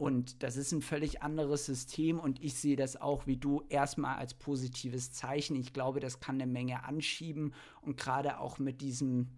Und 0.00 0.42
das 0.42 0.56
ist 0.56 0.72
ein 0.72 0.80
völlig 0.80 1.20
anderes 1.20 1.66
System 1.66 2.18
und 2.18 2.42
ich 2.42 2.54
sehe 2.54 2.74
das 2.74 2.98
auch 2.98 3.26
wie 3.26 3.36
du 3.36 3.62
erstmal 3.68 4.16
als 4.16 4.32
positives 4.32 5.12
Zeichen. 5.12 5.56
Ich 5.56 5.74
glaube, 5.74 6.00
das 6.00 6.20
kann 6.20 6.36
eine 6.36 6.50
Menge 6.50 6.84
anschieben 6.84 7.52
und 7.82 7.98
gerade 7.98 8.40
auch 8.40 8.58
mit 8.58 8.80
diesem 8.80 9.28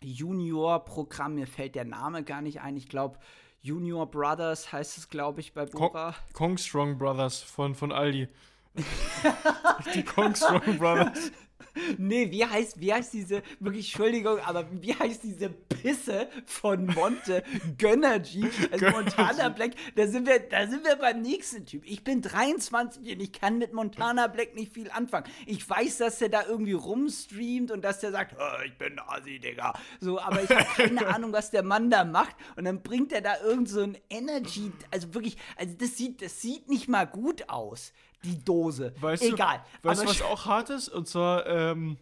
Junior-Programm, 0.00 1.34
mir 1.34 1.46
fällt 1.46 1.74
der 1.74 1.84
Name 1.84 2.24
gar 2.24 2.40
nicht 2.40 2.62
ein, 2.62 2.74
ich 2.78 2.88
glaube, 2.88 3.18
Junior 3.60 4.10
Brothers 4.10 4.72
heißt 4.72 4.96
es, 4.96 5.10
glaube 5.10 5.40
ich, 5.40 5.52
bei 5.52 5.66
Bora. 5.66 6.14
Kong 6.32 6.56
Strong 6.56 6.96
Brothers 6.96 7.42
von, 7.42 7.74
von 7.74 7.92
Aldi. 7.92 8.28
Die 9.94 10.04
Kong 10.04 10.34
Strong 10.34 10.78
Brothers. 10.78 11.32
Nee, 11.96 12.30
wie 12.30 12.44
heißt, 12.44 12.80
wie 12.80 12.92
heißt 12.92 13.12
diese, 13.12 13.42
wirklich, 13.60 13.88
Entschuldigung, 13.88 14.38
aber 14.40 14.66
wie 14.70 14.94
heißt 14.94 15.22
diese 15.22 15.48
Pisse 15.48 16.28
von 16.46 16.86
Monte 16.86 17.42
Gönnergy, 17.78 18.48
also 18.70 18.90
Montana 18.90 19.48
Black, 19.48 19.72
da 19.94 20.06
sind 20.06 20.26
wir, 20.26 20.40
da 20.40 20.66
sind 20.66 20.84
wir 20.84 20.96
beim 20.96 21.22
nächsten 21.22 21.66
Typ. 21.66 21.82
Ich 21.84 22.04
bin 22.04 22.22
23 22.22 23.14
und 23.14 23.20
ich 23.20 23.32
kann 23.32 23.58
mit 23.58 23.72
Montana 23.72 24.26
Black 24.26 24.54
nicht 24.54 24.72
viel 24.72 24.90
anfangen. 24.90 25.26
Ich 25.46 25.68
weiß, 25.68 25.98
dass 25.98 26.18
der 26.18 26.28
da 26.28 26.46
irgendwie 26.46 26.72
rumstreamt 26.72 27.70
und 27.70 27.82
dass 27.82 28.00
der 28.00 28.12
sagt, 28.12 28.36
oh, 28.38 28.62
ich 28.64 28.76
bin 28.76 28.98
Asi, 28.98 29.38
Digga. 29.38 29.72
So, 30.00 30.20
aber 30.20 30.42
ich 30.42 30.50
habe 30.50 30.66
keine 30.76 31.06
Ahnung, 31.14 31.32
was 31.32 31.50
der 31.50 31.62
Mann 31.62 31.90
da 31.90 32.04
macht. 32.04 32.36
Und 32.56 32.64
dann 32.64 32.82
bringt 32.82 33.12
er 33.12 33.20
da 33.20 33.40
irgend 33.40 33.68
so 33.68 33.82
ein 33.82 33.98
Energy, 34.10 34.72
also 34.90 35.14
wirklich, 35.14 35.36
also 35.56 35.74
das 35.78 35.96
sieht, 35.96 36.22
das 36.22 36.40
sieht 36.40 36.68
nicht 36.68 36.88
mal 36.88 37.06
gut 37.06 37.48
aus 37.48 37.92
die 38.24 38.42
Dose. 38.44 38.94
Weißt 39.00 39.22
Egal. 39.22 39.64
Du, 39.82 39.88
weißt 39.88 40.02
du, 40.02 40.08
was 40.08 40.22
auch 40.22 40.46
hart 40.46 40.70
ist? 40.70 40.88
Und 40.88 41.08
zwar, 41.08 41.46
ähm, 41.46 41.98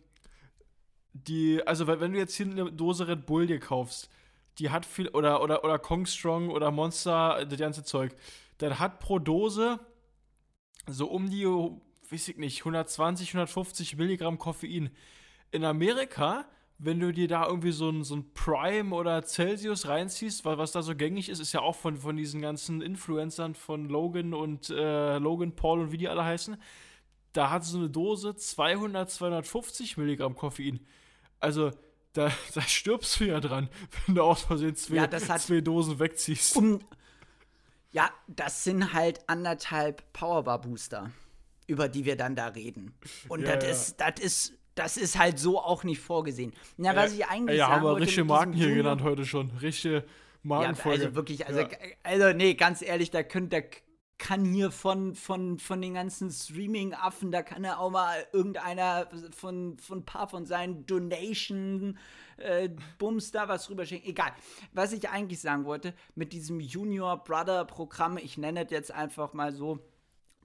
die, 1.13 1.67
also 1.67 1.87
wenn 1.87 2.13
du 2.13 2.19
jetzt 2.19 2.35
hier 2.35 2.47
eine 2.47 2.73
Dose 2.73 3.09
Red 3.09 3.27
Bull 3.27 3.47
dir 3.47 3.59
kaufst, 3.59 4.11
die 4.59 4.71
hat 4.71 4.87
viel, 4.87 5.09
oder, 5.09 5.43
oder, 5.43 5.65
oder 5.65 5.79
Kong 5.79 6.07
Strong 6.07 6.51
oder 6.51 6.71
Monster, 6.71 7.45
das 7.45 7.59
ganze 7.59 7.85
Zeug, 7.85 8.15
dann 8.59 8.79
hat 8.79 9.01
pro 9.01 9.19
Dose 9.19 9.79
so 10.87 11.07
um 11.09 11.31
die, 11.31 11.45
weiß 11.45 12.29
ich 12.29 12.37
nicht, 12.37 12.61
120, 12.61 13.31
150 13.31 13.97
Milligramm 13.97 14.39
Koffein. 14.39 14.91
In 15.51 15.65
Amerika 15.65 16.47
wenn 16.79 17.01
du 17.01 17.13
dir 17.13 17.27
da 17.27 17.47
irgendwie 17.47 17.73
so 17.73 17.89
ein, 17.89 18.05
so 18.05 18.17
ein 18.17 18.33
Prime 18.35 18.95
oder 18.95 19.23
Celsius 19.25 19.89
reinziehst, 19.89 20.45
weil 20.45 20.59
was 20.59 20.73
da 20.73 20.83
so 20.83 20.95
gängig 20.95 21.29
ist, 21.29 21.41
ist 21.41 21.53
ja 21.53 21.61
auch 21.61 21.75
von, 21.75 21.97
von 21.97 22.17
diesen 22.17 22.43
ganzen 22.43 22.83
Influencern 22.83 23.55
von 23.55 23.89
Logan 23.89 24.35
und 24.35 24.69
äh, 24.71 25.19
Logan 25.19 25.57
Paul 25.57 25.81
und 25.81 25.93
wie 25.93 25.97
die 25.97 26.09
alle 26.09 26.25
heißen. 26.25 26.57
Da 27.33 27.51
hat 27.51 27.65
so 27.65 27.79
eine 27.79 27.89
Dose 27.89 28.35
200, 28.35 29.11
250 29.11 29.97
Milligramm 29.97 30.37
Koffein. 30.37 30.81
Also, 31.41 31.71
da, 32.13 32.31
da 32.55 32.61
stirbst 32.63 33.21
du 33.21 33.25
ja 33.25 33.41
dran, 33.41 33.69
wenn 34.07 34.15
du 34.15 34.23
aus 34.23 34.43
Versehen 34.43 34.77
zwei, 34.77 34.97
ja, 34.97 35.11
zwei 35.11 35.61
Dosen 35.63 35.99
wegziehst. 35.99 36.57
Um, 36.57 36.81
ja, 37.93 38.11
das 38.27 38.65
sind 38.65 38.93
halt 38.93 39.21
anderthalb 39.29 40.13
Powerbar 40.13 40.61
Booster, 40.61 41.11
über 41.67 41.89
die 41.89 42.05
wir 42.05 42.17
dann 42.17 42.37
da 42.37 42.49
reden. 42.49 42.93
Und 43.29 43.43
ja, 43.43 43.57
das 43.57 43.65
ja. 43.65 43.71
ist, 43.71 44.01
das 44.01 44.21
ist 44.21 44.59
das 44.77 44.97
ist 44.97 45.19
halt 45.19 45.39
so 45.39 45.59
auch 45.59 45.83
nicht 45.83 46.01
vorgesehen. 46.01 46.53
Na, 46.77 46.95
was 46.95 47.13
ich 47.13 47.27
eigentlich 47.27 47.59
ja, 47.59 47.67
sagen 47.67 47.81
haben 47.81 47.97
wir 47.97 47.97
richtige 47.97 48.25
Marken 48.25 48.53
hier 48.53 48.69
Junior 48.69 48.85
genannt 48.85 49.03
heute 49.03 49.25
schon. 49.25 49.51
Richtige 49.61 50.05
Markenfolge. 50.43 50.99
Ja, 50.99 51.05
also 51.07 51.17
wirklich, 51.17 51.47
also, 51.47 51.61
ja. 51.61 51.69
also 52.05 52.33
nee, 52.33 52.55
ganz 52.55 52.83
ehrlich, 52.83 53.11
da 53.11 53.23
könnt, 53.23 53.53
da 53.53 53.61
kann 54.19 54.45
hier 54.45 54.71
von, 54.71 55.15
von, 55.15 55.59
von 55.59 55.81
den 55.81 55.95
ganzen 55.95 56.31
Streaming-Affen, 56.31 57.33
da 57.33 57.43
kann 57.43 57.65
er 57.65 57.81
auch 57.81 57.91
mal 57.91 58.27
irgendeiner 58.33 59.09
von, 59.31 59.79
von 59.79 59.99
ein 59.99 60.05
paar 60.05 60.29
von 60.29 60.47
seinen 60.47 60.87
Donation 60.87 61.99
äh, 62.39 62.71
Bums 62.99 63.31
da 63.31 63.49
was 63.49 63.69
rüberschicken. 63.69 64.09
Egal. 64.09 64.33
Was 64.73 64.93
ich 64.93 65.09
eigentlich 65.09 65.41
sagen 65.41 65.65
wollte, 65.65 65.95
mit 66.15 66.33
diesem 66.33 66.61
Junior 66.61 67.23
Brother 67.25 67.65
Programm, 67.65 68.19
ich 68.19 68.39
nenne 68.39 68.65
es 68.65 68.71
jetzt 68.71 68.93
einfach 68.93 69.33
mal 69.33 69.53
so, 69.53 69.81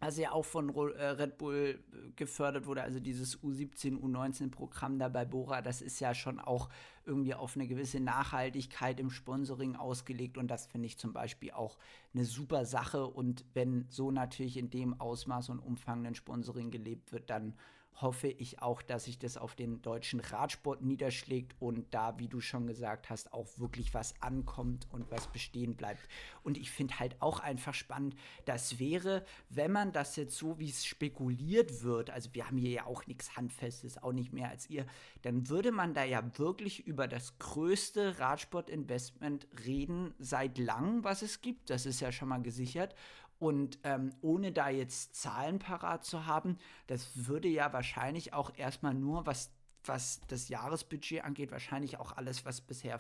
was 0.02 0.18
ja 0.18 0.32
auch 0.32 0.46
von 0.46 0.70
äh, 0.70 1.06
Red 1.06 1.38
Bull 1.38 1.80
äh, 1.94 2.12
gefördert 2.16 2.66
wurde, 2.66 2.82
also 2.82 3.00
dieses 3.00 3.40
U17, 3.42 4.00
U19-Programm 4.00 4.98
da 4.98 5.10
bei 5.10 5.26
Bora, 5.26 5.62
das 5.62 5.82
ist 5.82 6.00
ja 6.00 6.16
schon 6.16 6.40
auch 6.40 6.70
irgendwie 7.06 7.36
auf 7.36 7.56
eine 7.56 7.68
gewisse 7.68 8.00
Nachhaltigkeit 8.00 9.00
im 9.00 9.12
Sponsoring 9.12 9.76
ausgelegt. 9.76 10.38
Und 10.40 10.50
das 10.50 10.66
finde 10.66 10.88
ich 10.88 10.98
zum 10.98 11.14
Beispiel 11.14 11.52
auch 11.52 11.78
eine 12.14 12.26
super 12.26 12.66
Sache. 12.66 13.06
Und 13.06 13.46
wenn 13.54 13.86
so 13.90 14.12
natürlich 14.12 14.58
in 14.58 14.72
dem 14.72 15.00
Ausmaß 15.00 15.50
und 15.50 15.60
Umfang 15.60 16.06
ein 16.06 16.16
Sponsoring 16.16 16.72
gelebt 16.72 17.12
wird, 17.12 17.30
dann 17.30 17.54
hoffe 17.96 18.28
ich 18.28 18.62
auch, 18.62 18.82
dass 18.82 19.06
sich 19.06 19.20
das 19.20 19.38
auf 19.38 19.56
den 19.56 19.82
deutschen 19.82 20.20
Radsport 20.20 20.82
niederschlägt 20.82 21.56
und 21.60 21.94
da, 21.94 22.18
wie 22.18 22.28
du 22.28 22.40
schon 22.42 22.68
gesagt 22.68 23.10
hast, 23.10 23.34
auch 23.34 23.48
wirklich 23.58 23.94
was 23.94 24.20
ankommt 24.22 24.88
und 24.92 25.10
was 25.12 25.28
bestehen 25.28 25.76
bleibt. 25.76 26.02
Und 26.44 26.58
ich 26.58 26.72
finde 26.72 27.00
halt 27.00 27.22
auch 27.22 27.40
einfach 27.40 27.74
spannend, 27.74 28.16
das 28.46 28.80
wäre, 28.80 29.24
wenn 29.50 29.72
man 29.72 29.92
das 29.92 30.16
jetzt 30.16 30.36
so, 30.36 30.58
wie 30.60 30.70
es 30.70 30.86
spekuliert 30.86 31.84
wird, 31.84 32.10
also 32.10 32.30
wir 32.34 32.48
haben 32.48 32.58
hier 32.58 32.72
ja 32.72 32.86
auch 32.86 33.06
nichts 33.06 33.36
Handfestes, 33.36 34.02
auch 34.02 34.14
nicht 34.14 34.34
mehr 34.34 34.50
als 34.50 34.70
ihr, 34.70 34.86
dann 35.22 35.50
würde 35.50 35.72
man 35.72 35.94
da 35.94 36.04
ja 36.04 36.22
wirklich 36.38 36.88
über 36.88 37.08
das 37.08 37.38
größte 37.38 38.20
Radsportinvestment 38.20 39.48
reden 39.66 40.14
seit 40.18 40.58
langem, 40.58 41.04
was 41.04 41.22
es 41.22 41.42
gibt. 41.42 41.70
Das 41.70 41.86
ist 41.86 42.00
ja 42.00 42.12
schon 42.12 42.30
mal 42.30 42.42
gesichert. 42.42 42.96
Und 43.42 43.80
ähm, 43.82 44.14
ohne 44.22 44.52
da 44.52 44.70
jetzt 44.70 45.16
Zahlen 45.16 45.58
parat 45.58 46.06
zu 46.06 46.28
haben, 46.28 46.60
das 46.86 47.26
würde 47.26 47.48
ja 47.48 47.74
wahrscheinlich 47.74 48.34
auch 48.34 48.56
erstmal 48.56 48.94
nur, 48.94 49.26
was, 49.26 49.50
was 49.84 50.22
das 50.28 50.48
Jahresbudget 50.48 51.24
angeht, 51.24 51.50
wahrscheinlich 51.50 51.98
auch 51.98 52.16
alles, 52.18 52.46
was 52.46 52.62
bisher 52.62 53.00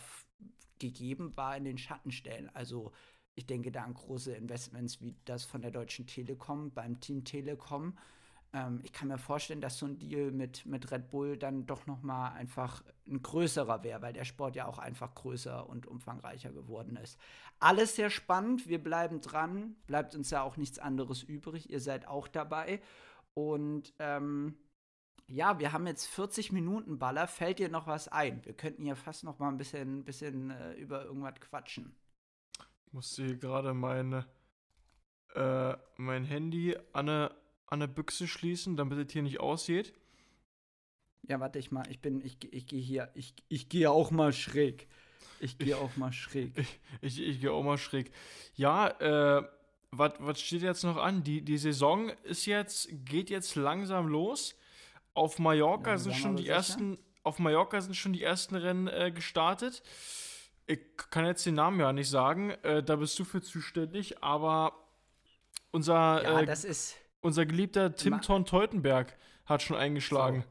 gegeben 0.80 1.38
war, 1.38 1.56
in 1.56 1.64
den 1.64 1.78
Schatten 1.78 2.10
stellen. 2.10 2.50
Also 2.56 2.92
ich 3.36 3.46
denke 3.46 3.72
da 3.72 3.84
an 3.84 3.94
große 3.94 4.34
Investments 4.34 5.00
wie 5.00 5.16
das 5.26 5.46
von 5.46 5.62
der 5.62 5.70
Deutschen 5.70 6.08
Telekom 6.08 6.72
beim 6.72 7.00
Team 7.00 7.24
Telekom 7.24 7.96
ähm, 8.54 8.82
ich 8.84 8.92
kann 8.94 9.08
mir 9.10 9.18
vorstellen, 9.18 9.62
dass 9.62 9.78
so 9.78 9.86
ein 9.86 10.00
Deal 10.00 10.32
mit, 10.32 10.66
mit 10.66 10.92
Red 10.92 11.10
Bull 11.10 11.38
dann 11.38 11.66
doch 11.66 11.88
noch 11.88 12.02
mal 12.04 12.30
einfach 12.30 12.84
ein 13.08 13.22
größerer 13.22 13.84
wäre, 13.84 14.02
weil 14.02 14.14
der 14.14 14.26
Sport 14.26 14.56
ja 14.56 14.68
auch 14.68 14.80
einfach 14.80 15.16
größer 15.16 15.68
und 15.70 15.88
umfangreicher 15.88 16.52
geworden 16.52 16.98
ist. 16.98 17.20
Alles 17.60 17.96
sehr 17.96 18.10
spannend, 18.10 18.68
wir 18.68 18.84
bleiben 18.84 19.22
dran, 19.22 19.76
bleibt 19.88 20.16
uns 20.16 20.32
ja 20.32 20.44
auch 20.44 20.58
nichts 20.58 20.80
anderes 20.80 21.24
übrig, 21.24 21.70
ihr 21.70 21.80
seid 21.80 22.08
auch 22.08 22.28
dabei 22.28 22.82
und 23.34 23.94
ähm, 24.00 24.58
Ja, 25.28 25.60
wir 25.60 25.72
haben 25.72 25.88
jetzt 25.88 26.08
40 26.08 26.52
Minuten 26.52 27.00
Baller. 27.00 27.28
Fällt 27.28 27.60
dir 27.60 27.70
noch 27.70 27.88
was 27.88 28.10
ein? 28.10 28.44
Wir 28.46 28.54
könnten 28.54 28.84
hier 28.84 28.98
fast 28.98 29.24
noch 29.24 29.40
mal 29.40 29.50
ein 29.50 29.58
bisschen, 29.58 30.04
bisschen 30.04 30.52
äh, 30.52 30.74
über 30.74 31.06
irgendwas 31.06 31.40
quatschen. 31.40 31.96
Ich 32.86 32.94
musste 32.94 33.24
hier 33.24 33.38
gerade 33.38 33.74
meine, 33.74 34.28
äh, 35.34 35.76
mein 35.96 36.26
Handy 36.26 36.76
an 36.92 37.08
eine, 37.10 37.36
an 37.72 37.82
eine 37.82 37.88
Büchse 37.88 38.28
schließen, 38.28 38.76
damit 38.76 39.00
es 39.00 39.12
hier 39.12 39.24
nicht 39.24 39.40
aussieht. 39.40 39.94
Ja, 41.28 41.40
warte 41.40 41.58
ich 41.58 41.72
mal. 41.72 41.86
Ich 41.90 42.02
bin, 42.02 42.22
ich, 42.22 42.38
ich 42.54 42.68
gehe 42.68 42.82
hier, 42.82 43.10
ich, 43.16 43.34
ich 43.48 43.70
gehe 43.70 43.90
auch 43.90 44.12
mal 44.12 44.34
schräg. 44.34 44.88
Ich 45.40 45.58
gehe 45.58 45.78
auch 45.78 45.96
mal 45.96 46.12
schräg. 46.12 46.54
Ich, 47.02 47.20
ich, 47.20 47.28
ich 47.28 47.42
gehe 47.42 47.52
auch 47.52 47.64
mal 47.64 47.78
schräg. 47.78 48.12
Ja, 48.56 48.88
äh, 49.40 49.48
was 49.92 50.40
steht 50.40 50.62
jetzt 50.62 50.84
noch 50.84 50.98
an? 50.98 51.24
Die, 51.24 51.42
die 51.42 51.58
Saison 51.58 52.10
ist 52.24 52.46
jetzt, 52.46 52.90
geht 53.06 53.30
jetzt 53.30 53.56
langsam 53.56 54.08
los. 54.08 54.56
Auf 55.14 55.40
Mallorca 55.40 55.98
sind 55.98 56.16
schon 56.16 56.36
die 56.36 56.44
sicher? 56.44 56.56
ersten, 56.56 56.98
auf 57.24 57.40
Mallorca 57.40 57.82
sind 57.82 57.96
schon 57.96 58.14
die 58.14 58.24
ersten 58.24 58.56
Rennen 58.56 58.88
äh, 58.88 59.12
gestartet. 59.12 59.82
Ich 60.68 60.80
kann 61.10 61.26
jetzt 61.26 61.46
den 61.46 61.56
Namen 61.56 61.80
ja 61.80 61.92
nicht 61.92 62.10
sagen, 62.10 62.52
äh, 62.64 62.84
da 62.84 62.98
bist 62.98 63.18
du 63.20 63.24
für 63.24 63.42
zuständig, 63.42 64.24
aber 64.24 64.74
unser, 65.72 66.24
ja, 66.24 66.42
äh, 66.42 66.46
unser 67.22 67.46
geliebter 67.46 67.96
Tim 67.96 68.22
Thorn 68.22 68.46
Teutenberg 68.46 69.16
hat 69.46 69.62
schon 69.62 69.78
eingeschlagen. 69.78 70.44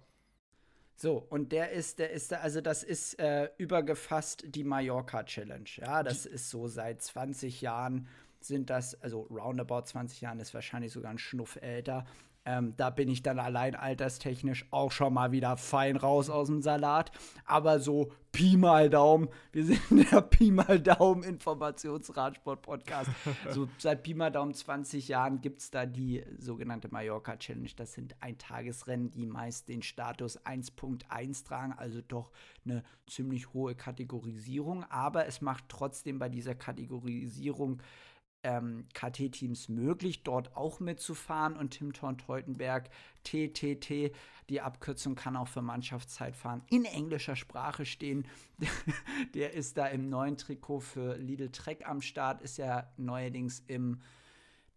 So. 0.96 1.20
so. 1.20 1.26
und 1.28 1.52
der 1.52 1.72
ist, 1.72 1.98
der 1.98 2.10
ist, 2.10 2.32
also 2.32 2.60
das 2.60 2.82
ist 2.82 3.18
äh, 3.18 3.50
übergefasst 3.58 4.44
die 4.46 4.64
Mallorca 4.64 5.24
Challenge. 5.24 5.68
Ja, 5.76 6.02
das 6.02 6.24
die 6.24 6.30
ist 6.30 6.50
so 6.50 6.68
seit 6.68 7.02
20 7.02 7.60
Jahren 7.60 8.08
sind 8.40 8.70
das, 8.70 9.00
also 9.02 9.22
roundabout 9.30 9.82
20 9.82 10.22
Jahren 10.22 10.40
ist 10.40 10.54
wahrscheinlich 10.54 10.92
sogar 10.92 11.10
ein 11.10 11.18
Schnuff 11.18 11.56
älter, 11.56 12.06
ähm, 12.44 12.74
da 12.76 12.90
bin 12.90 13.08
ich 13.08 13.22
dann 13.22 13.38
allein 13.38 13.74
alterstechnisch 13.74 14.66
auch 14.70 14.92
schon 14.92 15.12
mal 15.12 15.30
wieder 15.30 15.56
fein 15.56 15.96
raus 15.96 16.30
aus 16.30 16.48
dem 16.48 16.62
Salat. 16.62 17.12
Aber 17.44 17.80
so 17.80 18.12
Pi 18.32 18.56
mal 18.56 18.88
Daumen, 18.88 19.28
wir 19.52 19.64
sind 19.64 19.80
der 20.12 20.22
Pi 20.22 20.50
mal 20.50 20.80
Daumen 20.80 21.22
Informationsradsport-Podcast. 21.22 23.10
so 23.50 23.68
seit 23.76 24.02
Pi 24.02 24.14
mal 24.14 24.30
Daumen 24.30 24.54
20 24.54 25.08
Jahren 25.08 25.40
gibt 25.40 25.60
es 25.60 25.70
da 25.70 25.84
die 25.84 26.24
sogenannte 26.38 26.88
Mallorca 26.90 27.36
Challenge. 27.36 27.70
Das 27.76 27.92
sind 27.92 28.14
Eintagesrennen, 28.20 29.10
die 29.10 29.26
meist 29.26 29.68
den 29.68 29.82
Status 29.82 30.40
1.1 30.40 31.44
tragen, 31.44 31.72
also 31.72 32.00
doch 32.00 32.30
eine 32.64 32.84
ziemlich 33.06 33.52
hohe 33.52 33.74
Kategorisierung. 33.74 34.84
Aber 34.84 35.26
es 35.26 35.40
macht 35.40 35.64
trotzdem 35.68 36.18
bei 36.18 36.28
dieser 36.28 36.54
Kategorisierung 36.54 37.82
ähm, 38.42 38.86
KT-Teams 38.94 39.68
möglich, 39.68 40.22
dort 40.22 40.56
auch 40.56 40.80
mitzufahren. 40.80 41.56
Und 41.56 41.70
Tim 41.70 41.92
Thorn-Teutenberg, 41.92 42.90
TTT, 43.24 44.12
die 44.48 44.60
Abkürzung 44.60 45.14
kann 45.14 45.36
auch 45.36 45.48
für 45.48 45.62
Mannschaftszeitfahren 45.62 46.62
in 46.70 46.84
englischer 46.84 47.36
Sprache 47.36 47.84
stehen. 47.84 48.26
Der 49.34 49.54
ist 49.54 49.76
da 49.76 49.86
im 49.86 50.08
neuen 50.08 50.36
Trikot 50.36 50.80
für 50.80 51.16
Lidl 51.16 51.50
Trek 51.50 51.88
am 51.88 52.02
Start, 52.02 52.42
ist 52.42 52.58
ja 52.58 52.90
neuerdings 52.96 53.62
im 53.66 54.00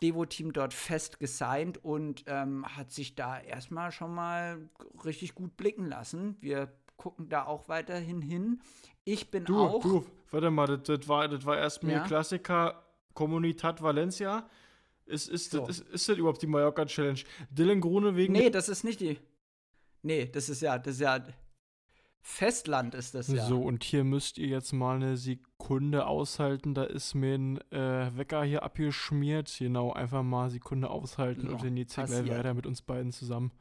Devo-Team 0.01 0.51
dort 0.51 0.73
fest 0.73 1.19
gesigned 1.19 1.83
und 1.83 2.25
ähm, 2.27 2.65
hat 2.65 2.91
sich 2.91 3.15
da 3.15 3.39
erstmal 3.39 3.91
schon 3.91 4.13
mal 4.13 4.69
richtig 5.05 5.33
gut 5.33 5.55
blicken 5.55 5.85
lassen. 5.85 6.35
Wir 6.41 6.73
gucken 6.97 7.29
da 7.29 7.45
auch 7.45 7.69
weiterhin 7.69 8.21
hin. 8.21 8.61
Ich 9.05 9.31
bin 9.31 9.45
du, 9.45 9.59
auch. 9.59 9.81
Du, 9.81 10.05
warte 10.31 10.51
mal, 10.51 10.67
das, 10.67 10.83
das 10.83 11.07
war, 11.07 11.27
das 11.27 11.45
war 11.45 11.57
erst 11.57 11.83
mir 11.83 11.93
ja? 11.93 12.03
Klassiker 12.03 12.82
Comunidad 13.13 13.81
Valencia. 13.81 14.47
Ist, 15.05 15.29
ist, 15.29 15.51
so. 15.51 15.65
das, 15.65 15.79
ist, 15.79 15.89
ist 15.89 16.09
das 16.09 16.17
überhaupt 16.17 16.41
die 16.41 16.47
Mallorca 16.47 16.85
Challenge? 16.85 17.19
Dylan 17.49 17.81
Grune 17.81 18.15
wegen. 18.15 18.33
Nee, 18.33 18.49
das 18.49 18.69
ist 18.69 18.83
nicht 18.83 19.01
die. 19.01 19.19
Nee, 20.01 20.27
das 20.27 20.49
ist 20.49 20.61
ja, 20.61 20.77
das 20.77 20.95
ist 20.95 21.01
ja. 21.01 21.23
Festland 22.25 22.95
ist 22.95 23.15
das 23.15 23.27
ja. 23.27 23.45
So, 23.45 23.61
und 23.61 23.83
hier 23.83 24.05
müsst 24.05 24.37
ihr 24.37 24.47
jetzt 24.47 24.71
mal 24.71 24.95
eine 24.95 25.17
Sekunde 25.17 26.07
aushalten. 26.07 26.73
Da 26.73 26.85
ist 26.85 27.15
mir 27.15 27.35
ein 27.35 27.57
äh, 27.71 28.15
Wecker 28.15 28.43
hier 28.43 28.63
abgeschmiert. 28.63 29.53
Genau, 29.59 29.91
einfach 29.91 30.23
mal 30.23 30.43
eine 30.43 30.51
Sekunde 30.51 30.89
aushalten 30.89 31.47
so, 31.47 31.53
und 31.53 31.63
dann 31.63 31.75
geht's 31.75 31.95
hier 31.95 32.05
gleich 32.05 32.29
weiter 32.29 32.53
mit 32.53 32.65
uns 32.65 32.81
beiden 32.81 33.11
zusammen. 33.11 33.51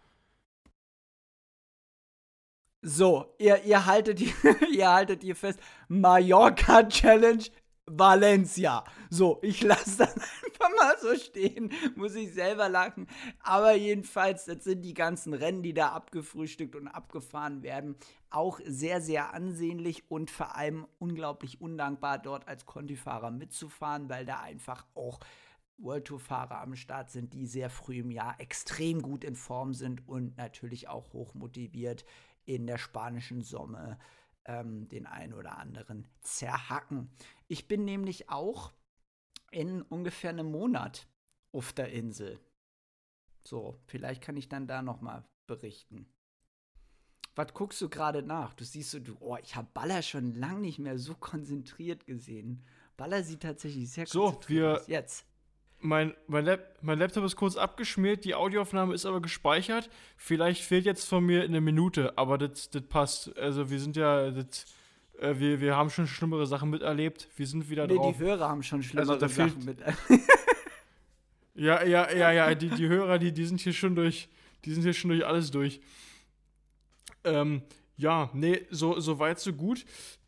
So, 2.82 3.34
ihr, 3.38 3.62
ihr 3.64 3.84
haltet 3.86 4.20
hier, 4.20 4.32
ihr 4.72 4.88
haltet 4.88 5.22
hier 5.22 5.36
fest. 5.36 5.60
Mallorca 5.88 6.84
Challenge 6.84 7.44
Valencia. 7.86 8.84
So, 9.10 9.38
ich 9.42 9.62
lasse 9.62 9.98
das 9.98 10.14
einfach 10.44 10.70
mal 10.76 10.96
so 11.00 11.16
stehen, 11.16 11.72
muss 11.96 12.14
ich 12.14 12.32
selber 12.32 12.68
lachen. 12.68 13.08
Aber 13.40 13.74
jedenfalls, 13.74 14.44
das 14.44 14.64
sind 14.64 14.82
die 14.82 14.94
ganzen 14.94 15.34
Rennen, 15.34 15.62
die 15.62 15.74
da 15.74 15.88
abgefrühstückt 15.88 16.76
und 16.76 16.88
abgefahren 16.88 17.62
werden. 17.62 17.96
Auch 18.30 18.60
sehr, 18.64 19.00
sehr 19.00 19.34
ansehnlich 19.34 20.10
und 20.10 20.30
vor 20.30 20.56
allem 20.56 20.86
unglaublich 20.98 21.60
undankbar, 21.60 22.18
dort 22.18 22.46
als 22.48 22.66
Conti-Fahrer 22.66 23.30
mitzufahren, 23.30 24.08
weil 24.08 24.24
da 24.24 24.40
einfach 24.40 24.86
auch 24.94 25.20
World 25.78 26.04
Tour-Fahrer 26.04 26.60
am 26.60 26.76
Start 26.76 27.10
sind, 27.10 27.34
die 27.34 27.46
sehr 27.46 27.68
früh 27.68 27.98
im 27.98 28.10
Jahr 28.12 28.40
extrem 28.40 29.02
gut 29.02 29.24
in 29.24 29.34
Form 29.34 29.74
sind 29.74 30.06
und 30.06 30.36
natürlich 30.36 30.88
auch 30.88 31.12
hoch 31.12 31.34
motiviert 31.34 32.04
in 32.44 32.66
der 32.66 32.78
spanischen 32.78 33.42
Sommer 33.42 33.98
ähm, 34.44 34.88
den 34.88 35.06
einen 35.06 35.34
oder 35.34 35.58
anderen 35.58 36.06
zerhacken. 36.20 37.10
Ich 37.48 37.68
bin 37.68 37.84
nämlich 37.84 38.28
auch 38.30 38.72
in 39.50 39.82
ungefähr 39.82 40.30
einem 40.30 40.50
Monat 40.50 41.06
auf 41.52 41.72
der 41.72 41.92
Insel. 41.92 42.40
So, 43.44 43.78
vielleicht 43.86 44.22
kann 44.22 44.36
ich 44.36 44.48
dann 44.48 44.66
da 44.66 44.82
noch 44.82 45.00
mal 45.00 45.24
berichten. 45.46 46.06
Was 47.34 47.54
guckst 47.54 47.80
du 47.80 47.88
gerade 47.88 48.22
nach? 48.22 48.54
Du 48.54 48.64
siehst 48.64 48.90
so, 48.90 49.00
du, 49.00 49.16
oh, 49.20 49.36
ich 49.42 49.56
habe 49.56 49.68
Baller 49.72 50.02
schon 50.02 50.34
lange 50.34 50.60
nicht 50.60 50.78
mehr 50.78 50.98
so 50.98 51.14
konzentriert 51.14 52.06
gesehen. 52.06 52.62
Baller 52.96 53.22
sieht 53.22 53.42
tatsächlich 53.42 53.90
sehr 53.90 54.06
so, 54.06 54.38
wir, 54.46 54.76
aus. 54.76 54.86
Jetzt. 54.86 55.26
Mein, 55.84 56.14
mein, 56.28 56.44
Lab, 56.44 56.60
mein 56.80 56.98
Laptop 56.98 57.24
ist 57.24 57.34
kurz 57.34 57.56
abgeschmiert, 57.56 58.24
die 58.24 58.36
Audioaufnahme 58.36 58.94
ist 58.94 59.04
aber 59.04 59.20
gespeichert. 59.20 59.90
Vielleicht 60.16 60.62
fehlt 60.62 60.84
jetzt 60.84 61.08
von 61.08 61.26
mir 61.26 61.42
eine 61.42 61.60
Minute, 61.60 62.16
aber 62.16 62.38
das 62.38 62.70
passt. 62.88 63.36
Also 63.36 63.68
wir 63.68 63.80
sind 63.80 63.96
ja, 63.96 64.30
das, 64.30 64.66
äh, 65.18 65.34
wir, 65.38 65.60
wir 65.60 65.76
haben 65.76 65.90
schon 65.90 66.06
schlimmere 66.06 66.46
Sachen 66.46 66.70
miterlebt. 66.70 67.28
Wir 67.34 67.48
sind 67.48 67.68
wieder 67.68 67.88
nee, 67.88 67.96
drauf. 67.96 68.16
die 68.16 68.24
Hörer 68.24 68.48
haben 68.48 68.62
schon 68.62 68.84
schlimmere 68.84 69.20
also, 69.20 69.26
Sachen 69.26 69.64
miterlebt. 69.64 69.98
ja, 71.54 71.82
ja, 71.82 72.12
ja, 72.12 72.30
ja, 72.30 72.54
die, 72.54 72.68
die 72.68 72.86
Hörer, 72.86 73.18
die, 73.18 73.32
die 73.32 73.44
sind 73.44 73.60
hier 73.60 73.72
schon 73.72 73.96
durch, 73.96 74.28
die 74.64 74.72
sind 74.72 74.84
hier 74.84 74.94
schon 74.94 75.10
durch 75.10 75.26
alles 75.26 75.50
durch. 75.50 75.80
Ähm, 77.24 77.62
ja, 77.96 78.30
nee, 78.34 78.66
so, 78.70 79.00
so 79.00 79.18
weit, 79.18 79.40
so 79.40 79.52
gut. 79.52 79.84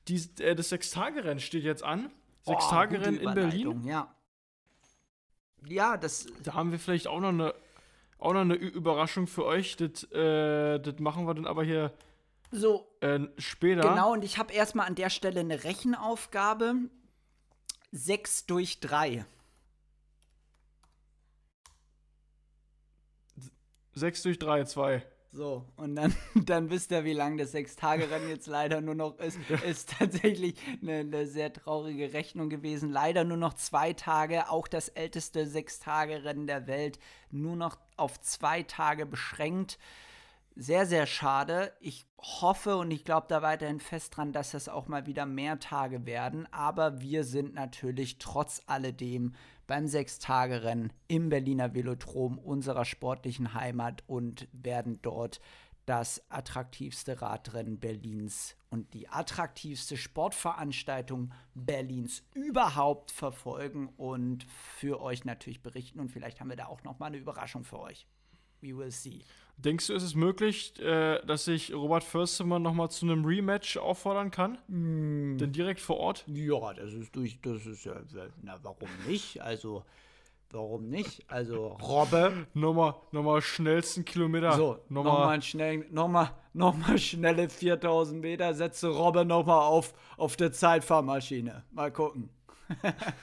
Die, 0.09 0.20
äh, 0.40 0.57
das 0.57 0.70
Sechstagerennen 0.70 1.38
steht 1.38 1.62
jetzt 1.62 1.84
an. 1.84 2.11
Sechstagerennen 2.42 3.20
in 3.20 3.34
Berlin. 3.34 3.84
Ja 3.84 4.14
ja, 5.66 5.96
das. 5.96 6.26
Da 6.42 6.54
haben 6.54 6.72
wir 6.72 6.78
vielleicht 6.78 7.06
auch 7.06 7.20
noch 7.20 7.28
eine, 7.28 7.54
auch 8.18 8.32
noch 8.32 8.40
eine 8.40 8.54
Überraschung 8.54 9.26
für 9.26 9.44
euch. 9.44 9.76
Das, 9.76 10.04
äh, 10.12 10.78
das 10.80 10.98
machen 10.98 11.26
wir 11.26 11.34
dann 11.34 11.46
aber 11.46 11.64
hier 11.64 11.92
so 12.50 12.86
äh, 13.00 13.20
später. 13.38 13.82
Genau, 13.82 14.12
und 14.12 14.24
ich 14.24 14.38
habe 14.38 14.52
erstmal 14.52 14.86
an 14.86 14.94
der 14.94 15.10
Stelle 15.10 15.40
eine 15.40 15.64
Rechenaufgabe. 15.64 16.74
6 17.92 18.46
durch 18.46 18.80
3. 18.80 19.24
6 23.94 24.22
durch 24.22 24.38
3, 24.38 24.64
2. 24.64 25.06
So, 25.35 25.64
und 25.74 25.97
dann, 25.97 26.14
dann 26.37 26.70
wisst 26.70 26.93
ihr, 26.93 27.05
wie 27.05 27.12
lang 27.12 27.37
das 27.37 27.51
Sechstagerennen 27.51 28.28
jetzt 28.28 28.47
leider 28.47 28.80
nur 28.80 28.95
noch 28.95 29.18
ist. 29.18 29.37
Ist 29.66 29.91
tatsächlich 29.99 30.55
eine, 30.80 31.01
eine, 31.01 31.26
sehr 31.26 31.53
traurige 31.53 32.12
Rechnung 32.12 32.49
gewesen. 32.49 32.89
Leider 32.89 33.24
nur 33.24 33.37
noch 33.37 33.55
zwei 33.55 33.95
Tage, 33.95 34.49
auch 34.49 34.68
das 34.68 34.91
älteste 34.91 35.47
Sechstagerennen 35.47 36.47
der 36.47 36.68
Welt, 36.68 37.01
nur 37.32 37.57
noch 37.57 37.78
auf 37.97 38.20
zwei 38.20 38.62
Tage 38.62 39.07
beschränkt. 39.07 39.80
Sehr, 40.55 40.87
sehr 40.87 41.07
schade. 41.07 41.72
Ich 41.80 42.07
hoffe 42.20 42.76
und 42.76 42.93
ich 42.93 43.05
glaube 43.05 43.26
da 43.28 43.43
weiterhin 43.43 43.80
fest 43.80 44.16
dran, 44.16 44.32
dass 44.32 44.53
das 44.53 44.68
auch 44.68 44.87
mal 44.87 45.07
wieder 45.07 45.26
mehr 45.26 45.59
Tage 45.59 46.07
werden. 46.07 46.47
Aber 46.53 47.01
wir 47.01 47.24
sind 47.24 47.55
natürlich 47.55 48.18
trotz 48.18 48.62
alledem 48.66 49.35
beim 49.66 49.86
Sechstagerennen 49.86 50.92
im 51.08 51.28
Berliner 51.28 51.74
Velodrom 51.74 52.38
unserer 52.38 52.84
sportlichen 52.84 53.54
Heimat 53.54 54.02
und 54.06 54.48
werden 54.52 55.00
dort 55.02 55.40
das 55.86 56.22
attraktivste 56.30 57.20
Radrennen 57.20 57.78
Berlins 57.78 58.56
und 58.70 58.94
die 58.94 59.08
attraktivste 59.08 59.96
Sportveranstaltung 59.96 61.32
Berlins 61.54 62.22
überhaupt 62.34 63.10
verfolgen 63.10 63.88
und 63.96 64.44
für 64.44 65.00
euch 65.00 65.24
natürlich 65.24 65.62
berichten. 65.62 66.00
Und 66.00 66.10
vielleicht 66.10 66.40
haben 66.40 66.48
wir 66.48 66.56
da 66.56 66.66
auch 66.66 66.82
noch 66.84 66.98
mal 66.98 67.06
eine 67.06 67.18
Überraschung 67.18 67.64
für 67.64 67.80
euch. 67.80 68.06
We 68.60 68.76
will 68.76 68.90
see. 68.90 69.22
Denkst 69.57 69.86
du, 69.86 69.94
ist 69.94 70.02
es 70.02 70.14
möglich, 70.14 70.78
äh, 70.80 71.24
dass 71.24 71.48
ich 71.48 71.72
Robert 71.72 72.05
Förstemann 72.05 72.62
noch 72.62 72.74
mal 72.74 72.90
zu 72.90 73.07
einem 73.07 73.24
Rematch 73.24 73.76
auffordern 73.76 74.30
kann? 74.30 74.59
Mm. 74.68 75.38
Denn 75.38 75.52
direkt 75.52 75.80
vor 75.80 75.96
Ort? 75.98 76.24
Ja, 76.26 76.72
das 76.74 76.92
ist 76.92 77.14
durch, 77.14 77.40
das 77.40 77.64
ist 77.64 77.84
ja, 77.84 77.94
na, 78.42 78.59
warum 78.62 78.88
nicht? 79.07 79.40
Also, 79.40 79.84
warum 80.50 80.88
nicht? 80.88 81.24
Also 81.28 81.68
Robbe. 81.82 82.46
nochmal, 82.55 82.94
nochmal 83.12 83.40
schnellsten 83.42 84.05
Kilometer. 84.05 84.52
So, 84.52 84.78
nochmal 84.88 85.12
nochmal. 85.12 85.36
noch 85.38 85.44
schnell, 85.44 85.86
nochmal, 85.90 86.30
nochmal 86.52 86.98
schnelle 86.98 87.48
4000 87.48 88.20
Meter, 88.20 88.55
setze 88.55 88.88
Robbe 88.88 89.24
nochmal 89.24 89.61
auf, 89.61 89.94
auf 90.16 90.36
der 90.36 90.52
Zeitfahrmaschine. 90.52 91.64
Mal 91.70 91.92
gucken. 91.92 92.28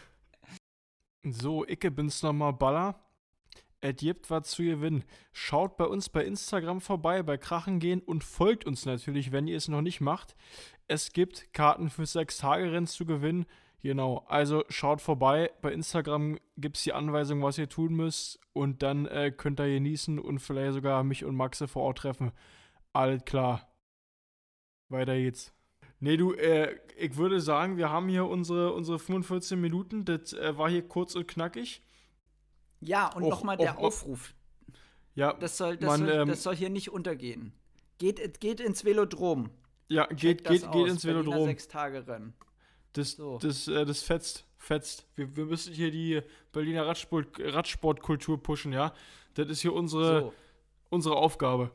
So, 1.24 1.68
Icke 1.68 1.92
bin's 1.92 2.24
nochmal 2.24 2.54
Baller. 2.54 2.96
Es 3.82 3.96
gibt 3.96 4.30
was 4.30 4.50
zu 4.52 4.64
gewinnen. 4.64 5.04
Schaut 5.34 5.76
bei 5.76 5.86
uns 5.86 6.08
bei 6.10 6.24
Instagram 6.24 6.82
vorbei, 6.82 7.24
bei 7.24 7.38
Krachen 7.38 7.80
gehen 7.80 8.00
und 8.00 8.24
folgt 8.24 8.66
uns 8.66 8.86
natürlich, 8.86 9.32
wenn 9.32 9.48
ihr 9.48 9.58
es 9.58 9.68
noch 9.68 9.82
nicht 9.82 10.02
macht. 10.02 10.36
Es 10.88 11.14
gibt 11.14 11.52
Karten 11.54 11.90
für 11.90 12.06
sechs 12.06 12.38
Tage 12.38 12.72
Rennen 12.72 12.86
zu 12.86 13.06
gewinnen. 13.06 13.46
Genau, 13.82 14.24
also 14.28 14.64
schaut 14.70 15.02
vorbei. 15.02 15.50
Bei 15.64 15.72
Instagram 15.72 16.38
gibt 16.58 16.78
es 16.78 16.84
die 16.84 16.94
Anweisung, 16.94 17.42
was 17.42 17.58
ihr 17.58 17.68
tun 17.68 17.96
müsst. 17.96 18.40
Und 18.54 18.84
dann 18.84 19.08
äh, 19.08 19.32
könnt 19.36 19.60
ihr 19.60 19.68
genießen 19.68 20.20
und 20.20 20.40
vielleicht 20.40 20.74
sogar 20.74 21.04
mich 21.04 21.26
und 21.26 21.36
Maxe 21.36 21.68
vor 21.68 21.84
Ort 21.84 22.00
treffen. 22.00 22.32
Alles 22.94 23.26
klar. 23.26 23.68
Weiter 24.90 25.16
geht's. 25.16 25.54
Nee, 26.00 26.18
du, 26.18 26.34
äh, 26.34 26.78
ich 26.98 27.16
würde 27.18 27.42
sagen, 27.42 27.78
wir 27.78 27.90
haben 27.90 28.10
hier 28.10 28.26
unsere, 28.26 28.74
unsere 28.74 29.00
45 29.00 29.58
Minuten. 29.58 30.06
Das 30.06 30.34
äh, 30.34 30.56
war 30.56 30.70
hier 30.70 30.88
kurz 30.88 31.16
und 31.16 31.28
knackig. 31.28 31.82
Ja, 32.82 33.08
und 33.14 33.24
Och, 33.24 33.30
nochmal 33.30 33.58
der 33.58 33.78
och. 33.78 33.84
Aufruf. 33.86 34.34
Ja, 35.16 35.34
Das 35.34 35.58
soll, 35.58 35.78
das, 35.78 35.88
Man, 35.88 36.00
soll, 36.08 36.10
ähm, 36.10 36.28
das 36.28 36.44
soll 36.44 36.56
hier 36.56 36.70
nicht 36.70 36.90
untergehen. 36.92 37.54
Geht, 37.98 38.40
geht 38.40 38.60
ins 38.60 38.84
Velodrom. 38.84 39.50
ja 39.90 40.06
geht, 40.08 40.44
geht, 40.48 40.66
aus. 40.66 40.72
geht 40.74 40.88
ins 40.88 41.04
Berliner 41.04 41.26
Velodrom. 41.26 41.46
Sechs-Tage-Rennen. 41.48 42.34
Das, 42.94 43.12
So. 43.12 43.38
das, 43.38 43.68
äh, 43.68 43.86
das 43.86 44.04
fetzt, 44.04 44.46
fetzt. 44.58 45.06
Wir, 45.16 45.36
wir 45.36 45.46
müssen 45.46 45.74
hier 45.74 45.92
die 45.92 46.22
Berliner 46.52 46.88
Radsport, 46.88 47.28
Radsportkultur 47.40 48.42
pushen, 48.42 48.74
ja. 48.74 48.94
Das 49.36 49.48
ist 49.50 49.62
hier 49.62 49.74
unsere, 49.74 50.22
So. 50.22 50.34
unsere 50.90 51.16
Aufgabe. 51.16 51.72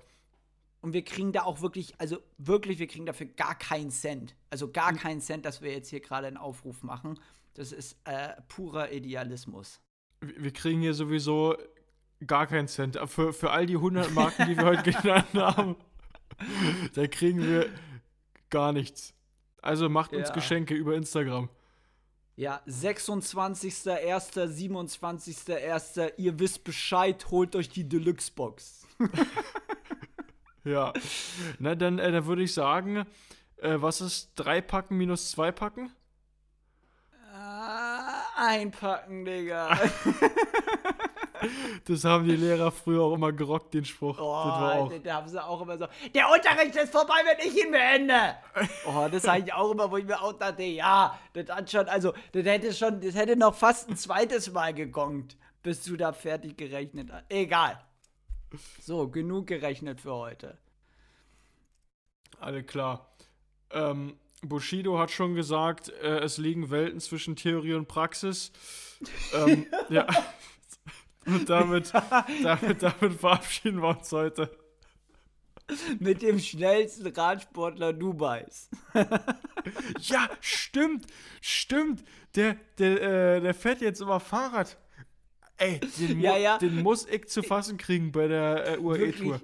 Und 0.81 0.93
wir 0.93 1.05
kriegen 1.05 1.33
da 1.33 1.43
auch 1.45 1.61
wirklich, 1.63 1.95
also 1.99 2.19
wirklich, 2.39 2.79
wir 2.79 2.87
kriegen 2.87 3.07
dafür 3.07 3.27
gar 3.27 3.57
keinen 3.59 3.91
Cent. 3.91 4.35
Also 4.51 4.71
gar 4.71 4.93
keinen 4.95 5.21
Cent, 5.21 5.45
dass 5.45 5.61
wir 5.63 5.73
jetzt 5.73 5.89
hier 5.91 6.01
gerade 6.01 6.27
einen 6.27 6.37
Aufruf 6.37 6.83
machen. 6.83 7.19
Das 7.55 7.73
ist 7.73 7.97
äh, 8.05 8.35
purer 8.49 8.93
Idealismus. 8.93 9.81
Wir 10.37 10.53
kriegen 10.53 10.81
hier 10.81 10.95
sowieso 10.95 11.57
gar 12.27 12.47
keinen 12.47 12.69
Cent. 12.69 12.99
Für, 13.07 13.33
für 13.33 13.51
all 13.51 13.67
die 13.67 13.77
100 13.77 14.13
Marken, 14.13 14.47
die 14.49 14.57
wir 14.57 14.65
heute 14.65 14.91
genannt 15.03 15.35
haben, 15.35 15.77
da 16.95 17.07
kriegen 17.07 17.41
wir 17.47 17.69
gar 18.51 18.73
nichts. 18.73 19.15
Also 19.63 19.89
macht 19.89 20.13
uns 20.13 20.29
Ja. 20.29 20.35
Geschenke 20.35 20.75
über 20.75 20.95
Instagram. 20.95 21.49
Ja, 22.37 22.61
26.01., 22.67 24.35
27.01., 24.35 26.13
ihr 26.19 26.39
wisst 26.39 26.65
Bescheid, 26.65 27.31
holt 27.31 27.57
euch 27.57 27.69
die 27.71 27.89
Deluxe-Box. 27.89 28.87
Ja. 30.67 30.93
Na, 31.61 31.77
dann, 31.77 32.01
äh, 32.01 32.11
dann 32.11 32.27
würde 32.27 32.43
ich 32.43 32.53
sagen, 32.53 33.07
äh, 33.59 33.77
was 33.77 34.01
ist 34.01 34.33
drei 34.35 34.61
Packen 34.61 34.97
minus 34.97 35.31
zwei 35.31 35.53
Packen? 35.53 35.93
Einpacken, 38.37 39.25
Digga. 39.25 39.79
Das 41.85 42.03
haben 42.05 42.25
die 42.25 42.35
Lehrer 42.35 42.73
früher 42.73 43.03
auch 43.03 43.13
immer 43.15 43.31
gerockt, 43.31 43.75
den 43.75 43.85
Spruch. 43.85 44.19
Oh, 44.19 44.43
das 44.47 44.61
war 44.61 44.75
auch. 44.75 44.93
da- 45.05 45.15
haben 45.15 45.29
sie 45.29 45.45
auch 45.45 45.61
immer 45.61 45.77
so, 45.77 45.87
der 46.15 46.31
Unterricht 46.31 46.75
ist 46.77 46.91
vorbei, 46.91 47.15
wenn 47.25 47.47
ich 47.47 47.63
ihn 47.63 47.71
beende. 47.71 48.37
Oh, 48.87 49.07
das 49.13 49.23
sage 49.23 49.45
ich 49.47 49.53
auch 49.53 49.71
immer, 49.71 49.91
wo 49.91 49.99
ich 49.99 50.07
mir 50.07 50.21
auch 50.21 50.33
dachte, 50.33 50.63
ja, 50.63 51.17
das 51.35 51.49
hat 51.55 51.71
schon, 51.71 51.89
also, 51.89 52.15
das 52.33 52.47
hätte 52.47 52.73
schon, 52.73 53.01
das 53.03 53.15
hätte 53.15 53.37
noch 53.37 53.55
fast 53.55 53.89
ein 53.91 53.97
zweites 53.99 54.51
Mal 54.53 54.73
gegongt, 54.73 55.37
bis 55.63 55.85
du 55.85 55.97
da 55.99 56.13
fertig 56.15 56.57
gerechnet 56.57 57.13
hast. 57.13 57.25
Egal. 57.29 57.79
So, 58.81 59.09
genug 59.09 59.47
gerechnet 59.49 60.01
für 60.01 60.15
heute. 60.15 60.57
Alle 62.41 62.65
klar. 62.65 63.11
Ähm, 63.71 64.17
Bushido 64.43 64.99
hat 64.99 65.11
schon 65.11 65.35
gesagt, 65.35 65.89
äh, 65.89 66.19
es 66.19 66.39
liegen 66.39 66.71
Welten 66.71 67.01
zwischen 67.01 67.37
Theorie 67.37 67.75
und 67.75 67.89
Praxis. 67.89 68.53
ähm, 69.35 69.67
ja. 69.89 70.07
Und 71.25 71.49
damit, 71.51 71.93
damit, 72.43 72.83
damit 72.83 73.15
verabschieden 73.19 73.83
wir 73.83 73.89
uns 73.89 74.13
heute. 74.13 74.51
Mit 75.99 76.23
dem 76.23 76.39
schnellsten 76.39 77.09
Radsportler 77.09 77.93
Dubais. 77.93 78.71
Ja, 80.01 80.31
stimmt, 80.41 81.07
stimmt. 81.41 82.05
Der, 82.37 82.57
der, 82.79 83.03
äh, 83.37 83.41
der 83.41 83.53
fährt 83.53 83.81
jetzt 83.81 84.01
immer 84.01 84.21
Fahrrad. 84.21 84.79
Ey, 85.57 85.81
den, 85.99 86.19
mu 86.19 86.23
Ja, 86.23 86.37
ja. 86.37 86.59
den 86.59 86.83
muss 86.85 87.05
ich 87.07 87.27
zu 87.27 87.43
fassen 87.43 87.77
kriegen 87.77 88.13
bei 88.13 88.29
der 88.29 88.75
äh, 88.75 88.79
UAE-Tour. 88.79 89.41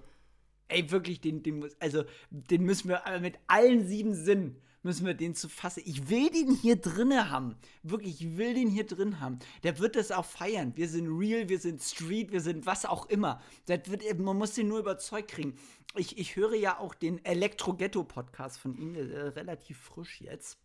Ey, 0.68 0.90
wirklich, 0.92 1.20
den, 1.20 1.42
den 1.42 1.58
muss, 1.58 1.72
also, 1.80 2.04
den 2.30 2.62
müssen 2.62 2.88
wir 2.88 3.02
mit 3.20 3.36
allen 3.48 3.84
sieben 3.84 4.14
Sinnen 4.14 4.62
müssen 4.82 5.06
wir 5.06 5.14
den 5.14 5.34
zu 5.34 5.48
fassen. 5.48 5.82
Ich 5.86 6.08
will 6.08 6.30
den 6.30 6.54
hier 6.54 6.76
drinne 6.76 7.30
haben. 7.30 7.56
Wirklich, 7.82 8.20
ich 8.20 8.36
will 8.36 8.54
den 8.54 8.68
hier 8.68 8.86
drin 8.86 9.20
haben. 9.20 9.38
Der 9.62 9.78
wird 9.78 9.96
das 9.96 10.10
auch 10.10 10.24
feiern. 10.24 10.72
Wir 10.76 10.88
sind 10.88 11.06
real, 11.06 11.48
wir 11.48 11.58
sind 11.58 11.80
street, 11.82 12.32
wir 12.32 12.40
sind 12.40 12.66
was 12.66 12.84
auch 12.84 13.06
immer. 13.06 13.40
Das 13.66 13.80
wird, 13.86 14.18
man 14.18 14.36
muss 14.36 14.54
den 14.54 14.68
nur 14.68 14.78
überzeugt 14.78 15.30
kriegen. 15.30 15.56
Ich, 15.94 16.18
ich 16.18 16.36
höre 16.36 16.54
ja 16.54 16.78
auch 16.78 16.94
den 16.94 17.24
Elektro-Ghetto-Podcast 17.24 18.58
von 18.58 18.74
ihm, 18.76 18.94
äh, 18.94 19.00
relativ 19.00 19.78
frisch 19.78 20.20
jetzt 20.20 20.58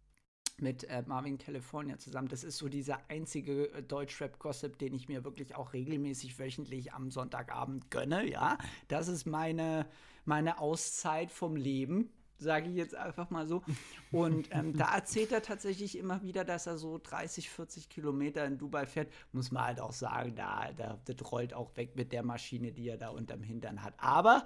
mit 0.59 0.85
äh, 0.85 1.03
Marvin 1.05 1.37
California 1.37 1.97
zusammen. 1.97 2.27
Das 2.27 2.43
ist 2.43 2.57
so 2.57 2.67
dieser 2.67 3.09
einzige 3.09 3.71
äh, 3.73 3.83
Deutschrap-Gossip, 3.83 4.77
den 4.79 4.93
ich 4.93 5.07
mir 5.07 5.23
wirklich 5.23 5.55
auch 5.55 5.73
regelmäßig 5.73 6.39
wöchentlich 6.39 6.93
am 6.93 7.11
Sonntagabend 7.11 7.91
gönne, 7.91 8.27
ja. 8.27 8.57
Das 8.87 9.07
ist 9.07 9.25
meine, 9.25 9.87
meine 10.25 10.59
Auszeit 10.59 11.31
vom 11.31 11.55
Leben, 11.55 12.09
sage 12.39 12.69
ich 12.69 12.75
jetzt 12.75 12.95
einfach 12.95 13.29
mal 13.29 13.47
so. 13.47 13.63
Und 14.11 14.49
ähm, 14.51 14.75
da 14.77 14.95
erzählt 14.95 15.31
er 15.31 15.41
tatsächlich 15.41 15.97
immer 15.97 16.21
wieder, 16.21 16.43
dass 16.45 16.67
er 16.67 16.77
so 16.77 16.99
30, 17.01 17.49
40 17.49 17.89
Kilometer 17.89 18.45
in 18.45 18.57
Dubai 18.57 18.85
fährt. 18.85 19.11
Muss 19.31 19.51
man 19.51 19.63
halt 19.63 19.79
auch 19.79 19.93
sagen, 19.93 20.35
da, 20.35 20.71
da, 20.73 20.99
das 21.05 21.31
rollt 21.31 21.53
auch 21.53 21.75
weg 21.77 21.95
mit 21.95 22.11
der 22.11 22.23
Maschine, 22.23 22.71
die 22.71 22.87
er 22.87 22.97
da 22.97 23.09
unterm 23.09 23.43
Hintern 23.43 23.83
hat. 23.83 23.93
Aber 23.97 24.45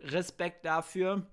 Respekt 0.00 0.64
dafür. 0.64 1.26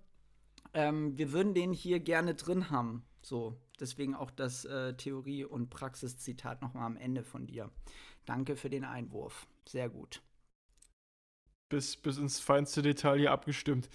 Ähm, 0.73 1.17
wir 1.17 1.31
würden 1.31 1.53
den 1.53 1.73
hier 1.73 1.99
gerne 1.99 2.33
drin 2.35 2.69
haben. 2.69 3.05
So, 3.21 3.57
deswegen 3.79 4.15
auch 4.15 4.31
das 4.31 4.65
äh, 4.65 4.93
Theorie- 4.95 5.45
und 5.45 5.69
Praxiszitat 5.69 6.61
nochmal 6.61 6.85
am 6.85 6.97
Ende 6.97 7.23
von 7.23 7.47
dir. 7.47 7.69
Danke 8.25 8.55
für 8.55 8.69
den 8.69 8.83
Einwurf. 8.83 9.47
Sehr 9.67 9.89
gut. 9.89 10.21
Bis, 11.73 11.97
bis 11.97 12.19
ins 12.19 12.39
feinste 12.39 12.83
Detail 12.83 13.17
hier 13.17 13.31
abgestimmt. 13.31 13.89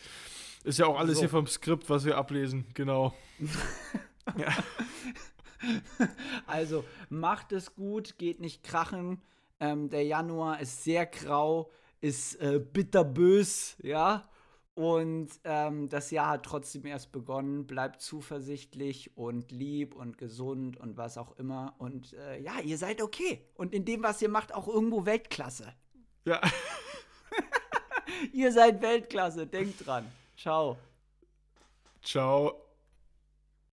Ist 0.64 0.80
ja 0.80 0.86
auch 0.86 0.98
alles 0.98 1.14
So. 1.14 1.20
hier 1.20 1.28
vom 1.28 1.46
Skript, 1.46 1.88
was 1.88 2.04
wir 2.04 2.18
ablesen. 2.18 2.66
Genau. 2.74 3.14
ja. 4.36 4.48
Also, 6.48 6.82
macht 7.08 7.52
es 7.52 7.76
gut, 7.76 8.18
geht 8.18 8.40
nicht 8.40 8.64
krachen. 8.64 9.22
Ähm, 9.60 9.90
der 9.90 10.02
Januar 10.02 10.58
ist 10.58 10.82
sehr 10.82 11.06
grau, 11.06 11.70
ist 12.00 12.34
äh, 12.40 12.58
bitterbös, 12.58 13.76
ja. 13.80 14.28
Und 14.74 15.28
ähm, 15.44 15.88
das 15.88 16.10
Jahr 16.10 16.30
hat 16.30 16.42
trotzdem 16.44 16.84
erst 16.84 17.12
begonnen. 17.12 17.64
Bleibt 17.64 18.00
zuversichtlich 18.00 19.16
und 19.16 19.52
lieb 19.52 19.94
und 19.94 20.18
gesund 20.18 20.76
und 20.78 20.96
was 20.96 21.16
auch 21.16 21.38
immer. 21.38 21.76
Und 21.78 22.12
äh, 22.14 22.40
ja, 22.40 22.58
ihr 22.58 22.76
seid 22.76 23.00
okay. 23.02 23.44
Und 23.54 23.72
in 23.72 23.84
dem, 23.84 24.02
was 24.02 24.20
ihr 24.20 24.28
macht, 24.28 24.52
auch 24.52 24.66
irgendwo 24.66 25.06
Weltklasse. 25.06 25.72
ja. 26.24 26.40
Ihr 28.32 28.52
seid 28.52 28.80
Weltklasse, 28.82 29.46
denkt 29.46 29.86
dran. 29.86 30.06
Ciao. 30.36 30.76
Ciao. 32.02 32.67